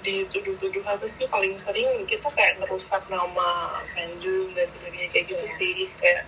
dituduh-tuduh 0.00 0.80
apa 0.86 1.04
sih 1.04 1.28
paling 1.28 1.60
sering 1.60 1.84
kita 2.08 2.24
kayak 2.30 2.56
merusak 2.56 3.04
nama 3.12 3.68
fandom 3.92 4.48
dan 4.56 4.64
sebagainya 4.64 5.12
kayak 5.12 5.26
gitu 5.28 5.44
Iya. 5.44 5.56
sih 5.58 5.72
kayak 6.00 6.22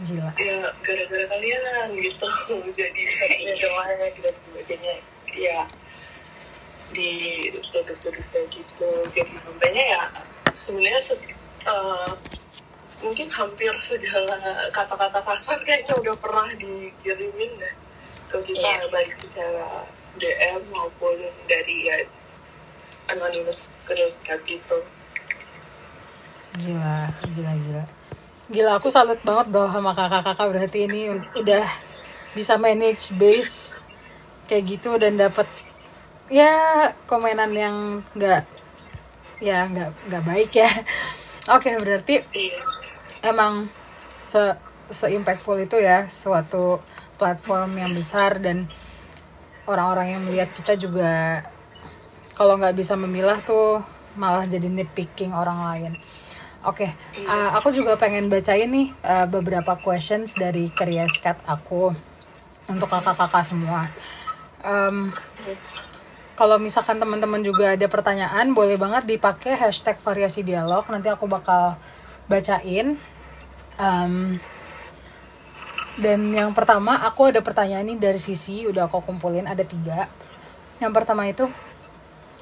gila 0.00 0.26
ya 0.34 0.58
gara-gara 0.82 1.24
kalian 1.28 1.62
gitu 1.94 2.26
jadi 2.78 3.02
Iya. 3.46 3.52
jelek 3.54 4.14
dan 4.18 4.34
sebagainya 4.34 4.94
ya 5.30 5.60
dituduh-tuduh 6.90 8.24
kayak 8.34 8.48
gitu 8.50 8.88
jadi 9.14 9.32
sampainya 9.38 9.84
ya 9.94 10.02
sebenarnya 10.50 10.98
se- 10.98 11.36
eh, 11.62 12.10
mungkin 13.00 13.30
hampir 13.30 13.70
segala 13.78 14.34
kata-kata 14.74 15.20
kasar 15.22 15.58
kayaknya 15.62 15.94
udah 15.94 16.14
pernah 16.18 16.50
dikirimin 16.58 17.50
deh 17.56 17.74
ke 18.26 18.38
kita 18.42 18.66
Iya. 18.82 18.90
baik 18.90 19.10
secara 19.14 19.86
DM 20.18 20.62
maupun 20.72 21.16
dari 21.46 21.86
ya, 21.86 21.96
anonymous 23.12 23.74
kayak 23.86 24.42
gitu. 24.46 24.78
Gila 26.58 27.14
gila 27.22 27.52
gila. 27.54 27.84
Gila 28.50 28.72
aku 28.82 28.90
salut 28.90 29.22
banget 29.22 29.54
dong 29.54 29.70
sama 29.70 29.94
kakak-kakak. 29.94 30.48
Berarti 30.50 30.78
ini 30.90 31.00
udah 31.38 31.66
bisa 32.34 32.58
manage 32.58 33.10
base 33.14 33.78
kayak 34.50 34.66
gitu 34.66 34.98
dan 34.98 35.14
dapat 35.14 35.46
ya 36.30 36.90
komenan 37.06 37.50
yang 37.54 37.76
nggak 38.18 38.42
ya 39.38 39.66
nggak 39.70 39.90
nggak 40.10 40.24
baik 40.26 40.50
ya. 40.54 40.70
Oke 41.54 41.74
berarti 41.78 42.22
iya. 42.34 42.58
emang 43.26 43.70
se 44.22 44.38
se 44.90 45.06
impactful 45.10 45.58
itu 45.58 45.78
ya 45.78 46.10
suatu 46.10 46.82
platform 47.18 47.78
yang 47.78 47.92
besar 47.94 48.42
dan 48.42 48.66
orang-orang 49.70 50.18
yang 50.18 50.22
melihat 50.26 50.50
kita 50.50 50.74
juga 50.74 51.40
kalau 52.34 52.58
nggak 52.58 52.74
bisa 52.74 52.98
memilah 52.98 53.38
tuh 53.38 53.80
malah 54.18 54.44
jadi 54.44 54.66
nitpicking 54.66 55.30
orang 55.30 55.58
lain. 55.62 55.92
Oke, 56.60 56.92
uh, 57.24 57.50
aku 57.56 57.72
juga 57.72 57.96
pengen 57.96 58.28
bacain 58.28 58.68
nih 58.68 58.92
uh, 59.00 59.24
beberapa 59.24 59.80
questions 59.80 60.36
dari 60.36 60.68
Curious 60.68 61.16
Cat 61.22 61.40
aku. 61.48 61.94
untuk 62.70 62.86
kakak-kakak 62.86 63.42
semua. 63.42 63.90
Em, 64.62 65.10
kalau 66.38 66.56
misalkan 66.62 67.02
teman-teman 67.02 67.42
juga 67.42 67.74
ada 67.74 67.86
pertanyaan, 67.90 68.54
boleh 68.54 68.78
banget 68.78 69.10
dipakai 69.10 69.58
hashtag 69.58 69.98
variasi 70.00 70.46
dialog. 70.46 70.86
Nanti 70.86 71.10
aku 71.10 71.26
bakal 71.26 71.76
bacain. 72.30 72.94
Em, 73.74 74.38
dan 76.00 76.32
yang 76.32 76.56
pertama, 76.56 76.96
aku 77.04 77.28
ada 77.28 77.44
pertanyaan 77.44 77.84
ini 77.84 78.00
dari 78.00 78.16
sisi, 78.16 78.64
udah 78.64 78.88
aku 78.88 79.04
kumpulin, 79.04 79.44
ada 79.44 79.60
tiga. 79.60 80.08
Yang 80.80 80.92
pertama 80.96 81.28
itu, 81.28 81.44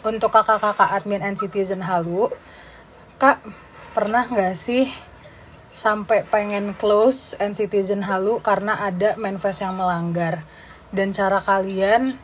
untuk 0.06 0.30
kakak-kakak 0.30 0.94
admin 0.94 1.26
and 1.26 1.34
citizen 1.34 1.82
halu, 1.82 2.30
kak 3.18 3.42
pernah 3.98 4.22
nggak 4.30 4.54
sih 4.54 4.86
sampai 5.66 6.22
pengen 6.22 6.70
close 6.78 7.34
and 7.42 7.58
citizen 7.58 8.06
halu 8.06 8.38
karena 8.38 8.78
ada 8.78 9.18
manifest 9.18 9.66
yang 9.66 9.74
melanggar? 9.74 10.46
Dan 10.94 11.10
cara 11.10 11.42
kalian 11.42 12.14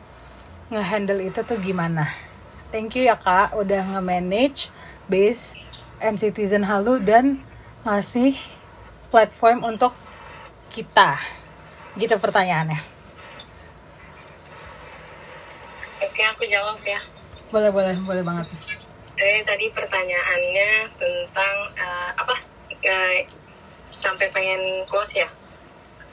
ngehandle 0.71 1.19
itu 1.19 1.43
tuh 1.43 1.59
gimana? 1.59 2.07
Thank 2.71 2.95
you 2.95 3.11
ya 3.11 3.19
kak, 3.19 3.51
udah 3.59 3.99
nge-manage 3.99 4.71
base 5.11 5.59
and 5.99 6.15
citizen 6.15 6.63
halu 6.63 7.03
dan 7.03 7.43
ngasih 7.83 8.39
platform 9.11 9.67
untuk 9.67 9.93
kita. 10.75 11.15
Gitu 11.95 12.11
pertanyaannya. 12.19 12.75
Oke, 16.03 16.21
aku 16.27 16.43
jawab 16.43 16.75
ya. 16.83 16.99
Boleh, 17.47 17.71
boleh, 17.71 17.95
boleh 18.03 18.23
banget. 18.23 18.51
Jadi 19.15 19.39
tadi 19.47 19.65
pertanyaannya 19.71 20.71
tentang 20.99 21.53
eh, 21.79 22.11
apa? 22.19 22.35
Eh, 22.83 23.23
sampai 23.87 24.27
pengen 24.27 24.83
close 24.91 25.23
ya? 25.23 25.29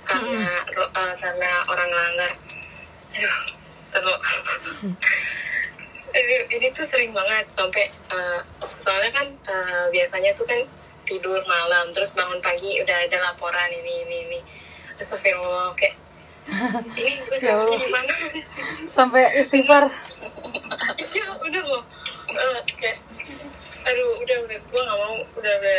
Karena 0.07 0.47
ro- 0.71 0.93
eh, 0.95 1.15
karena 1.19 1.51
orang 1.67 1.91
langgar. 1.91 2.31
Aduh, 3.93 4.19
ini, 6.17 6.37
ini 6.49 6.67
tuh 6.71 6.87
sering 6.87 7.11
banget 7.11 7.51
sampai 7.51 7.91
eh, 7.91 8.41
soalnya 8.79 9.11
kan 9.11 9.27
eh, 9.27 9.85
biasanya 9.91 10.31
tuh 10.33 10.47
kan 10.47 10.63
tidur 11.05 11.43
malam 11.45 11.91
terus 11.91 12.11
bangun 12.11 12.39
pagi 12.39 12.79
udah 12.79 12.97
ada 13.03 13.19
laporan 13.23 13.69
ini 13.69 14.07
ini 14.07 14.17
ini. 14.27 14.39
Astagfirullah 14.97 15.75
kayak 15.75 15.97
ini 16.99 17.13
gue 17.23 17.37
Ya 17.39 17.55
Allah. 17.55 17.75
di 17.75 17.89
mana 17.89 18.13
Sampai 18.87 19.23
istighfar. 19.39 19.87
ya 21.17 21.27
udah 21.33 21.63
loh 21.65 21.85
Eh, 22.33 22.61
kayak 22.75 22.99
aduh 23.83 24.15
udah 24.23 24.37
udah 24.41 24.59
gue 24.63 24.81
nggak 24.81 24.95
mau 24.97 25.15
udah 25.37 25.55
udah 25.59 25.79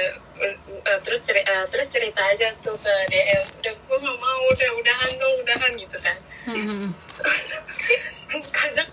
eh, 0.83 0.99
terus 1.01 1.23
ceri- 1.23 1.41
eh, 1.41 1.65
terus 1.67 1.87
cerita 1.87 2.19
aja 2.21 2.51
tuh 2.59 2.75
ke 2.77 2.91
DM 3.07 3.43
udah 3.57 3.73
gue 3.73 3.97
nggak 3.97 4.17
mau 4.19 4.39
udah 4.51 4.69
udahan 4.75 5.11
dong 5.15 5.35
udahan 5.39 5.71
gitu 5.73 5.97
kan. 5.97 6.17
Hmm, 6.45 6.91
kadang 8.53 8.89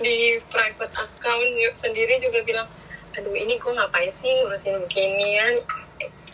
di 0.00 0.40
private 0.48 0.94
account 0.96 1.48
sendiri 1.76 2.16
juga 2.18 2.40
bilang 2.42 2.68
aduh 3.14 3.34
ini 3.34 3.54
gue 3.58 3.72
ngapain 3.72 4.10
sih 4.10 4.30
ngurusin 4.42 4.82
beginian? 4.86 5.54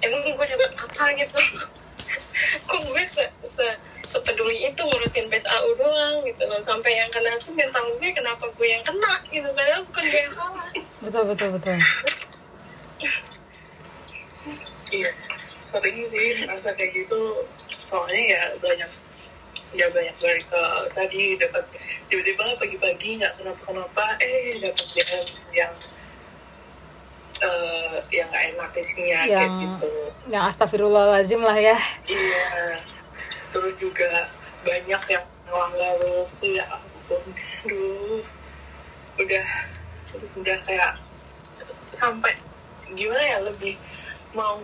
Emang 0.01 0.20
gue 0.24 0.47
dapat 0.49 0.72
apa 0.81 1.05
gitu? 1.16 1.37
Kok 2.68 2.81
gue 2.89 3.03
se, 3.05 3.24
se 3.45 3.66
sepeduli 4.09 4.57
itu 4.66 4.81
ngurusin 4.83 5.28
base 5.31 5.47
AU 5.47 5.76
doang 5.76 6.24
gitu 6.24 6.43
loh. 6.49 6.59
Sampai 6.59 6.97
yang 6.97 7.12
kena 7.12 7.37
tuh 7.45 7.53
mental 7.53 7.85
gue 8.01 8.11
kenapa 8.11 8.49
gue 8.57 8.66
yang 8.66 8.83
kena 8.83 9.12
gitu? 9.28 9.47
Padahal 9.53 9.85
bukan 9.87 10.05
gue 10.09 10.20
yang 10.24 10.35
salah. 10.35 10.68
Betul, 11.05 11.22
betul, 11.31 11.49
betul. 11.55 11.76
Iya, 14.91 15.11
sering 15.62 16.03
sih 16.09 16.43
merasa 16.43 16.74
kayak 16.74 17.07
gitu. 17.07 17.47
Soalnya 17.78 18.22
ya 18.24 18.43
banyak 18.59 18.91
ya 19.70 19.87
banyak 19.87 20.16
dari 20.18 20.43
ke 20.43 20.62
tadi 20.99 21.22
dapat 21.39 21.62
tiba-tiba 22.11 22.59
pagi-pagi 22.59 23.22
nggak 23.22 23.39
kenapa-kenapa 23.39 24.18
eh 24.18 24.59
dapat 24.59 24.87
DM 24.99 25.24
yang 25.55 25.72
eh 27.41 27.97
yang 28.12 28.28
nggak 28.28 28.45
enak 28.53 28.70
isinya 28.76 29.18
kayak 29.24 29.41
Yang- 29.41 29.59
gitu. 29.64 29.93
Yang 30.28 30.45
astagfirullahalazim 30.53 31.41
lah 31.41 31.57
ya. 31.57 31.78
Iya. 32.05 32.76
Terus 33.51 33.74
juga 33.80 34.28
banyak 34.62 35.03
yang 35.09 35.24
melanggar 35.49 35.93
rules 36.05 36.32
ya 36.45 36.64
ampun. 36.68 37.22
Aduh. 37.66 38.22
Udah 39.18 39.47
udah 40.36 40.57
kayak 40.66 40.93
sampai 41.91 42.34
gimana 42.95 43.22
ya 43.22 43.38
lebih 43.43 43.74
mau 44.34 44.59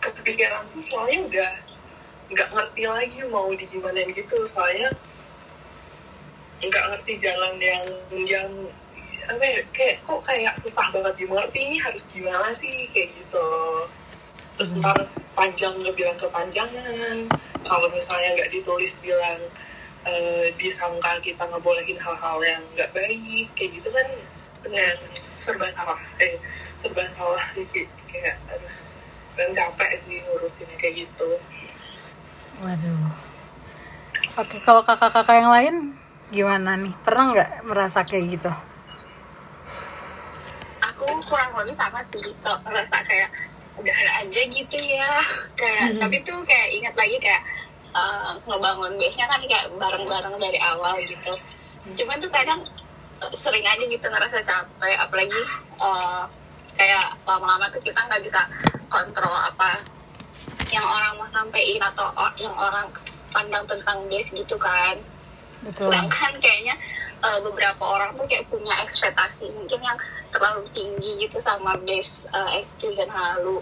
kepikiran 0.00 0.66
tuh 0.70 0.82
soalnya 0.82 1.26
udah 1.26 1.50
nggak 2.30 2.48
ngerti 2.54 2.82
lagi 2.86 3.18
mau 3.30 3.50
di 3.50 3.66
gimana 3.66 4.06
gitu 4.10 4.38
soalnya 4.46 4.94
nggak 6.60 6.84
ngerti 6.92 7.12
jalan 7.18 7.54
yang 7.58 7.84
yang 8.26 8.48
apa 9.30 9.44
ya, 9.46 9.60
kayak 9.70 9.96
kok 10.02 10.20
kayak 10.26 10.54
susah 10.58 10.90
banget 10.90 11.14
dimengerti 11.22 11.58
ini 11.62 11.76
harus 11.78 12.10
gimana 12.10 12.50
sih? 12.50 12.86
Kayak 12.90 13.14
gitu. 13.14 13.46
Terus 14.58 14.70
ntar 14.82 14.98
panjang 15.38 15.78
nggak 15.78 15.94
bilang 15.94 16.18
kepanjangan. 16.18 17.30
Kalau 17.62 17.88
misalnya 17.94 18.34
nggak 18.34 18.50
ditulis 18.50 18.98
bilang 18.98 19.40
eh, 20.04 20.50
disangka 20.58 21.22
kita 21.22 21.46
ngebolehin 21.46 21.96
hal-hal 21.96 22.38
yang 22.42 22.62
nggak 22.74 22.90
baik 22.90 23.48
kayak 23.54 23.70
gitu 23.78 23.88
kan 23.94 24.08
dengan 24.66 24.96
serba 25.38 25.70
salah. 25.70 26.00
Eh 26.18 26.36
serba 26.74 27.06
salah. 27.08 27.44
Kayak 28.10 28.42
dan 29.38 29.54
capek 29.54 30.02
sih 30.04 30.18
ngurusinnya 30.26 30.76
kayak 30.76 31.06
gitu. 31.06 31.28
Waduh. 32.60 33.30
Oke, 34.36 34.56
kalau 34.66 34.82
kakak-kakak 34.84 35.36
yang 35.40 35.50
lain 35.54 35.74
gimana 36.28 36.76
nih? 36.76 36.92
Pernah 37.00 37.24
nggak 37.32 37.50
merasa 37.64 38.04
kayak 38.04 38.36
gitu? 38.36 38.52
Aku 41.00 41.24
kurang 41.24 41.50
lebih 41.56 41.74
sama 41.80 42.04
sih 42.12 42.20
gitu 42.20 42.52
ngerasa 42.68 42.96
kayak 43.08 43.30
udah 43.80 43.96
aja 44.20 44.40
gitu 44.44 44.76
ya. 44.76 45.12
Kayak 45.56 45.96
tapi 45.96 46.16
tuh 46.20 46.36
kayak 46.44 46.68
ingat 46.76 46.94
lagi 46.96 47.16
kayak 47.16 47.42
eh, 47.96 48.30
ngebangun 48.44 48.92
base 49.00 49.16
nya 49.16 49.26
kan 49.32 49.40
kayak 49.48 49.66
bareng-bareng 49.80 50.36
dari 50.36 50.60
awal 50.60 50.94
gitu. 51.08 51.32
Cuman 51.96 52.20
tuh 52.20 52.28
kadang 52.28 52.60
eh, 53.24 53.34
sering 53.40 53.64
aja 53.64 53.84
gitu 53.88 54.04
ngerasa 54.04 54.44
capek. 54.44 54.96
Apalagi 55.00 55.40
eh, 55.80 56.22
kayak 56.76 57.16
lama-lama 57.24 57.64
tuh 57.72 57.80
kita 57.80 58.00
nggak 58.04 58.20
bisa 58.20 58.44
kontrol 58.92 59.32
apa 59.32 59.80
yang 60.70 60.84
orang 60.84 61.18
mau 61.18 61.26
sampein 61.32 61.82
atau 61.82 62.12
yang 62.38 62.54
orang 62.54 62.86
pandang 63.32 63.64
tentang 63.64 64.04
base 64.12 64.28
gitu 64.36 64.60
kan. 64.60 65.00
Betul. 65.60 65.92
sedangkan 65.92 66.32
kayaknya 66.40 66.72
uh, 67.22 67.40
beberapa 67.44 67.84
orang 67.84 68.16
tuh 68.16 68.24
kayak 68.26 68.48
punya 68.48 68.72
ekspektasi 68.84 69.52
mungkin 69.52 69.80
yang 69.80 69.98
terlalu 70.32 70.64
tinggi 70.72 71.26
gitu 71.26 71.38
sama 71.40 71.76
base 71.84 72.26
uh, 72.32 72.48
XQ 72.56 72.96
dan 72.96 73.10
halu. 73.12 73.60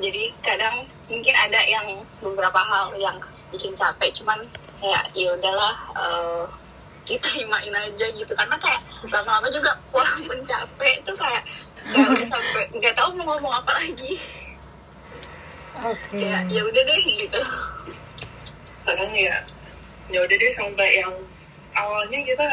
Jadi 0.00 0.32
kadang 0.40 0.88
mungkin 1.12 1.34
ada 1.36 1.60
yang 1.68 1.86
beberapa 2.24 2.60
hal 2.64 2.96
yang 2.96 3.20
bikin 3.52 3.76
capek 3.76 4.14
cuman 4.16 4.40
kayak 4.80 5.04
ya 5.12 5.28
udahlah 5.36 5.74
uh, 5.92 6.44
diterimain 7.04 7.74
aja 7.74 8.06
gitu. 8.14 8.32
Karena 8.32 8.56
kayak 8.56 8.80
lama-lama 9.04 9.48
juga 9.52 9.72
walaupun 9.92 10.38
capek 10.46 11.04
tuh 11.04 11.16
kayak 11.18 11.42
ya 11.90 12.04
udah 12.06 12.28
sampai 12.28 12.64
nggak 12.76 12.94
tahu 12.96 13.16
mau 13.20 13.36
ngomong 13.36 13.54
apa 13.60 13.72
lagi. 13.76 14.16
Oke. 15.70 16.18
ya 16.18 16.42
ya 16.48 16.60
udah 16.64 16.82
deh 16.82 17.02
gitu. 17.04 17.40
Kadang 18.86 19.12
ya 19.12 19.36
ya 20.10 20.18
udah 20.24 20.36
deh 20.36 20.52
sampai 20.52 20.88
yang 20.98 21.14
awalnya 21.76 22.20
kita 22.26 22.48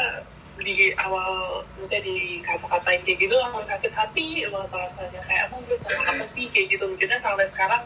di 0.57 0.93
awal 0.97 1.61
misalnya 1.77 2.09
di 2.09 2.41
kata-katain 2.41 3.01
kayak 3.05 3.17
gitu 3.21 3.35
langsung 3.37 3.65
sakit 3.65 3.93
hati 3.93 4.45
banget 4.49 4.71
rasanya. 4.73 5.21
Kayak 5.23 5.49
emang 5.49 5.61
gue 5.65 5.77
sama 5.77 6.01
apa 6.09 6.25
sih? 6.25 6.49
kayak 6.49 6.73
gitu. 6.73 6.83
Mungkinnya 6.89 7.19
sampai 7.21 7.45
sekarang 7.45 7.83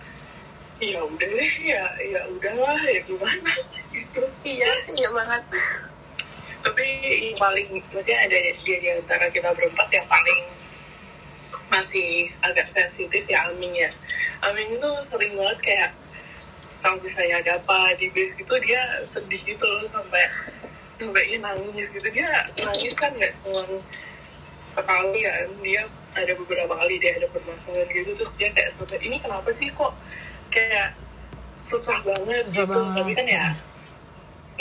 ya 0.82 0.98
udah 1.06 1.30
deh 1.30 1.54
ya 1.62 1.84
ya 2.02 2.22
udahlah 2.32 2.80
ya 2.90 3.00
gimana? 3.06 3.54
Gitu. 3.94 4.24
Iya 4.48 4.72
iya 4.96 5.08
banget. 5.12 5.44
Tapi 6.64 6.86
yang 7.28 7.38
paling 7.38 7.70
maksudnya 7.92 8.24
ada 8.24 8.38
dia 8.64 8.78
di 8.80 8.90
antara 8.90 9.28
kita 9.28 9.52
berempat 9.52 9.90
yang 9.92 10.08
paling 10.08 10.40
masih 11.68 12.32
agak 12.44 12.68
sensitif 12.72 13.28
ya 13.28 13.52
Aming 13.52 13.76
ya. 13.76 13.90
Aming 14.48 14.80
itu 14.80 14.90
sering 15.04 15.36
banget 15.36 15.60
kayak 15.60 15.92
kalau 16.82 16.98
misalnya 16.98 17.36
ada 17.46 17.52
apa 17.62 17.94
di 17.96 18.10
base 18.10 18.34
gitu 18.36 18.54
dia 18.66 18.82
sedih 19.06 19.38
gitu 19.38 19.62
loh 19.62 19.86
sampai 19.86 20.26
sampai 21.02 21.42
nangis 21.42 21.90
gitu. 21.90 22.08
Dia 22.14 22.30
nangis 22.62 22.94
kan 22.94 23.10
nggak 23.18 23.34
cuma 23.42 23.82
sekali 24.70 25.26
kan 25.26 25.50
dia 25.66 25.82
ada 26.14 26.32
beberapa 26.36 26.74
kali 26.78 27.02
dia 27.02 27.18
ada 27.18 27.28
permasalahan 27.34 27.90
gitu. 27.90 28.14
Terus 28.14 28.32
dia 28.38 28.50
kayak 28.54 28.78
sampai 28.78 29.02
ini 29.02 29.18
kenapa 29.18 29.50
sih 29.50 29.74
kok 29.74 29.98
kayak 30.54 30.94
susah 31.66 31.98
banget 32.06 32.46
gitu? 32.50 32.66
banget. 32.68 32.94
tapi 32.98 33.12
kan 33.14 33.28
ya 33.30 33.46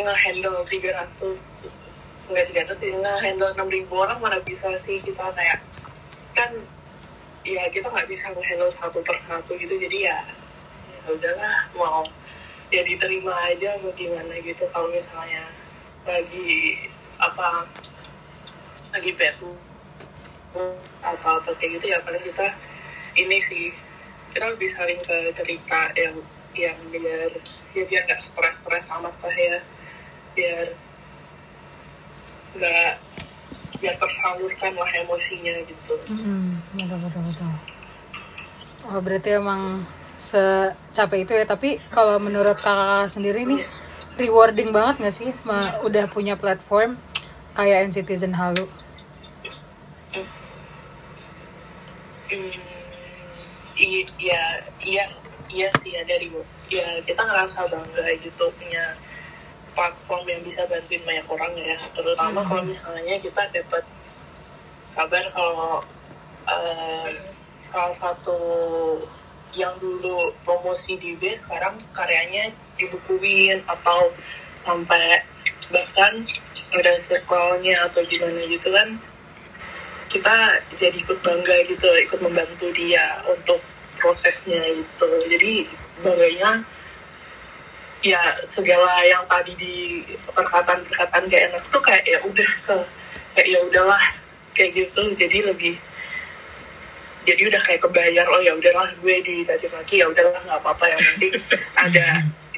nge-handle 0.01 0.65
300 0.65 1.69
enggak 2.31 2.45
300 2.69 2.77
sih 2.77 2.89
nge-handle 2.95 3.51
6000 3.59 3.91
orang 3.91 4.19
mana 4.23 4.39
bisa 4.45 4.71
sih 4.79 4.97
kita 4.97 5.33
kayak 5.35 5.61
kan 6.37 6.51
ya 7.43 7.65
kita 7.73 7.89
nggak 7.91 8.07
bisa 8.07 8.31
nge-handle 8.31 8.71
satu 8.71 9.03
per 9.03 9.19
satu 9.25 9.57
gitu. 9.59 9.75
Jadi 9.77 10.07
ya 10.07 10.19
ya 10.95 11.01
udahlah 11.11 11.57
mau 11.75 12.05
ya 12.71 12.87
diterima 12.87 13.35
aja 13.51 13.75
mau 13.83 13.91
gimana 13.97 14.39
gitu. 14.45 14.63
Kalau 14.71 14.87
misalnya 14.93 15.43
lagi 16.09 16.77
apa 17.21 17.69
lagi 18.91 19.11
bad 19.15 19.37
atau 21.01 21.31
apa 21.39 21.51
kayak 21.61 21.79
gitu 21.79 21.87
ya 21.95 21.99
paling 22.03 22.23
kita 22.25 22.47
ini 23.15 23.39
sih 23.39 23.71
kita 24.35 24.51
lebih 24.51 24.69
saling 24.71 24.99
ke 25.03 25.35
cerita 25.35 25.91
yang 25.95 26.17
yang 26.55 26.79
biar 26.91 27.31
ya 27.75 27.83
biar 27.87 28.03
nggak 28.07 28.19
stres-stres 28.19 28.91
amat 28.99 29.15
lah 29.23 29.37
ya 29.37 29.59
biar 30.35 30.67
nggak 32.59 32.91
biar 33.81 33.95
tersalurkan 33.97 34.77
lah 34.77 34.91
emosinya 35.01 35.57
gitu. 35.65 35.95
Mm-mm, 36.13 36.61
betul 36.77 36.99
betul 37.01 37.23
betul. 37.25 37.53
Oh 38.93 39.01
berarti 39.01 39.41
emang 39.41 39.89
secapek 40.21 41.25
itu 41.25 41.33
ya 41.33 41.49
tapi 41.49 41.81
kalau 41.89 42.21
menurut 42.21 42.59
kakak 42.61 43.09
sendiri 43.09 43.49
nih 43.49 43.65
rewarding 44.21 44.71
banget 44.71 44.95
nggak 45.01 45.17
sih? 45.17 45.31
Ma- 45.49 45.81
udah 45.81 46.05
punya 46.13 46.37
platform 46.37 47.01
kayak 47.57 47.91
Citizen 47.91 48.37
Halu. 48.37 48.69
Hmm, 52.31 52.55
iya 54.21 54.45
iya 54.87 55.05
iya 55.51 55.69
sih 55.83 55.91
ya 55.91 56.03
dari 56.07 56.31
ya 56.71 56.87
kita 57.03 57.19
ngerasa 57.19 57.67
bangga 57.67 58.07
gitu 58.23 58.45
punya 58.55 58.95
platform 59.75 60.23
yang 60.29 60.43
bisa 60.47 60.63
bantuin 60.71 61.03
banyak 61.03 61.27
orang 61.27 61.53
ya. 61.59 61.79
Terutama 61.97 62.39
kalau 62.45 62.63
misalnya 62.63 63.19
kita 63.19 63.43
dapat 63.51 63.83
kabar 64.95 65.25
kalau 65.33 65.83
eh, 66.47 67.09
salah 67.65 67.95
satu 67.95 68.39
yang 69.55 69.75
dulu 69.83 70.31
promosi 70.47 70.95
di 70.95 71.19
B 71.19 71.35
sekarang 71.35 71.75
karyanya 71.91 72.55
dibukuin 72.81 73.61
atau 73.69 74.11
sampai 74.57 75.21
bahkan 75.71 76.25
ada 76.75 76.93
circle-nya 76.99 77.87
atau 77.87 78.03
gimana 78.09 78.43
gitu 78.49 78.75
kan 78.75 78.99
kita 80.11 80.59
jadi 80.75 80.97
ikut 80.99 81.23
bangga 81.23 81.63
gitu 81.71 81.87
ikut 81.87 82.19
membantu 82.19 82.67
dia 82.75 83.23
untuk 83.31 83.63
prosesnya 83.95 84.59
gitu. 84.75 85.07
Jadi 85.31 85.71
bangganya 86.03 86.67
ya 88.03 88.19
segala 88.43 88.91
yang 89.07 89.23
tadi 89.31 89.53
di 89.55 89.75
perkataan-perkataan 90.35 91.31
gak 91.31 91.43
enak 91.53 91.63
tuh 91.71 91.79
kayak 91.85 92.03
ya 92.09 92.19
udah 92.27 92.51
ke 92.67 92.77
kayak 93.39 93.49
ya 93.55 93.59
udahlah 93.63 94.03
kayak 94.59 94.83
gitu. 94.83 95.15
Jadi 95.15 95.47
lebih 95.47 95.79
jadi 97.23 97.47
udah 97.47 97.61
kayak 97.63 97.85
kebayar 97.87 98.27
oh 98.35 98.41
ya 98.43 98.57
udahlah 98.57 98.91
gue 98.99 99.15
dicaci 99.23 99.71
maki 99.71 100.01
ya 100.01 100.09
udahlah 100.09 100.41
nggak 100.41 100.57
apa-apa 100.65 100.89
yang 100.89 101.01
penting 101.15 101.37
ada 101.77 102.07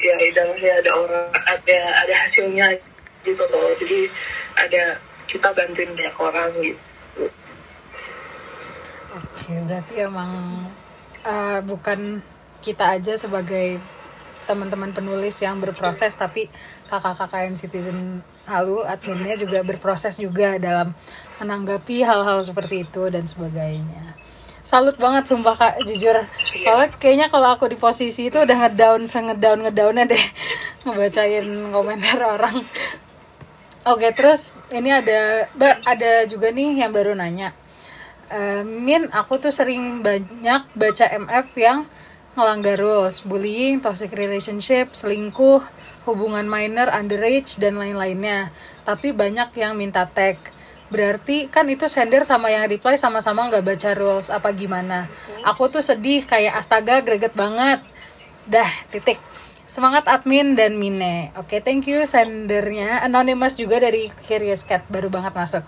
ya 0.03 0.15
udahlah 0.19 0.59
ya 0.59 0.75
ada 0.83 0.91
orang 0.93 1.29
ada 1.47 1.79
ada 2.03 2.15
hasilnya 2.27 2.75
gitu 3.23 3.47
loh 3.55 3.71
jadi 3.79 4.11
ada 4.59 4.99
kita 5.31 5.49
bantuin 5.55 5.95
banyak 5.95 6.17
orang 6.19 6.51
gitu 6.59 6.83
Oke, 9.13 9.53
berarti 9.69 9.95
emang 10.09 10.33
uh, 11.29 11.61
bukan 11.61 12.25
kita 12.65 12.97
aja 12.97 13.13
sebagai 13.21 13.77
teman-teman 14.49 14.91
penulis 14.97 15.37
yang 15.45 15.61
berproses, 15.61 16.17
tapi 16.17 16.49
kakak-kakak 16.89 17.45
yang 17.51 17.57
citizen 17.59 18.25
halu 18.49 18.81
adminnya 18.83 19.37
juga 19.37 19.61
berproses 19.61 20.17
juga 20.17 20.57
dalam 20.57 20.97
menanggapi 21.39 22.01
hal-hal 22.03 22.41
seperti 22.41 22.89
itu 22.89 23.13
dan 23.13 23.29
sebagainya. 23.29 24.17
Salut 24.63 24.95
banget 24.95 25.27
sumpah 25.27 25.59
kak, 25.59 25.75
jujur. 25.83 26.23
Soalnya 26.63 26.95
kayaknya 26.95 27.27
kalau 27.27 27.51
aku 27.59 27.67
di 27.67 27.75
posisi 27.75 28.31
itu 28.31 28.39
udah 28.39 28.57
ngedown, 28.63 29.11
ngedown, 29.11 29.59
ngedownnya 29.67 30.07
deh 30.07 30.25
ngebacain 30.87 31.47
komentar 31.75 32.19
orang. 32.23 32.63
Oke, 33.83 34.15
terus 34.15 34.55
ini 34.71 34.95
ada, 34.95 35.51
ada 35.83 36.13
juga 36.31 36.55
nih 36.55 36.79
yang 36.79 36.95
baru 36.95 37.19
nanya. 37.19 37.51
Eh, 38.31 38.63
Min, 38.63 39.11
aku 39.11 39.43
tuh 39.43 39.51
sering 39.51 39.99
banyak 39.99 40.63
baca 40.79 41.07
MF 41.11 41.49
yang 41.59 41.91
ngelanggar 42.39 42.79
rules, 42.79 43.27
bullying, 43.27 43.83
toxic 43.83 44.15
relationship, 44.15 44.95
selingkuh, 44.95 45.59
hubungan 46.07 46.47
minor, 46.47 46.87
underage, 46.95 47.59
dan 47.59 47.83
lain-lainnya. 47.83 48.55
Tapi 48.87 49.11
banyak 49.11 49.51
yang 49.59 49.75
minta 49.75 50.07
tag. 50.07 50.39
Berarti 50.93 51.49
kan 51.49 51.65
itu 51.73 51.89
sender 51.89 52.21
sama 52.29 52.53
yang 52.53 52.69
reply 52.69 53.01
sama-sama 53.01 53.49
nggak 53.49 53.65
baca 53.65 53.91
rules 53.97 54.29
apa 54.29 54.53
gimana. 54.53 55.09
Aku 55.41 55.73
tuh 55.73 55.81
sedih 55.81 56.29
kayak 56.29 56.61
astaga 56.61 57.01
greget 57.01 57.33
banget. 57.33 57.81
Dah, 58.45 58.69
titik. 58.93 59.17
Semangat 59.65 60.05
admin 60.05 60.53
dan 60.53 60.77
Mine. 60.77 61.33
Oke, 61.41 61.65
thank 61.65 61.89
you 61.89 62.05
sendernya. 62.05 63.01
Anonymous 63.09 63.57
juga 63.57 63.81
dari 63.81 64.13
Curious 64.29 64.69
Cat 64.69 64.85
baru 64.93 65.09
banget 65.09 65.33
masuk. 65.33 65.65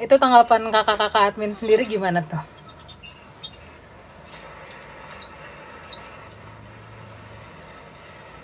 Itu 0.00 0.16
tanggapan 0.16 0.72
kakak-kakak 0.72 1.36
admin 1.36 1.52
sendiri 1.52 1.84
gimana 1.84 2.24
tuh? 2.24 2.40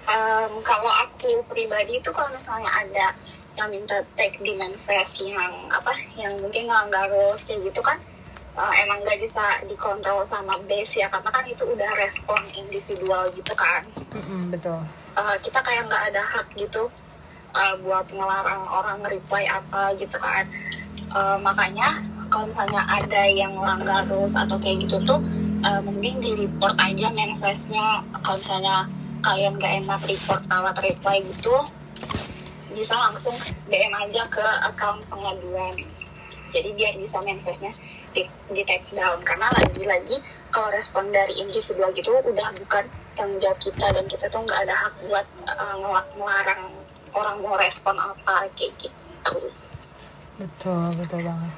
Em, 0.05 0.53
kalau 0.61 0.93
aku 0.93 1.49
pribadi 1.49 1.97
itu 1.97 2.11
kalau 2.13 2.29
misalnya 2.37 2.69
ada 2.69 3.07
yang 3.61 3.69
minta 3.69 4.01
tag 4.17 4.33
di 4.41 4.57
manifest 4.57 5.21
yang 5.21 5.53
apa 5.69 5.93
yang 6.17 6.33
mungkin 6.41 6.65
ngelanggar 6.65 7.13
rules 7.13 7.45
kayak 7.45 7.61
gitu 7.69 7.85
kan 7.85 8.01
eh, 8.57 8.73
emang 8.83 9.05
nggak 9.05 9.21
bisa 9.21 9.45
dikontrol 9.69 10.25
sama 10.33 10.57
base 10.65 10.97
ya 10.97 11.13
karena 11.13 11.29
kan 11.29 11.45
itu 11.45 11.63
udah 11.69 11.91
respon 12.01 12.41
individual 12.57 13.29
gitu 13.37 13.55
kan. 13.55 13.85
Mm-mm, 14.17 14.51
betul. 14.51 14.81
Eh, 15.15 15.37
kita 15.45 15.61
kayak 15.61 15.87
nggak 15.87 16.05
ada 16.11 16.23
hak 16.25 16.47
gitu 16.57 16.89
eh, 17.53 17.75
buat 17.85 18.09
ngelarang 18.09 18.65
orang 18.73 18.99
reply 19.05 19.45
apa 19.45 19.93
gitu 20.01 20.17
kan. 20.17 20.49
Eh, 20.97 21.39
makanya 21.45 22.01
kalau 22.33 22.49
misalnya 22.49 22.83
ada 22.89 23.23
yang 23.29 23.53
melanggar 23.55 24.07
rules 24.09 24.35
atau 24.35 24.57
kayak 24.57 24.89
gitu 24.89 24.97
tuh 25.05 25.21
eh, 25.63 25.81
mending 25.85 26.17
di 26.25 26.31
report 26.49 26.75
aja 26.81 27.07
manifestnya. 27.13 28.03
Kalau 28.25 28.41
misalnya 28.41 28.89
kalian 29.21 29.61
gak 29.61 29.85
enak 29.85 30.01
report 30.09 30.43
lewat 30.49 30.77
reply 30.81 31.21
gitu 31.21 31.55
bisa 32.81 32.97
langsung 32.97 33.37
DM 33.69 33.93
aja 33.93 34.25
ke 34.33 34.41
account 34.73 35.05
pengaduan. 35.13 35.77
Jadi 36.51 36.73
biar 36.75 36.97
bisa 36.97 37.21
manifestnya 37.21 37.77
di, 38.17 38.25
di 38.49 38.63
take 38.65 38.89
down. 38.97 39.21
Karena 39.21 39.53
lagi-lagi 39.61 40.17
kalau 40.49 40.73
respon 40.73 41.13
dari 41.13 41.37
individual 41.37 41.93
gitu 41.93 42.11
udah 42.25 42.49
bukan 42.57 42.85
tanggung 43.15 43.37
jawab 43.37 43.61
kita. 43.61 43.87
Dan 43.93 44.09
kita 44.09 44.33
tuh 44.33 44.41
nggak 44.49 44.65
ada 44.65 44.75
hak 44.75 44.95
buat 45.07 45.27
eh, 45.45 45.75
ngel- 45.77 46.11
melarang 46.17 46.63
orang 47.13 47.37
mau 47.45 47.61
respon 47.61 48.01
apa 48.01 48.49
kayak 48.57 48.73
gitu. 48.81 49.37
Betul, 50.41 50.89
betul 50.97 51.21
banget. 51.21 51.53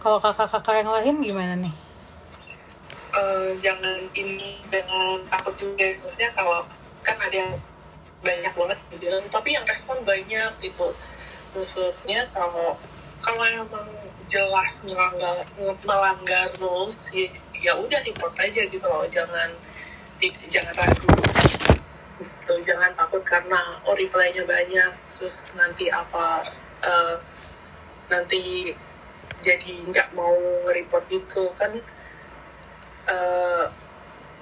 Kalau 0.00 0.22
kakak-kakak 0.22 0.86
yang 0.86 0.90
lain 0.94 1.16
gimana 1.18 1.54
nih? 1.58 1.74
Eh, 3.10 3.50
jangan 3.58 4.06
ini 4.14 4.62
jangan 4.70 5.18
takut 5.26 5.52
juga. 5.58 5.82
Maksudnya 5.82 6.30
kalau 6.32 6.62
kan 7.02 7.18
ada 7.18 7.34
yang 7.36 7.52
banyak 8.20 8.52
banget 8.52 8.78
yang 8.92 9.00
bilang 9.00 9.24
tapi 9.32 9.56
yang 9.56 9.64
respon 9.64 10.00
banyak 10.04 10.52
gitu. 10.60 10.92
Maksudnya 11.56 12.28
kalau 12.30 12.76
kalau 13.20 13.44
emang 13.44 13.88
jelas 14.28 14.84
melanggar 14.86 15.44
melanggar 15.84 16.48
rules 16.60 17.10
ya, 17.12 17.26
ya 17.56 17.72
udah 17.76 18.00
report 18.04 18.36
aja 18.40 18.64
gitu 18.64 18.86
loh. 18.86 19.04
Jangan 19.08 19.50
jangan 20.48 20.74
ragu. 20.76 21.08
Gitu 22.20 22.52
jangan 22.60 22.92
takut 22.92 23.24
karena 23.24 23.80
oh 23.88 23.96
reply-nya 23.96 24.44
banyak 24.44 24.92
terus 25.16 25.48
nanti 25.56 25.88
apa 25.88 26.44
eh, 26.84 27.16
nanti 28.12 28.72
jadi 29.40 29.88
nggak 29.88 30.12
mau 30.12 30.36
nge-report 30.68 31.04
gitu. 31.08 31.48
Kan 31.56 31.72
eh, 33.08 33.64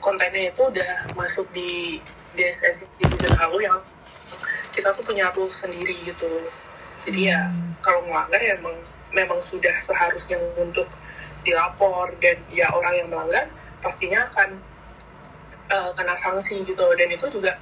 kontennya 0.03 0.51
itu 0.51 0.63
udah 0.67 1.15
masuk 1.15 1.47
di 1.55 2.03
DSN 2.39 2.87
Citizen 3.03 3.35
Halo 3.35 3.59
yang 3.59 3.83
kita 4.71 4.95
tuh 4.95 5.03
punya 5.03 5.35
rules 5.35 5.59
sendiri 5.59 5.99
gitu. 6.07 6.31
Jadi 7.03 7.35
ya 7.35 7.51
kalau 7.83 8.07
melanggar 8.07 8.39
ya 8.39 8.55
memang 8.63 8.79
memang 9.11 9.43
sudah 9.43 9.75
seharusnya 9.83 10.39
untuk 10.55 10.87
dilapor. 11.43 12.15
Dan 12.23 12.39
ya 12.55 12.71
orang 12.71 12.95
yang 12.95 13.09
melanggar 13.11 13.51
pastinya 13.83 14.23
akan 14.23 14.55
eh, 15.67 15.91
kena 15.99 16.15
sanksi 16.15 16.63
gitu. 16.63 16.87
Dan 16.95 17.11
itu 17.11 17.27
juga 17.27 17.59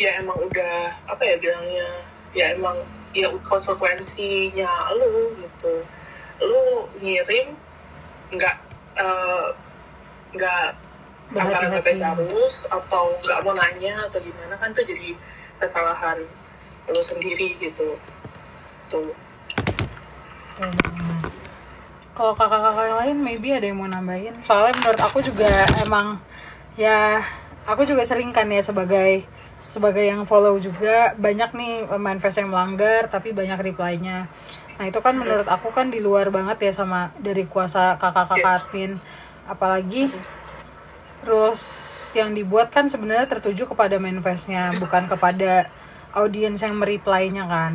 ya 0.00 0.16
emang 0.24 0.40
udah 0.40 1.04
apa 1.12 1.20
ya 1.20 1.36
bilangnya 1.36 1.88
ya 2.32 2.56
emang 2.56 2.80
ya 3.12 3.28
konsekuensinya 3.44 4.72
lu 4.96 5.36
gitu. 5.36 5.84
Lu 6.40 6.88
ngirim 7.04 7.52
nggak 8.32 8.56
eh, 8.96 9.48
nggak 10.32 10.87
antara 11.36 11.68
Berhati-hati. 11.68 12.24
rules 12.24 12.56
atau 12.72 13.12
nggak 13.20 13.38
mau 13.44 13.52
nanya 13.52 13.94
atau 14.08 14.18
gimana 14.24 14.56
kan 14.56 14.72
tuh 14.72 14.84
jadi 14.84 15.12
kesalahan 15.60 16.24
lu 16.88 17.00
sendiri 17.04 17.52
gitu 17.60 18.00
tuh 18.88 19.12
banget. 20.58 21.30
Kalau 22.16 22.34
kakak-kakak 22.34 22.84
yang 22.90 22.98
lain 22.98 23.16
maybe 23.22 23.48
ada 23.54 23.66
yang 23.70 23.78
mau 23.78 23.86
nambahin. 23.86 24.34
Soalnya 24.42 24.74
menurut 24.82 25.00
aku 25.04 25.22
juga 25.22 25.46
emang 25.86 26.18
ya 26.74 27.22
aku 27.68 27.84
juga 27.84 28.02
sering 28.08 28.32
kan 28.32 28.48
ya 28.48 28.64
sebagai 28.64 29.28
sebagai 29.68 30.00
yang 30.00 30.24
follow 30.24 30.56
juga 30.56 31.12
banyak 31.20 31.52
nih 31.52 31.72
manifest 32.00 32.40
yang 32.40 32.48
melanggar 32.48 33.04
tapi 33.04 33.36
banyak 33.36 33.60
reply-nya 33.60 34.24
nah 34.80 34.84
itu 34.88 34.96
kan 35.04 35.12
menurut 35.12 35.44
aku 35.44 35.68
kan 35.74 35.92
di 35.92 36.00
luar 36.00 36.32
banget 36.32 36.70
ya 36.70 36.72
sama 36.72 37.12
dari 37.20 37.44
kuasa 37.44 38.00
kakak-kakak 38.00 38.64
admin 38.64 38.96
apalagi 39.44 40.08
rules 41.26 41.62
yang 42.16 42.32
dibuat 42.32 42.72
kan 42.72 42.88
sebenarnya 42.88 43.28
tertuju 43.28 43.68
kepada 43.68 44.00
manifestnya 44.00 44.72
bukan 44.80 45.06
kepada 45.10 45.68
audiens 46.16 46.60
yang 46.64 46.78
mereply-nya 46.78 47.44
kan. 47.44 47.74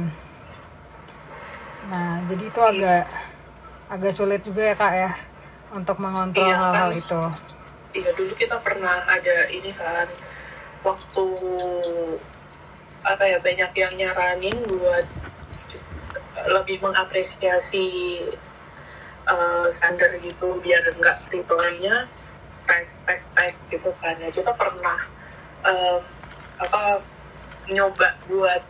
Nah 1.92 2.24
jadi 2.26 2.44
itu 2.50 2.62
agak 2.62 3.04
agak 3.92 4.14
sulit 4.16 4.42
juga 4.42 4.62
ya 4.64 4.76
kak 4.76 4.94
ya 4.96 5.12
untuk 5.74 5.98
mengontrol 6.02 6.50
Iya, 6.50 6.58
hal-hal 6.58 6.90
kan. 6.90 7.02
itu. 7.02 7.22
Iya 7.94 8.10
dulu 8.18 8.34
kita 8.34 8.58
pernah 8.64 9.06
ada 9.06 9.38
ini 9.54 9.70
kan 9.76 10.10
waktu 10.82 11.26
apa 13.04 13.24
ya 13.28 13.38
banyak 13.44 13.72
yang 13.76 13.94
nyaranin 14.00 14.58
buat 14.66 15.06
lebih 16.50 16.82
mengapresiasi 16.82 17.86
uh, 19.30 19.68
standar 19.70 20.18
gitu 20.18 20.58
biar 20.64 20.82
enggak 20.98 21.22
reply-nya 21.30 22.10
tag 22.64 22.86
tag 23.08 23.22
tag 23.36 23.54
gitu 23.70 23.90
kan. 24.00 24.16
Ya 24.20 24.30
kita 24.32 24.52
pernah 24.56 25.00
um, 25.64 26.02
apa 26.60 27.04
nyoba 27.72 28.08
buat 28.28 28.64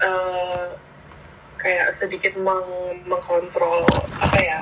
uh, 0.00 0.66
kayak 1.60 1.88
sedikit 1.92 2.36
meng 2.40 3.00
mengkontrol 3.08 3.84
apa 4.20 4.38
ya 4.40 4.60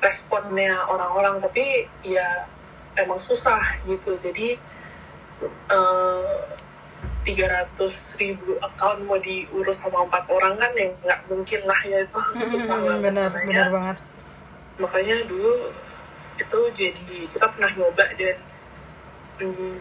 responnya 0.00 0.76
orang-orang. 0.88 1.40
Tapi 1.40 1.88
ya 2.04 2.48
emang 3.00 3.20
susah 3.20 3.60
gitu. 3.88 4.16
Jadi 4.20 4.56
tiga 7.24 7.48
ratus 7.48 8.14
ribu 8.20 8.60
account 8.60 9.00
mau 9.08 9.16
diurus 9.16 9.80
sama 9.80 10.04
empat 10.04 10.28
orang 10.28 10.60
kan 10.60 10.72
yang 10.76 10.92
nggak 11.00 11.20
mungkin 11.26 11.60
lah 11.64 11.80
ya 11.88 11.98
itu. 12.04 12.20
Susah 12.52 12.76
banget 12.78 13.00
benar 13.00 13.28
makanya, 13.32 13.48
benar 13.48 13.68
banget. 13.72 13.96
makanya 14.74 15.16
dulu 15.24 15.52
itu 16.34 16.58
jadi 16.74 17.14
kita 17.30 17.46
pernah 17.46 17.70
nyoba 17.74 18.04
dan 18.18 18.36
mm, 19.40 19.76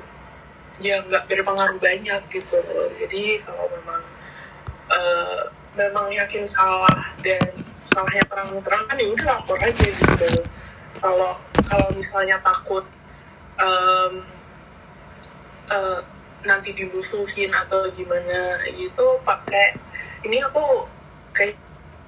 ya 0.81 1.01
nggak 1.05 1.25
berpengaruh 1.29 1.77
banyak 1.77 2.21
gitu 2.29 2.57
loh. 2.61 2.89
Jadi 2.97 3.41
kalau 3.41 3.65
memang 3.69 4.01
eh, 4.89 5.41
memang 5.77 6.07
yakin 6.13 6.45
salah 6.45 7.13
dan 7.25 7.41
salahnya 7.89 8.25
terang-terang 8.29 8.83
kan 8.89 8.95
ya 8.97 9.07
udah 9.09 9.25
lapor 9.37 9.57
aja 9.61 9.85
gitu. 9.85 10.29
Kalau 11.01 11.37
kalau 11.65 11.87
misalnya 11.93 12.37
takut 12.41 12.85
em, 13.57 14.13
eh, 15.69 16.01
nanti 16.43 16.75
dimusuhin 16.75 17.49
atau 17.55 17.87
gimana 17.95 18.59
gitu 18.75 19.19
pakai 19.23 19.79
ini 20.27 20.43
aku 20.43 20.87
kayak 21.31 21.55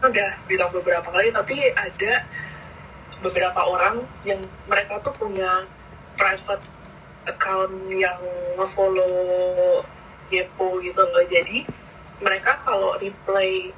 udah 0.04 0.32
bilang 0.46 0.70
beberapa 0.70 1.08
kali 1.08 1.32
tapi 1.32 1.72
ada 1.72 2.14
beberapa 3.26 3.62
orang 3.66 4.06
yang 4.22 4.46
mereka 4.70 5.02
tuh 5.02 5.14
punya 5.18 5.66
private 6.16 6.62
account 7.26 7.74
yang 7.90 8.18
nge-follow 8.58 9.82
Yepo 10.30 10.82
gitu 10.82 11.02
loh. 11.02 11.26
Jadi 11.26 11.66
mereka 12.22 12.58
kalau 12.62 12.98
replay 12.98 13.70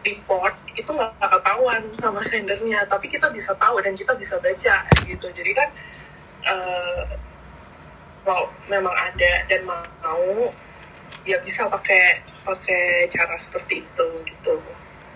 report 0.00 0.56
itu 0.76 0.88
nggak 0.92 1.16
ketahuan 1.20 1.82
sama 1.92 2.20
sendernya. 2.24 2.84
Tapi 2.88 3.08
kita 3.08 3.28
bisa 3.32 3.52
tahu 3.56 3.80
dan 3.84 3.92
kita 3.96 4.16
bisa 4.16 4.36
baca 4.40 4.76
gitu. 5.04 5.26
Jadi 5.28 5.52
kan 5.52 5.68
eh, 6.44 7.02
kalau 8.24 8.48
memang 8.68 8.92
ada 8.92 9.32
dan 9.48 9.64
mau 9.64 10.48
ya 11.24 11.36
bisa 11.44 11.68
pakai 11.68 12.24
pakai 12.44 13.08
cara 13.12 13.36
seperti 13.36 13.84
itu 13.84 14.06
gitu 14.24 14.56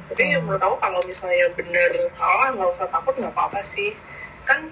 tapi 0.05 0.23
Hmm. 0.27 0.45
menurut 0.45 0.61
aku 0.61 0.77
kalau 0.79 1.01
misalnya 1.05 1.47
bener 1.53 1.91
salah 2.07 2.53
nggak 2.53 2.71
usah 2.71 2.87
takut 2.87 3.15
nggak 3.15 3.33
apa-apa 3.33 3.61
sih 3.61 3.97
kan 4.45 4.69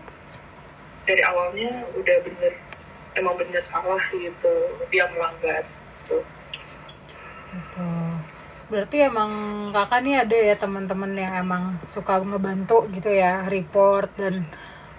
dari 1.03 1.23
awalnya 1.23 1.69
udah 1.93 2.17
bener 2.23 2.53
emang 3.15 3.35
bener 3.35 3.61
salah 3.61 4.01
gitu 4.09 4.53
dia 4.89 5.05
melanggar 5.09 5.65
gitu. 5.99 6.21
Gitu. 7.53 7.89
Berarti 8.69 9.05
emang 9.05 9.33
kakak 9.69 10.01
nih 10.01 10.17
ada 10.17 10.33
ya 10.33 10.55
teman-teman 10.57 11.13
yang 11.13 11.35
emang 11.37 11.77
suka 11.85 12.17
ngebantu 12.19 12.89
gitu 12.89 13.13
ya, 13.13 13.45
report 13.45 14.09
dan 14.17 14.49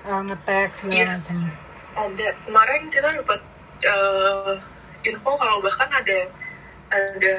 uh, 0.05 0.21
nge-tag 0.21 0.69
segala 0.73 0.93
Iya. 0.93 1.05
macam. 1.17 1.37
ada 1.93 2.27
kemarin 2.45 2.81
kita 2.89 3.09
dapat 3.13 3.39
eh, 3.81 4.53
info 5.05 5.37
kalau 5.37 5.57
bahkan 5.59 5.89
ada 5.89 6.25
ada 6.89 7.35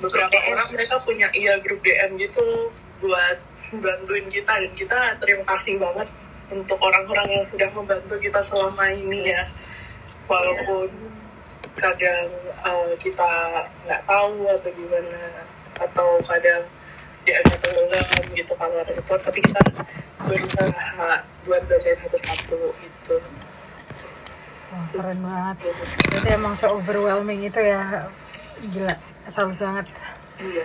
beberapa 0.00 0.36
orang 0.50 0.68
mereka 0.72 0.96
punya 1.04 1.28
iya 1.36 1.60
grup 1.60 1.84
DM 1.84 2.16
gitu 2.16 2.72
buat 3.00 3.38
bantuin 3.80 4.26
kita 4.28 4.52
dan 4.60 4.72
kita 4.76 4.98
terima 5.20 5.44
kasih 5.44 5.76
banget 5.80 6.08
untuk 6.50 6.80
orang-orang 6.82 7.38
yang 7.38 7.44
sudah 7.46 7.70
membantu 7.70 8.18
kita 8.18 8.42
selama 8.42 8.90
ini 8.90 9.30
ya 9.30 9.46
walaupun 10.26 10.90
kadang 11.78 12.28
eh, 12.66 12.92
kita 12.98 13.30
nggak 13.86 14.02
tahu 14.04 14.44
atau 14.50 14.70
gimana 14.74 15.22
atau 15.80 16.08
kadang 16.26 16.64
DM-nya 17.24 17.56
tenggelam 17.60 18.24
gitu 18.32 18.52
kalau 18.56 18.80
report 18.84 19.20
tapi 19.22 19.38
kita 19.44 19.60
berusaha 20.24 21.08
buat 21.46 21.62
bacain 21.68 21.96
satu-satu 22.04 22.58
gitu 22.76 23.16
Wah, 24.70 24.86
keren 24.86 25.18
banget. 25.18 25.74
Berarti 26.14 26.30
emang 26.30 26.54
so 26.54 26.78
overwhelming 26.78 27.42
itu 27.42 27.58
ya. 27.58 28.06
Gila, 28.70 28.94
salut 29.28 29.56
banget. 29.60 29.86
iya 30.40 30.64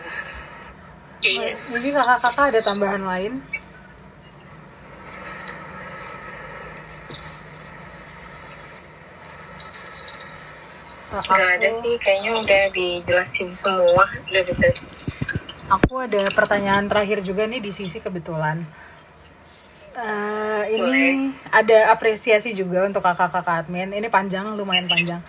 Iya. 1.26 1.58
Jadi 1.74 1.88
kakak-kakak 1.90 2.46
ada 2.54 2.60
tambahan 2.62 3.02
lain? 3.02 3.34
Nggak 11.16 11.52
ada 11.58 11.70
sih, 11.72 11.96
kayaknya 11.98 12.32
udah 12.36 12.64
dijelasin 12.76 13.50
semua 13.56 14.06
dari 14.28 14.54
tadi. 14.54 14.84
Aku 15.66 15.98
ada 15.98 16.30
pertanyaan 16.30 16.86
terakhir 16.86 17.26
juga 17.26 17.48
nih 17.50 17.64
di 17.64 17.72
sisi 17.74 17.98
kebetulan. 17.98 18.62
Eh, 19.96 20.64
ini 20.76 21.32
ada 21.56 21.96
apresiasi 21.96 22.52
juga 22.52 22.84
untuk 22.84 23.00
kakak-kakak 23.00 23.66
admin. 23.66 23.96
Ini 23.96 24.12
panjang, 24.12 24.52
lumayan 24.54 24.92
panjang. 24.92 25.24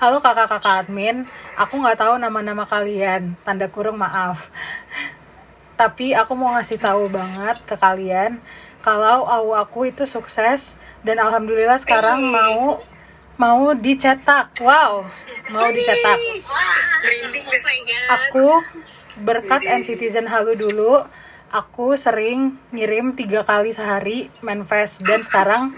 Halo 0.00 0.16
kakak-kakak 0.24 0.88
admin, 0.88 1.28
aku 1.60 1.76
nggak 1.76 2.00
tahu 2.00 2.16
nama-nama 2.16 2.64
kalian. 2.64 3.36
Tanda 3.44 3.68
kurung 3.68 4.00
maaf. 4.00 4.48
Tapi 5.76 6.16
aku 6.16 6.32
mau 6.32 6.56
ngasih 6.56 6.80
tahu 6.80 7.12
banget 7.12 7.60
ke 7.68 7.76
kalian 7.76 8.40
kalau 8.80 9.28
AU 9.28 9.52
aku 9.52 9.92
itu 9.92 10.08
sukses 10.08 10.80
dan 11.04 11.20
alhamdulillah 11.20 11.76
sekarang 11.76 12.24
mau 12.32 12.80
mau 13.36 13.76
dicetak. 13.76 14.56
Wow, 14.64 15.04
mau 15.52 15.68
dicetak 15.68 16.16
deh. 16.16 16.40
aku 18.08 18.56
berkat 19.20 19.84
Citizen 19.84 20.24
Halu 20.32 20.56
dulu 20.56 21.04
aku 21.52 21.92
sering 22.00 22.56
ngirim 22.72 23.12
tiga 23.12 23.44
kali 23.44 23.68
sehari 23.68 24.32
manifest 24.40 25.04
dan 25.04 25.20
sekarang 25.20 25.68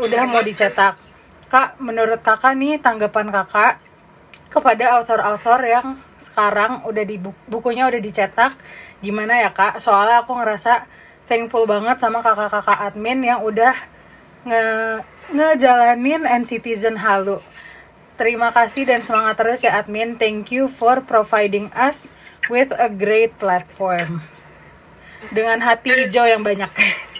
udah 0.00 0.24
mau 0.24 0.40
dicetak 0.40 0.96
kak 1.46 1.78
menurut 1.78 2.20
kakak 2.22 2.54
nih 2.58 2.78
tanggapan 2.82 3.30
kakak 3.30 3.78
kepada 4.50 5.00
author-author 5.00 5.60
yang 5.66 5.86
sekarang 6.16 6.86
udah 6.86 7.04
di 7.04 7.20
bu- 7.20 7.36
bukunya 7.50 7.86
udah 7.86 8.00
dicetak 8.00 8.56
gimana 9.04 9.42
ya 9.42 9.50
kak 9.52 9.78
soalnya 9.82 10.24
aku 10.24 10.32
ngerasa 10.32 10.88
thankful 11.26 11.68
banget 11.68 12.00
sama 12.00 12.24
kakak-kakak 12.24 12.78
admin 12.80 13.20
yang 13.20 13.40
udah 13.42 13.74
nge 14.46 14.64
ngejalanin 15.34 16.22
Citizen 16.46 16.94
Halu 17.02 17.42
Terima 18.16 18.48
kasih 18.48 18.88
dan 18.88 19.04
semangat 19.04 19.36
terus 19.36 19.60
ya 19.60 19.76
admin. 19.76 20.16
Thank 20.16 20.48
you 20.48 20.72
for 20.72 21.04
providing 21.04 21.68
us 21.76 22.08
with 22.48 22.72
a 22.72 22.88
great 22.88 23.36
platform. 23.36 24.24
Dengan 25.28 25.60
hati 25.60 25.92
hijau 25.92 26.24
yang 26.24 26.40
banyak. 26.40 26.72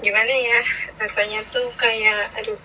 Gimana 0.00 0.32
ya, 0.32 0.60
rasanya 0.96 1.40
tuh 1.52 1.68
kayak, 1.76 2.32
aduh, 2.40 2.56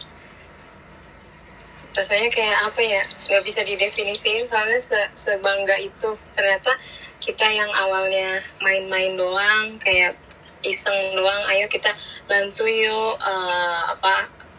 rasanya 1.92 2.30
kayak 2.32 2.58
apa 2.64 2.80
ya, 2.80 3.04
nggak 3.28 3.44
bisa 3.44 3.62
didefinisiin 3.68 4.44
soalnya 4.48 4.80
se- 4.80 5.12
sebangga 5.12 5.76
itu. 5.90 6.16
Ternyata 6.32 6.72
kita 7.20 7.44
yang 7.52 7.68
awalnya 7.76 8.40
main-main 8.64 9.20
doang, 9.20 9.76
kayak 9.84 10.16
iseng 10.64 10.96
doang, 11.20 11.44
ayo 11.52 11.68
kita 11.68 11.92
bantu 12.32 12.64
yuk 12.68 13.20
eh, 13.20 13.82
apa 13.92 14.14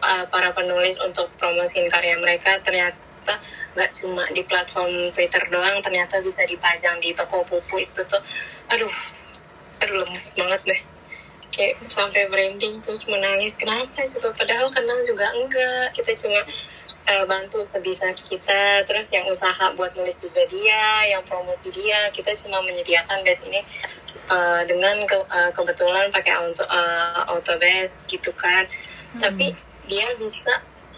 eh, 0.09 0.25
para 0.29 0.49
penulis 0.53 0.95
untuk 1.01 1.33
promosiin 1.41 1.89
karya 1.89 2.13
mereka. 2.21 2.61
Ternyata 2.61 3.33
nggak 3.73 3.91
cuma 3.97 4.23
di 4.37 4.41
platform 4.45 5.09
Twitter 5.17 5.41
doang, 5.49 5.81
ternyata 5.81 6.21
bisa 6.21 6.45
dipajang 6.45 7.01
di 7.01 7.09
toko 7.17 7.41
buku 7.41 7.89
itu 7.89 8.01
tuh, 8.05 8.21
aduh, 8.69 8.93
aduh 9.81 9.97
lemes 10.05 10.25
banget 10.37 10.61
deh 10.65 10.81
kayak 11.51 11.79
sampai 11.89 12.27
branding 12.29 12.79
terus 12.83 13.07
menangis 13.07 13.55
kenapa 13.57 14.03
juga 14.05 14.29
padahal 14.35 14.69
kenal 14.69 14.99
juga 15.01 15.31
enggak. 15.33 15.95
Kita 15.95 16.11
cuma 16.21 16.41
uh, 17.07 17.25
bantu 17.25 17.63
sebisa 17.63 18.11
kita. 18.13 18.83
Terus 18.83 19.07
yang 19.09 19.25
usaha 19.27 19.73
buat 19.73 19.95
nulis 19.95 20.19
juga 20.19 20.43
dia 20.51 21.07
yang 21.07 21.23
promosi 21.23 21.71
dia. 21.71 22.11
Kita 22.11 22.35
cuma 22.43 22.61
menyediakan 22.61 23.23
base 23.23 23.47
ini 23.47 23.61
uh, 24.29 24.61
dengan 24.67 24.99
ke, 25.07 25.17
uh, 25.17 25.51
kebetulan 25.55 26.11
pakai 26.11 26.33
auto 26.35 26.63
uh, 26.67 27.21
auto 27.31 27.55
base 27.57 28.03
gitu 28.11 28.31
kan. 28.35 28.67
Hmm. 29.07 29.23
tapi 29.23 29.55
dia 29.87 30.03
bisa 30.19 30.51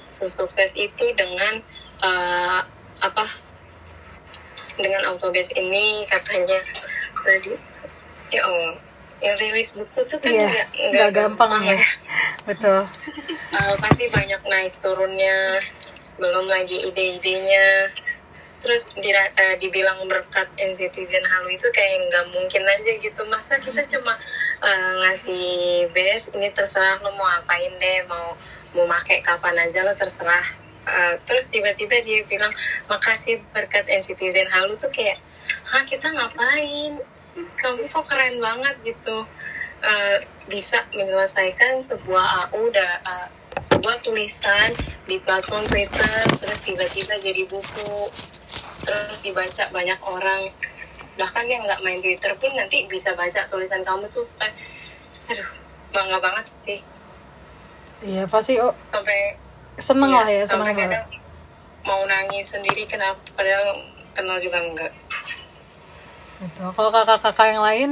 sesukses 0.09 0.73
itu 0.73 1.13
dengan 1.13 1.61
uh, 2.01 2.65
apa 3.05 3.25
dengan 4.81 5.13
auto 5.13 5.29
base 5.29 5.53
ini 5.53 6.03
katanya. 6.09 6.57
Tadi 7.19 7.53
ya 8.33 8.41
oh 8.45 8.88
rilis 9.19 9.75
buku 9.75 9.99
tuh 10.07 10.19
kan 10.23 10.31
iya, 10.31 10.65
nggak 10.71 11.11
gampang, 11.11 11.51
gampang 11.51 11.63
ya. 11.67 11.75
ya. 11.75 11.87
Betul. 12.49 12.81
Uh, 13.51 13.73
pasti 13.83 14.07
banyak 14.07 14.41
naik 14.47 14.73
turunnya 14.79 15.59
belum 16.19 16.47
lagi 16.47 16.87
ide-idenya. 16.87 17.91
Terus 18.59 18.91
di, 18.99 19.11
uh, 19.15 19.55
dibilang 19.55 20.03
berkat 20.11 20.51
NCTzen 20.59 21.23
Halu 21.23 21.55
itu 21.55 21.67
kayak 21.71 22.11
nggak 22.11 22.25
mungkin 22.35 22.63
aja 22.67 22.91
gitu. 22.99 23.21
Masa 23.31 23.55
kita 23.55 23.79
cuma 23.87 24.19
uh, 24.63 24.91
ngasih 25.03 25.87
base 25.95 26.35
ini 26.35 26.51
terserah 26.51 26.99
lo 26.99 27.15
mau 27.15 27.27
apain 27.39 27.71
deh 27.79 28.03
mau 28.07 28.35
mau 28.75 28.85
pakai 28.99 29.23
kapan 29.23 29.63
aja 29.63 29.83
lo 29.83 29.95
terserah. 29.95 30.43
Uh, 30.89 31.15
terus 31.27 31.51
tiba-tiba 31.51 32.01
dia 32.03 32.23
bilang 32.27 32.51
makasih 32.87 33.39
berkat 33.51 33.87
NCTzen 33.87 34.47
Halu 34.51 34.75
tuh 34.75 34.91
kayak 34.91 35.19
hah 35.69 35.83
kita 35.85 36.11
ngapain 36.11 36.99
kamu 37.35 37.83
kok 37.89 38.05
keren 38.07 38.37
banget 38.39 38.75
gitu. 38.83 39.25
Uh, 39.79 40.17
bisa 40.51 40.83
menyelesaikan 40.91 41.79
sebuah 41.79 42.51
AU 42.51 42.67
da, 42.75 42.99
uh, 43.05 43.27
sebuah 43.63 44.03
tulisan 44.03 44.75
di 45.07 45.23
platform 45.23 45.63
Twitter 45.71 46.19
terus 46.35 46.59
tiba-tiba 46.67 47.15
jadi 47.15 47.47
buku 47.47 48.11
terus 48.83 49.23
dibaca 49.23 49.63
banyak 49.71 49.99
orang. 50.03 50.51
Bahkan 51.15 51.45
yang 51.47 51.63
nggak 51.63 51.83
main 51.83 51.99
Twitter 52.03 52.35
pun 52.35 52.51
nanti 52.55 52.87
bisa 52.91 53.15
baca 53.15 53.47
tulisan 53.47 53.83
kamu 53.83 54.07
tuh. 54.11 54.27
Eh, 54.43 54.53
aduh 55.31 55.49
bangga 55.95 56.17
banget 56.19 56.45
sih. 56.59 56.79
Iya 58.03 58.27
pasti 58.27 58.59
oh. 58.59 58.75
Sampai 58.87 59.35
seneng 59.79 60.11
iya, 60.11 60.21
lah 60.23 60.29
ya 60.31 60.43
seneng 60.43 60.75
banget. 60.75 61.07
mau 61.87 62.03
nangis 62.03 62.51
sendiri 62.51 62.83
kenapa 62.83 63.17
padahal 63.33 63.71
kenal 64.11 64.35
juga 64.35 64.59
enggak 64.59 64.91
gitu. 66.39 66.63
kalau 66.75 66.89
kakak-kakak 66.91 67.47
yang 67.51 67.63
lain 67.63 67.89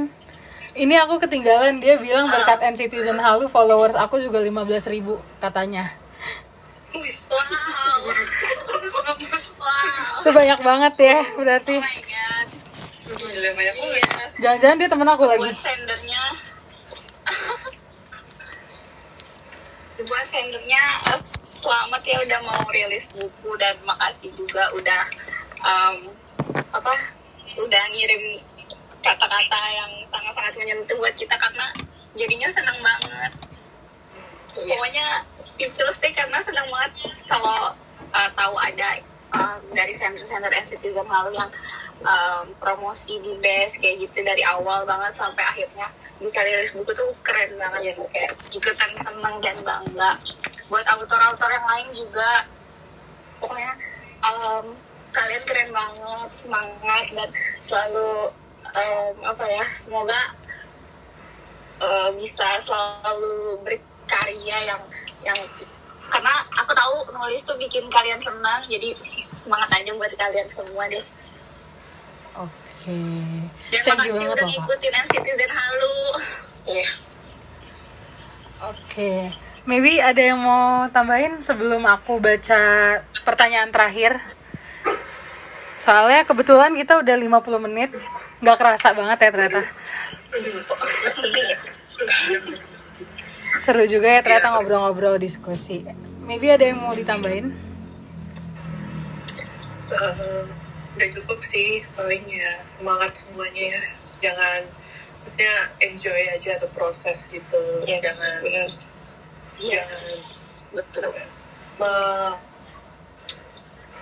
ini 0.78 0.94
aku 0.94 1.18
ketinggalan. 1.18 1.82
Dia 1.82 1.98
bilang 1.98 2.30
berkat 2.30 2.62
NCTzen 2.62 3.18
Halu 3.18 3.50
followers 3.50 3.98
aku 3.98 4.22
juga 4.22 4.38
15 4.38 4.94
ribu 4.94 5.18
katanya. 5.42 5.90
Wow. 6.94 8.14
Itu 10.22 10.30
banyak 10.30 10.60
banget 10.62 10.94
ya 11.02 11.18
berarti. 11.34 11.76
Oh 11.82 11.86
jangan-jangan 14.38 14.76
dia 14.78 14.88
temen 14.88 15.08
aku 15.10 15.24
lagi. 15.26 15.50
Buat 15.50 15.58
sendernya. 15.58 16.22
Buat 19.98 20.26
sendernya 20.30 20.84
selamat 21.58 22.02
ya 22.06 22.16
udah 22.22 22.40
mau 22.46 22.62
rilis 22.70 23.10
buku 23.18 23.50
dan 23.58 23.74
makasih 23.82 24.30
juga 24.38 24.62
udah 24.78 25.02
um, 25.66 25.96
apa 26.70 27.17
udah 27.58 27.82
ngirim 27.90 28.22
kata-kata 29.02 29.60
yang 29.74 29.90
sangat-sangat 30.10 30.54
menyentuh 30.58 30.96
buat 30.98 31.14
kita 31.14 31.34
karena 31.38 31.66
jadinya 32.18 32.48
senang 32.50 32.78
banget 32.82 33.32
iya. 34.58 34.74
pokoknya 34.74 35.06
speechless 35.54 35.98
deh 36.02 36.12
karena 36.14 36.38
senang 36.42 36.66
banget 36.70 36.92
kalau 37.30 37.74
uh, 38.14 38.30
tahu 38.34 38.54
ada 38.58 38.88
um, 39.34 39.60
dari 39.74 39.94
center-center 39.98 40.50
citizen 40.70 41.06
lalu 41.06 41.38
yang 41.38 41.50
um, 42.02 42.46
promosi 42.58 43.18
di 43.22 43.32
base 43.38 43.78
kayak 43.78 44.06
gitu 44.06 44.18
dari 44.22 44.42
awal 44.46 44.82
banget 44.86 45.14
sampai 45.14 45.44
akhirnya 45.46 45.86
bisa 46.18 46.42
rilis 46.42 46.74
buku 46.74 46.90
tuh 46.94 47.14
keren 47.22 47.54
banget 47.54 47.94
yes. 47.94 48.10
kayak 48.10 48.34
ikutan 48.50 48.90
seneng 48.98 49.36
dan 49.38 49.56
bangga 49.62 50.10
buat 50.66 50.84
autor-autor 50.98 51.50
yang 51.50 51.66
lain 51.66 51.88
juga 51.94 52.30
pokoknya 53.38 53.72
um, 54.26 54.74
kalian 55.12 55.42
keren 55.48 55.70
banget 55.72 56.30
semangat 56.36 57.06
dan 57.16 57.28
selalu 57.64 58.32
um, 58.64 59.14
apa 59.24 59.44
ya 59.48 59.64
semoga 59.84 60.20
uh, 61.80 62.10
bisa 62.16 62.46
selalu 62.64 63.58
berkarya 63.64 64.56
yang 64.74 64.82
yang 65.24 65.38
karena 66.08 66.34
aku 66.56 66.72
tahu 66.72 66.94
nulis 67.12 67.44
tuh 67.44 67.56
bikin 67.60 67.84
kalian 67.92 68.20
senang 68.24 68.64
jadi 68.68 68.96
semangat 69.44 69.70
aja 69.76 69.90
buat 69.96 70.12
kalian 70.16 70.48
semua 70.52 70.84
deh 70.88 71.04
oke 72.38 72.52
okay. 72.80 73.44
dan 73.72 73.82
Thank 73.84 73.88
makasih 73.96 74.28
udah 74.28 74.46
Bapak. 74.46 74.48
ngikutin 74.48 74.94
Citizen 75.12 75.52
Halu 75.52 75.96
iya 76.68 76.80
yeah. 76.80 76.90
oke 78.72 78.78
okay. 78.88 79.18
maybe 79.68 80.00
ada 80.00 80.20
yang 80.20 80.40
mau 80.40 80.88
tambahin 80.88 81.44
sebelum 81.44 81.84
aku 81.84 82.20
baca 82.20 82.62
pertanyaan 83.24 83.68
terakhir 83.68 84.37
soalnya 85.78 86.26
kebetulan 86.26 86.74
kita 86.74 86.98
udah 86.98 87.16
50 87.16 87.66
menit 87.66 87.90
nggak 88.42 88.56
kerasa 88.58 88.94
banget 88.94 89.18
ya 89.18 89.30
ternyata. 89.34 89.60
Seru 93.58 93.84
juga 93.90 94.08
ya 94.08 94.20
ternyata 94.22 94.54
ngobrol-ngobrol 94.54 95.18
diskusi. 95.18 95.82
Maybe 96.22 96.52
ada 96.52 96.62
yang 96.68 96.78
mau 96.78 96.92
ditambahin? 96.94 97.56
Uh, 99.88 100.44
udah 100.94 101.08
cukup 101.16 101.40
sih 101.40 101.80
paling 101.96 102.22
ya 102.28 102.60
semangat 102.68 103.24
semuanya 103.24 103.78
ya. 103.78 103.82
Jangan 104.28 104.60
maksudnya 105.24 105.54
enjoy 105.80 106.20
aja 106.36 106.60
atau 106.60 106.68
proses 106.74 107.26
gitu. 107.32 107.60
Yes, 107.88 108.04
jangan 108.04 108.32
benar. 108.44 108.68
jangan 109.58 110.16
betul. 110.72 111.10
Me, 111.78 111.92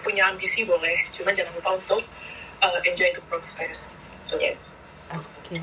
punya 0.04 0.28
ambisi 0.28 0.66
boleh 0.66 1.04
cuma 1.12 1.32
jangan 1.32 1.52
lupa 1.56 1.76
untuk 1.76 2.02
uh, 2.62 2.80
enjoy 2.88 3.10
the 3.12 3.22
process. 3.28 4.00
Gitu. 4.26 4.52
yes. 4.52 4.60
Oke. 5.14 5.62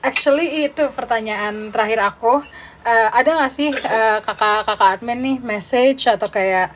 actually 0.00 0.70
itu 0.70 0.88
pertanyaan 0.94 1.74
terakhir 1.74 2.00
aku. 2.02 2.40
Uh, 2.86 3.08
ada 3.10 3.42
nggak 3.42 3.52
sih 3.52 3.74
uh, 3.74 4.22
kakak 4.22 4.62
kakak 4.62 5.02
admin 5.02 5.18
nih 5.18 5.36
message 5.42 6.06
atau 6.06 6.30
kayak 6.30 6.70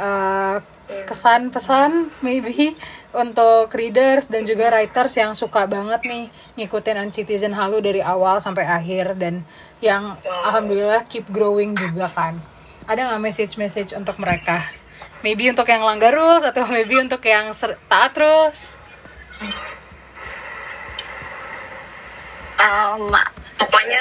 uh, 0.00 0.56
kesan 1.04 1.52
pesan 1.52 2.10
maybe 2.24 2.74
untuk 3.12 3.70
readers 3.76 4.26
dan 4.32 4.42
juga 4.48 4.72
writers 4.72 5.14
yang 5.20 5.36
suka 5.36 5.68
banget 5.68 6.00
nih 6.08 6.32
ngikutin 6.56 7.12
Citizen 7.12 7.52
Halu 7.54 7.84
dari 7.84 8.00
awal 8.00 8.40
sampai 8.40 8.64
akhir 8.66 9.20
dan 9.20 9.44
yang 9.84 10.16
alhamdulillah 10.48 11.04
keep 11.06 11.28
growing 11.28 11.76
juga 11.76 12.08
kan. 12.08 12.40
Ada 12.88 13.12
nggak 13.12 13.22
message 13.22 13.54
message 13.60 13.90
untuk 13.92 14.16
mereka 14.16 14.79
maybe 15.20 15.48
untuk 15.48 15.68
yang 15.68 15.84
langgar 15.84 16.12
rules 16.12 16.44
atau 16.44 16.64
maybe 16.74 16.96
untuk 16.96 17.20
yang 17.24 17.52
taat 17.88 18.12
terus 18.12 18.72
um, 22.60 23.08
pokoknya 23.56 24.00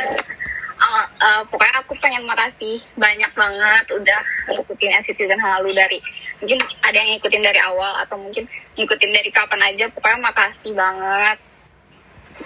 uh, 0.79 1.07
uh, 1.19 1.41
pokoknya 1.47 1.75
aku 1.83 1.93
pengen 1.99 2.23
makasih 2.27 2.79
banyak 2.95 3.31
banget 3.35 3.85
udah 3.95 4.21
ngikutin 4.51 5.03
Citizen 5.03 5.39
Halu 5.39 5.71
dari 5.75 5.99
mungkin 6.39 6.59
ada 6.83 6.95
yang 6.95 7.09
ngikutin 7.15 7.43
dari 7.43 7.59
awal 7.59 7.99
atau 8.03 8.15
mungkin 8.15 8.47
ngikutin 8.79 9.11
dari 9.11 9.29
kapan 9.31 9.61
aja 9.63 9.85
pokoknya 9.91 10.19
makasih 10.23 10.71
banget. 10.73 11.37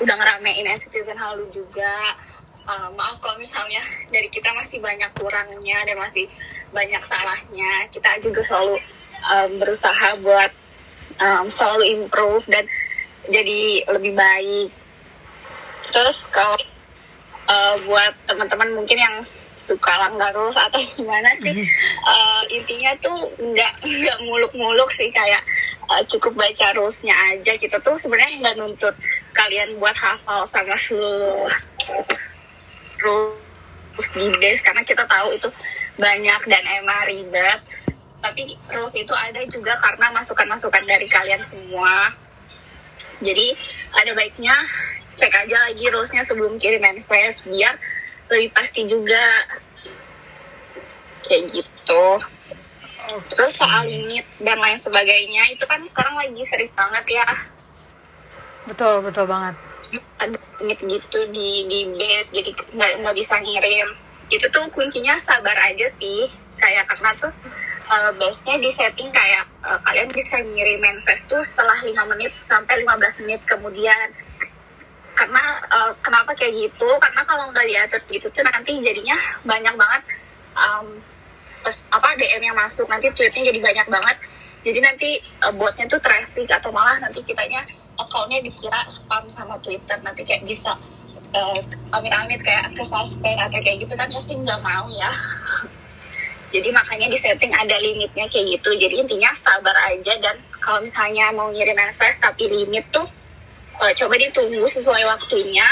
Udah 0.02 0.16
ngeramein 0.18 0.66
Citizen 0.82 1.18
Halu 1.18 1.46
juga 1.54 1.94
uh, 2.68 2.90
maaf 2.96 3.20
kalau 3.20 3.36
misalnya 3.40 3.84
dari 4.10 4.28
kita 4.32 4.52
masih 4.56 4.80
banyak 4.80 5.12
kurangnya 5.16 5.84
dan 5.88 5.96
masih 6.00 6.26
banyak 6.72 7.04
salahnya 7.06 7.72
kita 7.92 8.10
juga 8.24 8.42
selalu 8.44 8.76
um, 9.30 9.50
berusaha 9.60 10.10
buat 10.24 10.52
um, 11.20 11.46
selalu 11.52 11.84
improve 12.02 12.46
dan 12.50 12.66
jadi 13.30 13.88
lebih 13.88 14.14
baik. 14.16 14.70
Terus 15.94 16.18
kalau 16.34 16.58
uh, 17.48 17.76
buat 17.88 18.14
teman-teman 18.28 18.76
mungkin 18.76 19.00
yang 19.00 19.16
suka 19.64 19.96
langgarus 19.96 20.60
atau 20.60 20.76
gimana 21.00 21.40
sih 21.40 21.64
uh, 22.04 22.44
intinya 22.52 22.92
tuh 23.00 23.32
nggak 23.40 23.74
nggak 23.80 24.18
muluk-muluk 24.28 24.92
sih 24.92 25.08
kayak 25.08 25.40
uh, 25.88 26.04
cukup 26.12 26.36
baca 26.36 26.76
rulesnya 26.76 27.16
aja. 27.32 27.56
Kita 27.56 27.80
tuh 27.80 27.96
sebenarnya 27.96 28.44
nggak 28.44 28.58
nuntut 28.60 28.96
kalian 29.32 29.80
buat 29.80 29.96
hafal 29.96 30.46
sama 30.52 30.76
seluruh 30.76 31.48
rules 33.04 34.08
di 34.16 34.26
base 34.40 34.62
karena 34.66 34.82
kita 34.82 35.04
tahu 35.06 35.36
itu 35.36 35.50
banyak 36.00 36.42
dan 36.50 36.64
emang 36.82 37.06
ribet. 37.06 37.60
Tapi 38.24 38.56
rules 38.72 38.96
itu 38.96 39.14
ada 39.14 39.42
juga 39.52 39.76
karena 39.84 40.10
masukan-masukan 40.16 40.84
dari 40.88 41.08
kalian 41.12 41.44
semua. 41.44 42.16
Jadi 43.20 43.54
ada 43.94 44.12
baiknya 44.16 44.56
cek 45.14 45.34
aja 45.46 45.58
lagi 45.70 45.86
rulesnya 45.92 46.26
sebelum 46.26 46.58
kirim 46.58 46.82
manifest 46.82 47.46
biar 47.46 47.76
lebih 48.32 48.50
pasti 48.56 48.88
juga. 48.88 49.24
Kayak 51.24 51.44
gitu. 51.52 52.06
Terus 53.30 53.54
soal 53.60 53.84
limit 53.84 54.24
dan 54.40 54.58
lain 54.64 54.80
sebagainya 54.80 55.52
itu 55.52 55.68
kan 55.68 55.84
sekarang 55.92 56.16
lagi 56.16 56.42
sering 56.48 56.72
banget 56.72 57.06
ya. 57.20 57.28
Betul 58.64 59.04
betul 59.04 59.28
banget 59.28 59.73
ada 60.22 60.38
gitu 60.64 61.20
di 61.30 61.68
di 61.68 61.80
base 61.98 62.30
jadi 62.32 62.52
nggak 62.74 62.92
nggak 63.04 63.16
bisa 63.18 63.36
ngirim. 63.44 63.88
Itu 64.32 64.46
tuh 64.50 64.66
kuncinya 64.72 65.20
sabar 65.22 65.56
aja 65.60 65.88
sih. 66.00 66.30
Kayak 66.58 66.88
karena 66.88 67.12
tuh 67.20 67.34
uh, 67.92 68.12
base-nya 68.16 68.56
di 68.62 68.70
setting 68.72 69.10
kayak 69.12 69.44
uh, 69.68 69.80
kalian 69.84 70.08
bisa 70.14 70.40
ngirim 70.40 70.80
manifest 70.80 71.28
tuh 71.28 71.44
setelah 71.44 71.76
5 71.76 71.92
menit 72.16 72.32
sampai 72.48 72.82
15 72.82 73.22
menit 73.28 73.42
kemudian. 73.44 74.10
Karena 75.14 75.44
uh, 75.70 75.92
kenapa 76.02 76.34
kayak 76.34 76.54
gitu? 76.56 76.90
Karena 76.98 77.22
kalau 77.28 77.52
nggak 77.52 77.68
diatur 77.68 78.02
gitu 78.10 78.28
tuh 78.34 78.44
nanti 78.48 78.80
jadinya 78.82 79.18
banyak 79.46 79.76
banget 79.78 80.04
um, 80.58 80.98
pes- 81.62 81.86
apa 81.92 82.18
DM 82.18 82.42
yang 82.42 82.58
masuk. 82.58 82.88
Nanti 82.90 83.12
tweetnya 83.14 83.52
jadi 83.54 83.60
banyak 83.60 83.88
banget. 83.92 84.18
Jadi 84.64 84.80
nanti 84.80 85.10
uh, 85.44 85.54
botnya 85.54 85.86
tuh 85.92 86.00
traffic 86.00 86.48
atau 86.48 86.72
malah 86.72 86.96
nanti 87.04 87.20
kitanya 87.22 87.62
akunnya 88.04 88.44
dikira 88.44 88.84
spam 88.92 89.26
sama 89.32 89.56
Twitter 89.64 89.98
nanti 90.04 90.28
kayak 90.28 90.44
bisa 90.44 90.76
uh, 91.34 91.60
amit-amit 91.96 92.40
kayak 92.44 92.72
ke 92.76 92.84
suspend 92.86 93.40
atau 93.40 93.60
kayak 93.60 93.84
gitu 93.84 93.94
kan 93.96 94.08
pasti 94.08 94.34
nggak 94.38 94.62
mau 94.62 94.86
ya. 94.92 95.12
Jadi 96.54 96.70
makanya 96.70 97.10
di 97.10 97.18
setting 97.18 97.50
ada 97.50 97.76
limitnya 97.82 98.30
kayak 98.30 98.46
gitu. 98.60 98.78
Jadi 98.78 98.96
intinya 99.02 99.34
sabar 99.42 99.74
aja 99.90 100.14
dan 100.22 100.38
kalau 100.62 100.86
misalnya 100.86 101.34
mau 101.34 101.50
ngirim 101.50 101.74
manifest 101.74 102.22
tapi 102.22 102.46
limit 102.46 102.86
tuh 102.94 103.10
uh, 103.82 103.94
coba 103.98 104.16
ditunggu 104.22 104.62
sesuai 104.70 105.04
waktunya. 105.10 105.66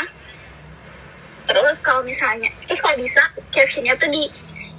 Terus 1.45 1.77
kalau 1.85 2.01
misalnya 2.01 2.49
terus 2.65 2.81
kalau 2.81 2.97
bisa 2.97 3.21
captionnya 3.53 3.93
tuh 4.01 4.09
di 4.09 4.25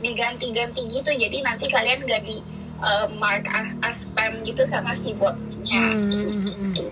diganti-ganti 0.02 0.82
gitu. 0.90 1.10
Jadi 1.14 1.38
nanti 1.46 1.70
kalian 1.70 2.02
gak 2.02 2.26
di 2.26 2.42
uh, 2.82 3.06
mark 3.22 3.46
as, 3.54 3.70
as 3.86 3.96
spam 4.02 4.42
gitu 4.42 4.66
sama 4.66 4.90
si 4.98 5.14
botnya. 5.14 5.94
Hmm, 5.94 6.90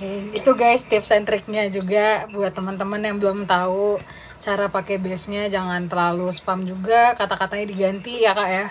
Oke, 0.00 0.32
itu 0.32 0.50
guys 0.56 0.88
tips 0.88 1.12
and 1.12 1.28
triknya 1.28 1.68
juga 1.68 2.24
buat 2.32 2.56
teman-teman 2.56 3.04
yang 3.04 3.20
belum 3.20 3.44
tahu 3.44 4.00
cara 4.40 4.72
pakai 4.72 4.96
base-nya 4.96 5.52
jangan 5.52 5.92
terlalu 5.92 6.32
spam 6.32 6.64
juga, 6.64 7.12
kata-katanya 7.20 7.68
diganti 7.68 8.24
ya 8.24 8.32
Kak 8.32 8.48
ya. 8.48 8.66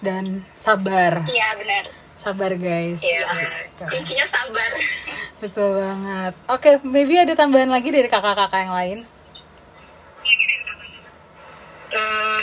Dan 0.00 0.40
sabar, 0.56 1.28
iya 1.28 1.52
benar 1.60 1.84
sabar 2.16 2.56
guys. 2.56 3.04
iya 3.04 3.20
kuncinya 3.84 4.26
sabar 4.32 4.72
Betul 5.44 5.76
banget. 5.76 6.32
Oke, 6.48 6.70
maybe 6.88 7.20
ada 7.20 7.36
tambahan 7.36 7.68
lagi 7.68 7.92
dari 7.92 8.08
kakak-kakak 8.08 8.62
yang 8.64 8.72
lain. 8.72 8.98
Nah, 11.92 12.40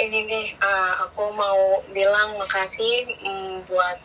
ini 0.00 0.18
nih, 0.24 0.46
uh, 0.56 1.04
aku 1.04 1.28
mau 1.36 1.84
bilang 1.92 2.38
makasih 2.40 3.12
mm, 3.20 3.68
buat 3.68 3.98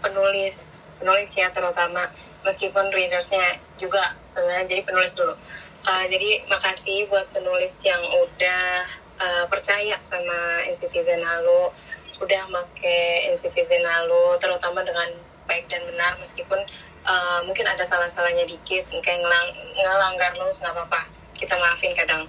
penulis, 0.00 0.88
penulis 0.96 1.28
ya 1.36 1.52
terutama, 1.52 2.08
meskipun 2.44 2.88
readersnya 2.92 3.60
juga 3.76 4.16
sebenarnya 4.24 4.66
jadi 4.66 4.82
penulis 4.84 5.12
dulu. 5.12 5.34
Uh, 5.80 6.04
jadi 6.08 6.44
makasih 6.44 7.08
buat 7.08 7.24
penulis 7.32 7.80
yang 7.80 8.04
udah 8.04 8.84
uh, 9.16 9.44
percaya 9.48 9.96
sama 10.04 10.60
Citizen 10.76 11.24
Halo, 11.24 11.72
udah 12.20 12.42
make 12.52 13.32
Citizen 13.36 13.80
Halo, 13.84 14.36
terutama 14.36 14.84
dengan 14.84 15.08
baik 15.48 15.66
dan 15.72 15.82
benar 15.88 16.14
meskipun 16.20 16.60
uh, 17.08 17.40
mungkin 17.48 17.64
ada 17.64 17.82
salah-salahnya 17.82 18.44
dikit, 18.44 18.86
kayak 19.00 19.24
ngelang, 19.24 19.48
ngelanggar 19.74 20.36
rules 20.36 20.60
nggak 20.60 20.76
apa-apa, 20.76 21.08
kita 21.32 21.56
maafin 21.56 21.96
kadang. 21.96 22.22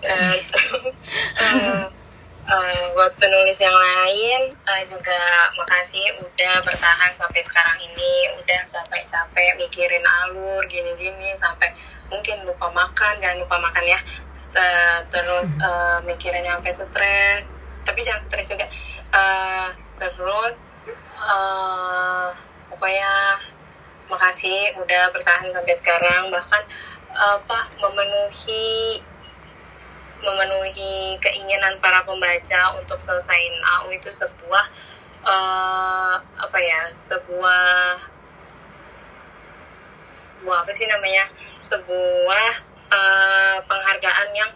Uh, 0.00 0.36
uh, 1.36 1.84
uh, 2.50 2.82
buat 2.98 3.14
penulis 3.16 3.56
yang 3.62 3.74
lain 3.74 4.58
uh, 4.66 4.82
juga 4.82 5.20
makasih 5.54 6.02
udah 6.18 6.54
bertahan 6.66 7.14
sampai 7.14 7.40
sekarang 7.46 7.78
ini 7.78 8.34
udah 8.42 8.60
sampai 8.66 9.06
capek 9.06 9.54
mikirin 9.56 10.02
alur 10.26 10.66
gini-gini 10.66 11.30
sampai 11.32 11.70
mungkin 12.10 12.42
lupa 12.42 12.68
makan 12.74 13.14
jangan 13.22 13.38
lupa 13.38 13.56
makan 13.62 13.86
ya. 13.86 14.00
Te- 14.50 15.02
terus 15.14 15.54
uh, 15.62 16.02
mikirin 16.08 16.44
sampai 16.44 16.72
stres 16.74 17.54
tapi 17.86 18.02
jangan 18.02 18.20
stres 18.20 18.50
juga. 18.50 18.66
Uh, 19.10 19.70
terus 19.98 20.66
uh, 21.18 22.34
pokoknya 22.70 23.38
makasih 24.10 24.74
udah 24.82 25.14
bertahan 25.14 25.46
sampai 25.54 25.74
sekarang 25.74 26.34
bahkan 26.34 26.62
apa 27.10 27.66
memenuhi 27.82 29.02
memenuhi 30.20 31.16
keinginan 31.20 31.80
para 31.80 32.04
pembaca 32.04 32.76
untuk 32.76 33.00
selesaiin 33.00 33.56
AU 33.60 33.88
itu 33.96 34.10
sebuah 34.12 34.64
eh, 35.24 36.16
apa 36.20 36.58
ya 36.60 36.88
sebuah 36.92 37.64
sebuah 40.30 40.56
apa 40.64 40.70
sih 40.72 40.86
namanya 40.88 41.24
sebuah 41.58 42.50
eh, 42.92 43.58
penghargaan 43.64 44.28
yang 44.32 44.50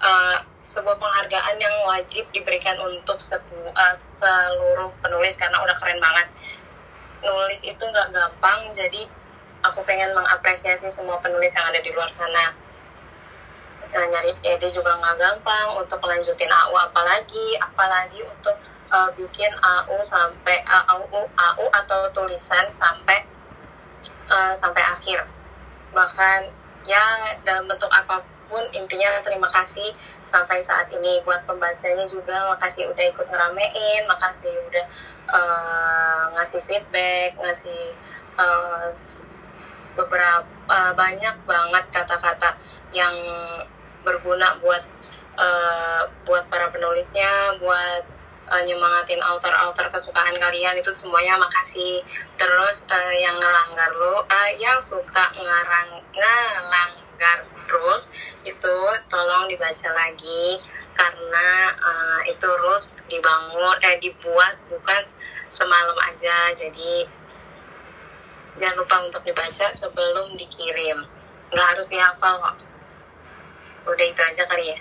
eh, 0.00 0.36
sebuah 0.60 0.96
penghargaan 1.00 1.56
yang 1.56 1.76
wajib 1.88 2.28
diberikan 2.32 2.76
untuk 2.80 3.16
sebu- 3.20 3.72
eh, 3.72 3.94
seluruh 4.16 4.92
penulis 5.00 5.34
karena 5.36 5.60
udah 5.60 5.76
keren 5.78 6.00
banget. 6.00 6.28
Nulis 7.20 7.60
itu 7.68 7.80
nggak 7.80 8.08
gampang 8.16 8.72
jadi 8.72 9.04
aku 9.60 9.84
pengen 9.84 10.16
mengapresiasi 10.16 10.88
semua 10.88 11.20
penulis 11.20 11.52
yang 11.52 11.68
ada 11.68 11.80
di 11.84 11.92
luar 11.92 12.08
sana 12.08 12.56
Nah, 13.90 14.06
nyari 14.06 14.30
ide 14.46 14.68
juga 14.70 14.94
nggak 14.94 15.16
gampang 15.18 15.68
untuk 15.74 15.98
melanjutin 15.98 16.46
AU 16.46 16.74
apalagi 16.78 17.58
apalagi 17.58 18.22
untuk 18.22 18.54
uh, 18.86 19.10
bikin 19.18 19.50
AU 19.50 19.98
sampai 20.06 20.62
uh, 20.62 20.84
AU 20.94 21.26
AU 21.26 21.64
atau 21.74 22.06
tulisan 22.14 22.70
sampai 22.70 23.26
uh, 24.30 24.54
sampai 24.54 24.82
akhir. 24.94 25.26
Bahkan 25.90 26.40
ya 26.86 27.34
dalam 27.42 27.66
bentuk 27.66 27.90
apa 27.90 28.22
pun 28.46 28.62
intinya 28.74 29.22
terima 29.22 29.46
kasih 29.46 29.94
sampai 30.22 30.62
saat 30.62 30.86
ini 30.94 31.18
buat 31.26 31.42
pembacanya 31.42 32.06
juga. 32.06 32.46
Makasih 32.54 32.94
udah 32.94 33.04
ikut 33.10 33.26
ngeramein 33.26 34.06
makasih 34.06 34.54
udah 34.70 34.86
uh, 35.34 36.24
ngasih 36.38 36.62
feedback 36.62 37.34
ngasih 37.42 37.94
uh, 38.38 38.94
beberapa 39.98 40.46
uh, 40.70 40.94
banyak 40.94 41.34
banget 41.42 41.84
kata-kata 41.90 42.54
yang 42.94 43.14
berguna 44.04 44.56
buat 44.60 44.82
uh, 45.36 46.02
buat 46.24 46.44
para 46.48 46.68
penulisnya, 46.72 47.56
buat 47.60 48.02
uh, 48.50 48.62
nyemangatin 48.66 49.20
author-author 49.22 49.88
kesukaan 49.92 50.34
kalian. 50.36 50.76
Itu 50.76 50.92
semuanya 50.92 51.38
makasih. 51.40 52.02
Terus 52.36 52.84
uh, 52.90 53.14
yang 53.16 53.36
ngelanggar 53.38 53.90
lo, 53.96 54.24
uh, 54.24 54.50
yang 54.58 54.76
suka 54.80 55.32
ngarang 55.36 56.02
ngelanggar 56.12 57.38
terus 57.68 58.10
itu 58.42 58.76
tolong 59.08 59.46
dibaca 59.48 59.88
lagi. 59.94 60.60
Karena 60.90 61.72
uh, 61.80 62.20
itu 62.28 62.44
rules 62.44 62.92
dibangun 63.08 63.78
eh 63.80 63.96
dibuat 64.02 64.58
bukan 64.68 65.02
semalam 65.48 65.96
aja. 66.04 66.52
Jadi 66.52 67.08
jangan 68.58 68.84
lupa 68.84 68.96
untuk 69.00 69.22
dibaca 69.24 69.72
sebelum 69.72 70.36
dikirim. 70.36 71.00
Nggak 71.50 71.66
harus 71.74 71.88
dihafal 71.88 72.36
kok 72.42 72.69
udah 73.86 74.06
itu 74.06 74.22
aja 74.22 74.44
kali 74.48 74.64
ya 74.74 74.78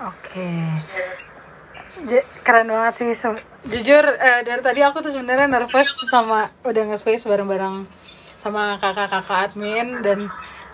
Oke. 0.00 0.48
J- 2.08 2.24
keren 2.40 2.72
banget 2.72 2.94
sih. 2.96 3.12
Jujur 3.68 4.00
eh, 4.16 4.40
dari 4.48 4.64
tadi 4.64 4.80
aku 4.80 5.04
tuh 5.04 5.12
sebenarnya 5.12 5.44
nervous 5.44 6.08
sama 6.08 6.48
udah 6.64 6.82
nge-space 6.88 7.28
bareng-bareng 7.28 7.84
sama 8.40 8.80
kakak-kakak 8.80 9.52
admin 9.52 10.00
dan 10.00 10.24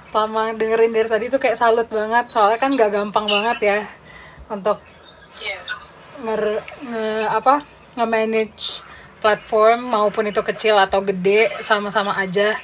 selama 0.06 0.54
dengerin 0.54 0.94
dari 0.94 1.10
tadi 1.10 1.26
tuh 1.26 1.42
kayak 1.42 1.58
salut 1.58 1.90
banget 1.90 2.30
soalnya 2.30 2.62
kan 2.62 2.70
gak 2.78 2.94
gampang 2.94 3.26
banget 3.26 3.58
ya 3.58 3.78
untuk 4.46 4.78
nger 6.22 6.62
nge 6.86 7.06
apa 7.26 7.58
nge-manage 7.98 8.86
platform 9.18 9.90
maupun 9.90 10.30
itu 10.30 10.38
kecil 10.46 10.78
atau 10.78 11.02
gede 11.02 11.50
sama-sama 11.58 12.14
aja 12.14 12.54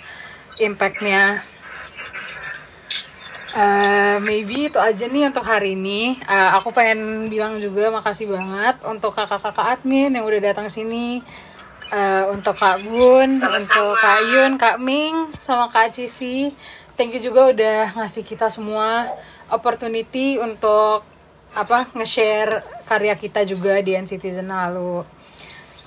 impactnya 0.62 1.42
Eh, 3.52 4.16
maybe 4.24 4.72
itu 4.72 4.80
aja 4.80 5.04
nih 5.04 5.28
untuk 5.28 5.44
hari 5.44 5.76
ini. 5.76 6.16
Eh, 6.24 6.50
aku 6.56 6.72
pengen 6.72 7.28
bilang 7.28 7.60
juga 7.60 7.92
makasih 7.92 8.32
banget 8.32 8.80
untuk 8.88 9.12
kakak-kakak 9.12 9.76
admin 9.76 10.08
yang 10.08 10.24
udah 10.24 10.40
datang 10.40 10.72
sini. 10.72 11.20
Eh, 11.92 12.24
untuk 12.32 12.56
Kak 12.56 12.80
Bun, 12.88 13.36
Sama-sama. 13.36 13.60
untuk 13.60 13.92
Kak 14.00 14.20
Yun, 14.24 14.52
Kak 14.56 14.76
Ming, 14.80 15.28
sama 15.36 15.68
Kak 15.68 15.92
Cici. 15.92 16.48
Thank 16.96 17.12
you 17.12 17.20
juga 17.20 17.52
udah 17.52 17.92
ngasih 18.00 18.24
kita 18.24 18.48
semua 18.48 19.12
opportunity 19.52 20.40
untuk 20.40 21.04
apa 21.52 21.84
nge-share 21.92 22.64
karya 22.88 23.12
kita 23.12 23.44
juga 23.44 23.76
di 23.84 23.92
Citizen 24.08 24.48
Halo. 24.48 25.04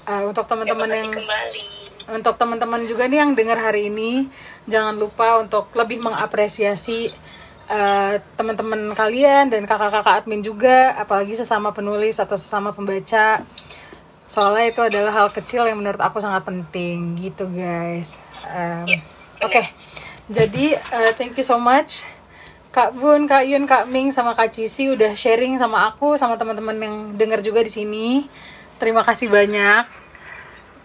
Eh, 0.06 0.22
untuk 0.30 0.46
teman-teman 0.46 0.86
Terima 0.86 1.02
yang 1.02 1.10
kembali 1.10 1.66
untuk 2.06 2.38
teman-teman 2.38 2.86
juga 2.86 3.10
nih 3.10 3.18
yang 3.18 3.34
dengar 3.34 3.58
hari 3.58 3.90
ini 3.90 4.30
jangan 4.70 4.94
lupa 4.94 5.42
untuk 5.42 5.74
lebih 5.74 6.06
mengapresiasi 6.06 7.10
eh, 7.70 8.22
teman-teman 8.38 8.94
kalian 8.94 9.50
dan 9.50 9.66
kakak-kakak 9.66 10.26
admin 10.26 10.42
juga, 10.42 10.94
apalagi 10.98 11.34
sesama 11.38 11.74
penulis 11.74 12.18
atau 12.22 12.38
sesama 12.38 12.72
pembaca. 12.72 13.42
Soalnya 14.26 14.66
itu 14.74 14.82
adalah 14.82 15.14
hal 15.14 15.30
kecil 15.30 15.70
yang 15.70 15.78
menurut 15.78 16.02
aku 16.02 16.18
sangat 16.18 16.46
penting 16.46 17.14
gitu 17.22 17.46
guys. 17.50 18.26
Em, 18.50 18.86
Oke, 19.42 19.62
jadi 20.30 20.78
eh, 20.78 21.12
thank 21.14 21.38
you 21.38 21.46
so 21.46 21.62
much 21.62 22.06
Kak 22.76 22.92
Bun, 22.92 23.24
Kak 23.24 23.48
Yun, 23.48 23.64
Kak 23.72 23.88
Ming, 23.88 24.12
sama 24.12 24.36
Kak 24.36 24.52
Cici 24.52 24.92
udah 24.92 25.16
sharing 25.16 25.56
sama 25.56 25.88
aku, 25.88 26.20
sama 26.20 26.36
teman-teman 26.36 26.76
yang 26.76 26.96
dengar 27.16 27.40
juga 27.40 27.64
di 27.64 27.72
sini. 27.72 28.28
Terima 28.76 29.00
kasih 29.00 29.32
banyak. 29.32 29.88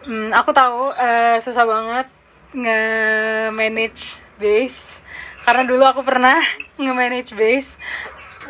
Hmm, 0.07 0.31
aku 0.31 0.55
tahu 0.55 0.95
eh, 0.95 1.43
susah 1.43 1.67
banget 1.67 2.07
nge-manage 2.55 4.23
base 4.39 5.03
karena 5.51 5.67
dulu 5.67 5.83
aku 5.83 6.07
pernah 6.07 6.39
nge-manage 6.79 7.35
base 7.35 7.75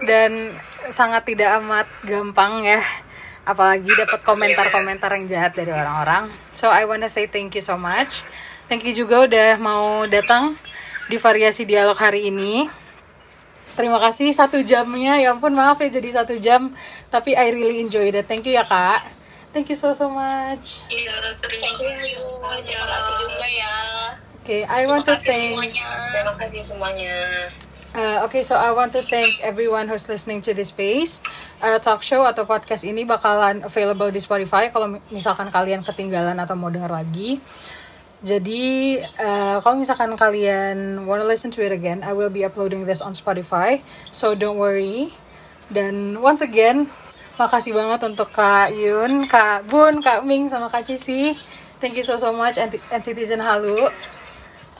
dan 0.04 0.52
sangat 0.92 1.32
tidak 1.32 1.56
amat 1.56 1.88
gampang 2.04 2.60
ya. 2.60 2.84
Apalagi 3.48 3.88
dapat 3.88 4.20
komentar-komentar 4.20 5.08
yang 5.16 5.24
jahat 5.24 5.56
dari 5.56 5.72
orang-orang. 5.72 6.28
So 6.52 6.68
I 6.68 6.84
wanna 6.84 7.08
say 7.08 7.24
thank 7.24 7.56
you 7.56 7.64
so 7.64 7.80
much. 7.80 8.20
Thank 8.68 8.84
you 8.84 8.92
juga 8.92 9.24
udah 9.24 9.56
mau 9.56 10.04
datang 10.04 10.52
di 11.08 11.16
variasi 11.16 11.64
dialog 11.64 11.96
hari 11.96 12.28
ini. 12.28 12.68
Terima 13.72 13.96
kasih 13.96 14.36
satu 14.36 14.60
jamnya. 14.60 15.16
Ya 15.24 15.32
ampun 15.32 15.56
maaf 15.56 15.80
ya 15.80 15.88
jadi 15.88 16.20
satu 16.20 16.36
jam 16.36 16.68
tapi 17.08 17.32
I 17.32 17.48
really 17.48 17.80
enjoy 17.80 18.12
it 18.12 18.28
thank 18.28 18.44
you 18.44 18.52
ya 18.52 18.68
kak. 18.68 19.00
Thank 19.56 19.72
you 19.72 19.78
so 19.80 19.96
so 19.96 20.12
much. 20.12 20.84
Iya. 20.92 21.16
Terima 21.40 21.80
kasih 21.80 23.14
juga 23.24 23.46
ya. 23.48 23.74
Okay 24.42 24.64
I 24.64 24.86
want 24.88 25.04
to 25.06 25.16
thank 25.20 25.56
Terima 26.12 26.34
kasih 26.36 26.60
semuanya. 26.60 27.14
Uh, 27.90 28.22
okay, 28.22 28.46
so 28.46 28.54
I 28.54 28.70
want 28.70 28.94
to 28.94 29.02
thank 29.02 29.42
everyone 29.42 29.90
who's 29.90 30.06
listening 30.06 30.38
to 30.46 30.54
this 30.54 30.70
space. 30.70 31.18
Uh, 31.58 31.74
talk 31.82 32.06
show 32.06 32.22
atau 32.22 32.46
podcast 32.46 32.86
ini 32.86 33.02
bakalan 33.02 33.66
available 33.66 34.14
di 34.14 34.22
Spotify 34.22 34.70
kalau 34.70 34.94
mi- 34.94 35.02
misalkan 35.10 35.50
kalian 35.50 35.82
ketinggalan 35.82 36.38
atau 36.38 36.54
mau 36.54 36.70
dengar 36.70 36.86
lagi. 36.86 37.42
Jadi, 38.22 38.94
uh, 39.18 39.58
kalau 39.58 39.82
misalkan 39.82 40.14
kalian 40.14 41.02
wanna 41.02 41.26
listen 41.26 41.50
to 41.50 41.66
it 41.66 41.74
again, 41.74 42.06
I 42.06 42.14
will 42.14 42.30
be 42.30 42.46
uploading 42.46 42.86
this 42.86 43.02
on 43.02 43.10
Spotify. 43.10 43.82
So 44.14 44.38
don't 44.38 44.62
worry. 44.62 45.10
Dan 45.74 46.22
once 46.22 46.46
again, 46.46 46.86
makasih 47.42 47.74
banget 47.74 48.06
untuk 48.06 48.30
Kak 48.30 48.70
Yun, 48.70 49.26
Kak 49.26 49.66
Bun, 49.66 49.98
Kak 49.98 50.22
Ming, 50.22 50.46
sama 50.46 50.70
Kak 50.70 50.86
Cici. 50.86 51.34
Thank 51.82 51.98
you 51.98 52.06
so 52.06 52.14
so 52.14 52.30
much 52.30 52.54
and, 52.54 52.70
and 52.94 53.02
Citizen 53.02 53.42
Halu. 53.42 53.90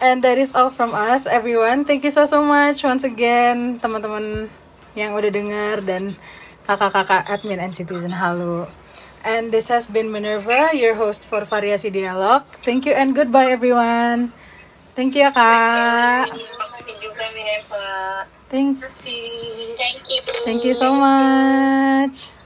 And 0.01 0.25
that 0.25 0.41
is 0.41 0.57
all 0.57 0.73
from 0.73 0.97
us, 0.97 1.29
everyone. 1.29 1.85
Thank 1.85 2.09
you 2.09 2.11
so 2.11 2.25
so 2.25 2.41
much 2.41 2.81
once 2.81 3.05
again, 3.05 3.77
teman-teman 3.85 4.49
yang 4.97 5.13
udah 5.13 5.29
dengar 5.29 5.85
dan 5.85 6.17
kakak-kakak 6.65 7.29
admin 7.29 7.61
and 7.61 7.77
citizen 7.77 8.17
halo. 8.17 8.65
And 9.21 9.53
this 9.53 9.69
has 9.69 9.85
been 9.85 10.09
Minerva, 10.09 10.73
your 10.73 10.97
host 10.97 11.29
for 11.29 11.45
Variasi 11.45 11.93
Dialog. 11.93 12.49
Thank 12.65 12.89
you 12.89 12.97
and 12.97 13.13
goodbye, 13.13 13.53
everyone. 13.53 14.33
Thank 14.97 15.21
you, 15.21 15.29
ya, 15.29 15.31
kak. 15.37 16.33
Terima 16.33 16.67
kasih 16.73 16.95
juga 17.05 17.25
Minerva. 17.37 18.25
Thank, 18.49 18.81
Thank 18.81 20.01
you. 20.09 20.19
thank 20.49 20.61
you 20.65 20.73
so 20.73 20.97
much. 20.97 22.40